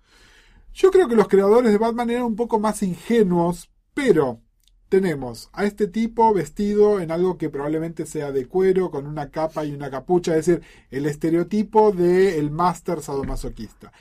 Yo 0.75 0.91
creo 0.91 1.09
que 1.09 1.17
los 1.17 1.29
creadores 1.29 1.73
de 1.73 1.79
Batman 1.79 2.11
eran 2.11 2.25
un 2.25 2.37
poco 2.37 2.61
más 2.61 2.83
ingenuos, 2.83 3.71
pero 3.95 4.41
tenemos 4.89 5.51
a 5.53 5.65
este 5.65 5.87
tipo 5.87 6.33
vestido 6.33 7.01
en 7.01 7.11
algo 7.11 7.39
que 7.39 7.51
probablemente 7.51 8.07
sea 8.07 8.33
de 8.33 8.47
cuero, 8.47 8.91
con 8.91 9.07
una 9.07 9.31
capa 9.31 9.65
y 9.65 9.73
una 9.73 9.91
capucha, 9.91 10.37
es 10.37 10.47
decir, 10.47 10.63
el 10.91 11.07
estereotipo 11.07 11.93
del 11.93 12.51
máster 12.51 13.03
sadomasoquista. 13.03 13.93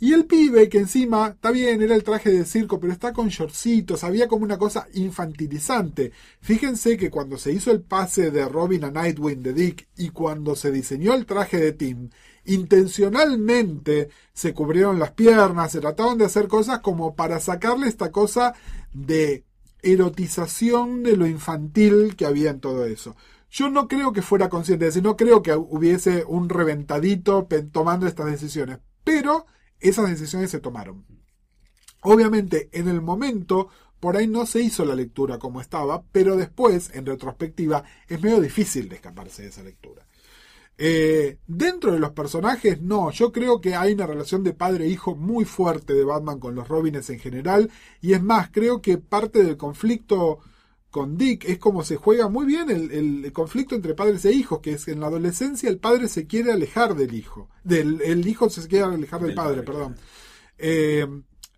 Y 0.00 0.12
el 0.12 0.26
pibe 0.26 0.68
que 0.68 0.78
encima, 0.78 1.28
está 1.28 1.52
bien, 1.52 1.80
era 1.80 1.94
el 1.94 2.02
traje 2.02 2.30
de 2.30 2.44
circo, 2.44 2.80
pero 2.80 2.92
está 2.92 3.12
con 3.12 3.28
shortcitos, 3.28 4.02
había 4.02 4.26
como 4.26 4.44
una 4.44 4.58
cosa 4.58 4.88
infantilizante. 4.92 6.12
Fíjense 6.40 6.96
que 6.96 7.10
cuando 7.10 7.38
se 7.38 7.52
hizo 7.52 7.70
el 7.70 7.80
pase 7.80 8.30
de 8.30 8.46
Robin 8.48 8.84
a 8.84 8.90
Nightwing 8.90 9.42
de 9.42 9.54
Dick 9.54 9.88
y 9.96 10.10
cuando 10.10 10.56
se 10.56 10.72
diseñó 10.72 11.14
el 11.14 11.26
traje 11.26 11.58
de 11.58 11.72
Tim, 11.72 12.10
intencionalmente 12.44 14.10
se 14.32 14.52
cubrieron 14.52 14.98
las 14.98 15.12
piernas, 15.12 15.72
se 15.72 15.80
trataban 15.80 16.18
de 16.18 16.26
hacer 16.26 16.48
cosas 16.48 16.80
como 16.80 17.14
para 17.14 17.38
sacarle 17.40 17.86
esta 17.86 18.10
cosa 18.10 18.52
de 18.92 19.44
erotización 19.84 21.02
de 21.02 21.16
lo 21.16 21.26
infantil 21.26 22.16
que 22.16 22.26
había 22.26 22.50
en 22.50 22.60
todo 22.60 22.86
eso. 22.86 23.16
Yo 23.50 23.70
no 23.70 23.86
creo 23.86 24.12
que 24.12 24.22
fuera 24.22 24.48
consciente, 24.48 24.86
es 24.86 24.94
decir, 24.94 25.04
no 25.04 25.16
creo 25.16 25.42
que 25.42 25.54
hubiese 25.54 26.24
un 26.26 26.48
reventadito 26.48 27.46
tomando 27.70 28.06
estas 28.06 28.26
decisiones, 28.26 28.78
pero 29.04 29.46
esas 29.78 30.08
decisiones 30.08 30.50
se 30.50 30.60
tomaron. 30.60 31.04
Obviamente, 32.02 32.68
en 32.72 32.88
el 32.88 33.00
momento, 33.00 33.68
por 34.00 34.16
ahí 34.16 34.26
no 34.26 34.44
se 34.44 34.60
hizo 34.60 34.84
la 34.84 34.94
lectura 34.94 35.38
como 35.38 35.60
estaba, 35.60 36.02
pero 36.12 36.36
después, 36.36 36.90
en 36.94 37.06
retrospectiva, 37.06 37.84
es 38.08 38.20
medio 38.20 38.40
difícil 38.40 38.88
de 38.88 38.96
escaparse 38.96 39.42
de 39.42 39.48
esa 39.48 39.62
lectura. 39.62 40.06
Eh, 40.76 41.38
dentro 41.46 41.92
de 41.92 42.00
los 42.00 42.10
personajes, 42.10 42.80
no, 42.80 43.10
yo 43.12 43.30
creo 43.30 43.60
que 43.60 43.76
hay 43.76 43.92
una 43.92 44.06
relación 44.06 44.42
de 44.42 44.54
padre-hijo 44.54 45.14
muy 45.14 45.44
fuerte 45.44 45.94
de 45.94 46.04
Batman 46.04 46.40
con 46.40 46.54
los 46.54 46.66
Robins 46.66 47.08
en 47.10 47.20
general, 47.20 47.70
y 48.00 48.12
es 48.14 48.22
más, 48.22 48.50
creo 48.50 48.82
que 48.82 48.98
parte 48.98 49.44
del 49.44 49.56
conflicto 49.56 50.40
con 50.90 51.16
Dick 51.16 51.44
es 51.46 51.58
como 51.58 51.82
se 51.82 51.96
juega 51.96 52.28
muy 52.28 52.46
bien 52.46 52.70
el, 52.70 52.90
el 52.92 53.32
conflicto 53.32 53.74
entre 53.74 53.94
padres 53.94 54.24
e 54.24 54.32
hijos, 54.32 54.60
que 54.60 54.72
es 54.72 54.84
que 54.84 54.92
en 54.92 55.00
la 55.00 55.08
adolescencia 55.08 55.68
el 55.68 55.78
padre 55.78 56.08
se 56.08 56.26
quiere 56.26 56.52
alejar 56.52 56.94
del 56.94 57.14
hijo, 57.14 57.48
del 57.64 58.00
el 58.02 58.26
hijo 58.26 58.48
se 58.48 58.66
quiere 58.68 58.84
alejar 58.84 59.20
del, 59.20 59.28
Del 59.28 59.36
padre, 59.36 59.62
padre, 59.62 59.66
perdón. 59.66 59.96
Eh, 60.58 61.06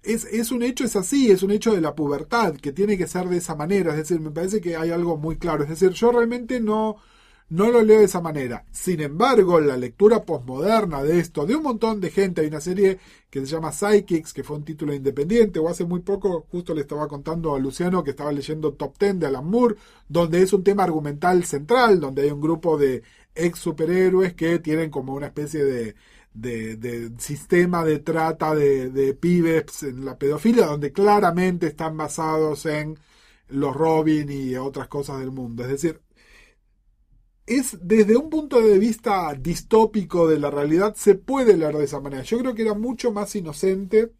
es, 0.02 0.24
es 0.24 0.50
un 0.52 0.62
hecho, 0.62 0.84
es 0.84 0.96
así, 0.96 1.30
es 1.30 1.42
un 1.42 1.50
hecho 1.50 1.74
de 1.74 1.80
la 1.80 1.94
pubertad, 1.94 2.54
que 2.54 2.72
tiene 2.72 2.96
que 2.96 3.06
ser 3.06 3.28
de 3.28 3.38
esa 3.38 3.54
manera, 3.54 3.90
es 3.90 3.98
decir, 3.98 4.20
me 4.20 4.30
parece 4.30 4.60
que 4.60 4.76
hay 4.76 4.90
algo 4.90 5.16
muy 5.16 5.36
claro, 5.36 5.64
es 5.64 5.68
decir, 5.68 5.90
yo 5.90 6.12
realmente 6.12 6.60
no, 6.60 6.96
no 7.48 7.70
lo 7.70 7.82
leo 7.82 8.00
de 8.00 8.06
esa 8.06 8.20
manera. 8.20 8.64
Sin 8.72 9.00
embargo, 9.00 9.60
la 9.60 9.76
lectura 9.76 10.24
posmoderna 10.24 11.02
de 11.02 11.20
esto, 11.20 11.46
de 11.46 11.54
un 11.54 11.62
montón 11.62 12.00
de 12.00 12.10
gente, 12.10 12.40
hay 12.40 12.48
una 12.48 12.60
serie 12.60 12.98
que 13.30 13.40
se 13.40 13.46
llama 13.46 13.72
Psychics, 13.72 14.32
que 14.32 14.42
fue 14.42 14.56
un 14.56 14.64
título 14.64 14.92
independiente, 14.92 15.58
o 15.58 15.68
hace 15.68 15.84
muy 15.84 16.00
poco, 16.00 16.46
justo 16.50 16.74
le 16.74 16.82
estaba 16.82 17.06
contando 17.08 17.54
a 17.54 17.58
Luciano 17.58 18.02
que 18.02 18.10
estaba 18.10 18.32
leyendo 18.32 18.74
Top 18.74 18.98
Ten 18.98 19.18
de 19.18 19.26
Alan 19.26 19.48
Moore, 19.48 19.76
donde 20.08 20.42
es 20.42 20.52
un 20.52 20.64
tema 20.64 20.84
argumental 20.84 21.44
central, 21.44 22.00
donde 22.00 22.22
hay 22.22 22.30
un 22.30 22.40
grupo 22.40 22.78
de 22.78 23.02
ex 23.34 23.58
superhéroes 23.58 24.34
que 24.34 24.58
tienen 24.58 24.90
como 24.90 25.14
una 25.14 25.26
especie 25.26 25.64
de, 25.64 25.94
sistema 27.18 27.84
de 27.84 27.98
trata 28.00 28.54
de 28.54 29.14
pibes 29.18 29.84
en 29.84 30.04
la 30.04 30.18
pedofilia, 30.18 30.66
donde 30.66 30.92
claramente 30.92 31.66
están 31.68 31.96
basados 31.96 32.66
en 32.66 32.98
los 33.48 33.74
Robin 33.74 34.30
y 34.30 34.56
otras 34.56 34.88
cosas 34.88 35.20
del 35.20 35.30
mundo. 35.30 35.62
Es 35.62 35.70
decir, 35.70 36.00
es 37.46 37.78
desde 37.80 38.16
un 38.16 38.28
punto 38.28 38.60
de 38.60 38.78
vista 38.78 39.32
distópico 39.34 40.28
de 40.28 40.38
la 40.38 40.50
realidad, 40.50 40.94
se 40.96 41.14
puede 41.14 41.56
leer 41.56 41.76
de 41.76 41.84
esa 41.84 42.00
manera. 42.00 42.22
Yo 42.22 42.38
creo 42.38 42.54
que 42.54 42.62
era 42.62 42.74
mucho 42.74 43.12
más 43.12 43.34
inocente 43.36 44.12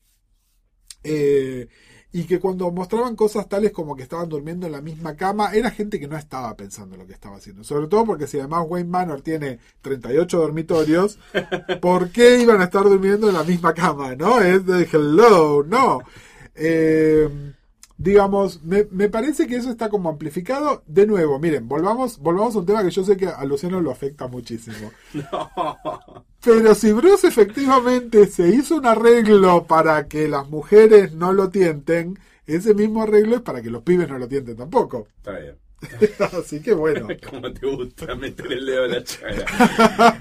eh, 1.03 1.69
y 2.13 2.25
que 2.25 2.39
cuando 2.39 2.71
mostraban 2.71 3.17
cosas 3.17 3.49
tales 3.49 3.73
como 3.73 3.97
que 3.97 4.05
estaban 4.05 4.29
durmiendo 4.29 4.67
en 4.67 4.73
la 4.73 4.81
misma 4.81 5.17
cama, 5.17 5.53
era 5.53 5.73
gente 5.73 5.99
que 5.99 6.07
no 6.07 6.17
estaba 6.17 6.57
pensando 6.57 6.95
en 6.95 7.01
lo 7.01 7.07
que 7.07 7.15
estaba 7.15 7.37
haciendo. 7.37 7.65
Sobre 7.65 7.89
todo 7.89 8.05
porque 8.05 8.29
si 8.29 8.39
además 8.39 8.65
Wayne 8.69 8.89
Manor 8.89 9.23
tiene 9.23 9.59
38 9.83 10.39
dormitorios, 10.39 11.19
¿por 11.83 12.11
qué 12.11 12.41
iban 12.41 12.61
a 12.61 12.65
estar 12.65 12.85
durmiendo 12.85 13.29
en 13.29 13.35
la 13.35 13.45
misma 13.45 13.75
cama? 13.75 14.15
¿No? 14.15 14.41
Es 14.41 14.65
de 14.65 14.89
hello, 14.91 15.65
no. 15.65 16.01
Eh, 16.55 17.55
digamos, 17.99 18.63
me, 18.63 18.87
me, 18.91 19.09
parece 19.09 19.47
que 19.47 19.57
eso 19.57 19.71
está 19.71 19.89
como 19.89 20.09
amplificado. 20.09 20.83
De 20.87 21.07
nuevo, 21.07 21.39
miren, 21.39 21.69
volvamos, 21.69 22.19
volvamos 22.19 22.55
a 22.55 22.59
un 22.59 22.67
tema 22.67 22.83
que 22.83 22.91
yo 22.91 23.05
sé 23.05 23.17
que 23.17 23.29
a 23.29 23.45
Luciano 23.45 23.81
lo 23.81 23.91
afecta 23.91 24.29
muchísimo. 24.29 24.91
No. 25.15 25.51
Pero 26.45 26.75
si 26.77 26.93
Bruce 26.93 27.27
efectivamente 27.27 28.27
se 28.27 28.49
hizo 28.49 28.77
un 28.77 28.87
arreglo 28.87 29.65
para 29.65 30.07
que 30.07 30.29
las 30.29 30.49
mujeres 30.49 31.13
no 31.13 31.33
lo 31.33 31.51
tienten, 31.51 32.19
ese 32.47 32.73
mismo 32.75 33.03
arreglo 33.03 33.37
es 33.37 33.43
para 33.43 33.63
que 33.63 33.71
los 33.71 33.83
pibes 33.83 34.09
no 34.09 34.19
lo 34.19 34.29
tienten 34.29 34.57
tampoco. 34.57 35.09
Está 35.17 35.33
bien. 35.39 35.57
Así 36.39 36.61
que 36.61 36.73
bueno. 36.73 37.07
Como 37.31 37.53
te 37.53 37.67
gusta 37.67 38.15
meter 38.15 38.53
el 38.53 38.67
dedo 38.67 38.85
en 38.87 38.91
la 38.93 39.05
chaga. 39.05 39.45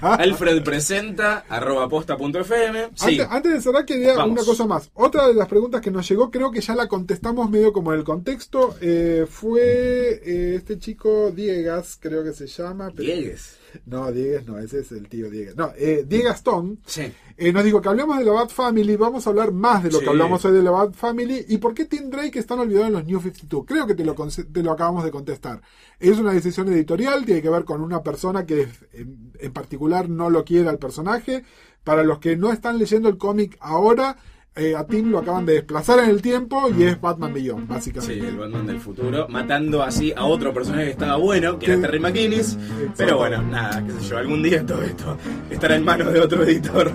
Alfred 0.18 0.62
presenta 0.62 1.44
arroba 1.48 1.88
posta.fm. 1.88 2.90
Sí. 2.94 3.04
Antes, 3.20 3.26
antes 3.30 3.52
de 3.54 3.60
cerrar, 3.60 3.84
quería 3.86 4.14
Vamos. 4.14 4.32
una 4.38 4.44
cosa 4.44 4.66
más. 4.66 4.90
Otra 4.94 5.26
de 5.28 5.34
las 5.34 5.48
preguntas 5.48 5.80
que 5.80 5.90
nos 5.90 6.08
llegó, 6.08 6.30
creo 6.30 6.50
que 6.50 6.60
ya 6.60 6.74
la 6.74 6.88
contestamos 6.88 7.50
medio 7.50 7.72
como 7.72 7.92
en 7.92 7.98
el 8.00 8.04
contexto, 8.04 8.76
eh, 8.80 9.26
fue 9.28 10.20
eh, 10.24 10.54
este 10.56 10.78
chico 10.78 11.30
Diegas, 11.30 11.98
creo 12.00 12.22
que 12.22 12.32
se 12.32 12.46
llama. 12.46 12.90
pero- 12.94 13.02
Diegues. 13.04 13.56
No, 13.84 14.10
Diegas 14.12 14.46
no, 14.46 14.58
ese 14.58 14.80
es 14.80 14.92
el 14.92 15.08
tío 15.08 15.30
Diegas. 15.30 15.56
No, 15.56 15.70
eh, 15.76 16.06
Stone. 16.34 16.76
Sí. 16.86 17.12
Eh, 17.36 17.52
nos 17.52 17.64
dijo 17.64 17.80
que 17.82 17.88
hablemos 17.88 18.18
de 18.18 18.24
la 18.24 18.32
Bad 18.32 18.48
Family, 18.48 18.96
vamos 18.96 19.26
a 19.26 19.30
hablar 19.30 19.52
más 19.52 19.82
de 19.82 19.90
lo 19.90 19.98
Sí. 19.98 20.04
que 20.04 20.10
hablamos 20.10 20.44
hoy 20.44 20.52
de 20.54 20.62
la 20.62 20.70
Bad 20.70 20.92
Family 20.94 21.44
y 21.48 21.58
por 21.58 21.74
qué 21.74 21.84
Tim 21.84 22.08
Drake 22.10 22.38
están 22.38 22.58
olvidados 22.60 22.86
en 22.88 22.92
los 22.94 23.04
New 23.06 23.20
52. 23.20 23.64
Creo 23.66 23.86
que 23.86 23.94
te 23.94 24.04
lo, 24.04 24.14
te 24.14 24.62
lo 24.62 24.72
acabamos 24.72 25.04
de 25.04 25.10
contestar. 25.10 25.60
Es 26.00 26.18
una 26.18 26.32
decisión 26.32 26.68
editorial, 26.72 27.24
tiene 27.26 27.42
que 27.42 27.50
ver 27.50 27.64
con 27.64 27.82
una 27.82 28.02
persona 28.02 28.46
que 28.46 28.68
en, 28.92 29.32
en 29.38 29.52
particular 29.52 30.08
no 30.08 30.30
lo 30.30 30.44
quiere 30.44 30.68
al 30.68 30.78
personaje. 30.78 31.44
Para 31.84 32.02
los 32.02 32.18
que 32.18 32.36
no 32.36 32.52
están 32.52 32.78
leyendo 32.78 33.08
el 33.08 33.16
cómic 33.16 33.56
ahora, 33.60 34.16
eh, 34.56 34.74
a 34.76 34.84
Tim 34.86 35.10
lo 35.10 35.18
acaban 35.18 35.44
de 35.46 35.54
desplazar 35.54 36.00
en 36.00 36.10
el 36.10 36.22
tiempo 36.22 36.68
y 36.76 36.82
es 36.84 37.00
Batman 37.00 37.32
Beyond, 37.34 37.62
Sí, 37.62 37.66
básicamente. 37.68 38.28
el 38.28 38.36
Batman 38.36 38.66
del 38.66 38.80
futuro, 38.80 39.26
matando 39.28 39.82
así 39.82 40.12
a 40.16 40.24
otro 40.24 40.52
personaje 40.54 40.84
que 40.86 40.90
estaba 40.92 41.16
bueno, 41.16 41.58
que 41.58 41.66
era 41.66 41.80
Terry 41.80 42.00
McGinnis. 42.00 42.58
Pero 42.96 43.18
bueno, 43.18 43.42
nada, 43.42 43.84
qué 43.84 43.92
sé 43.92 44.08
yo, 44.10 44.18
algún 44.18 44.42
día 44.42 44.64
todo 44.64 44.82
esto 44.82 45.16
estará 45.50 45.76
en 45.76 45.84
manos 45.84 46.12
de 46.12 46.20
otro 46.20 46.42
editor. 46.44 46.90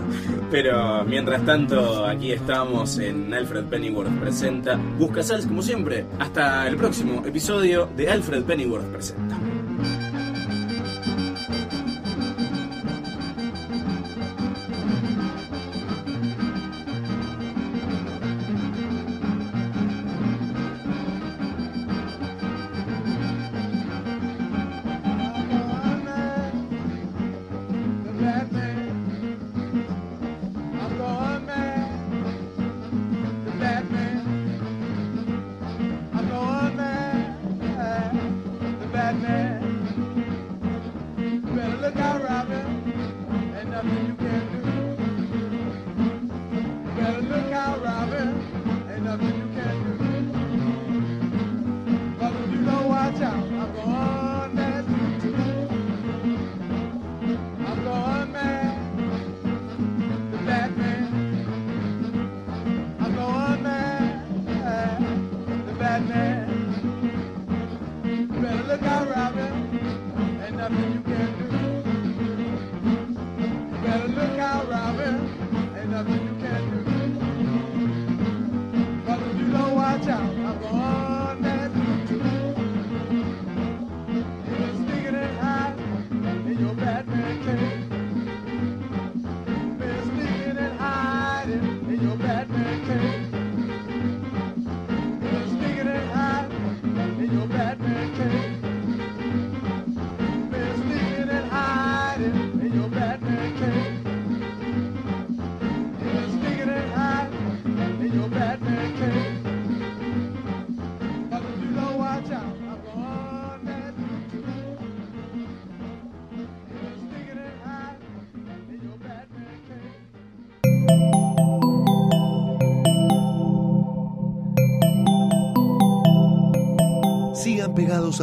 Pero 0.49 1.05
mientras 1.05 1.45
tanto, 1.45 2.05
aquí 2.05 2.33
estamos 2.33 2.97
en 2.97 3.33
Alfred 3.33 3.65
Pennyworth 3.65 4.11
Presenta. 4.19 4.75
Busca 4.99 5.23
Sals 5.23 5.45
como 5.45 5.61
siempre. 5.61 6.05
Hasta 6.19 6.67
el 6.67 6.75
próximo 6.75 7.23
episodio 7.25 7.87
de 7.95 8.09
Alfred 8.09 8.43
Pennyworth 8.43 8.85
Presenta. 8.91 9.37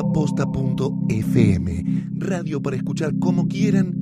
posta.fm, 0.02 1.84
radio 2.18 2.62
para 2.62 2.76
escuchar 2.76 3.18
como 3.18 3.48
quieran 3.48 3.97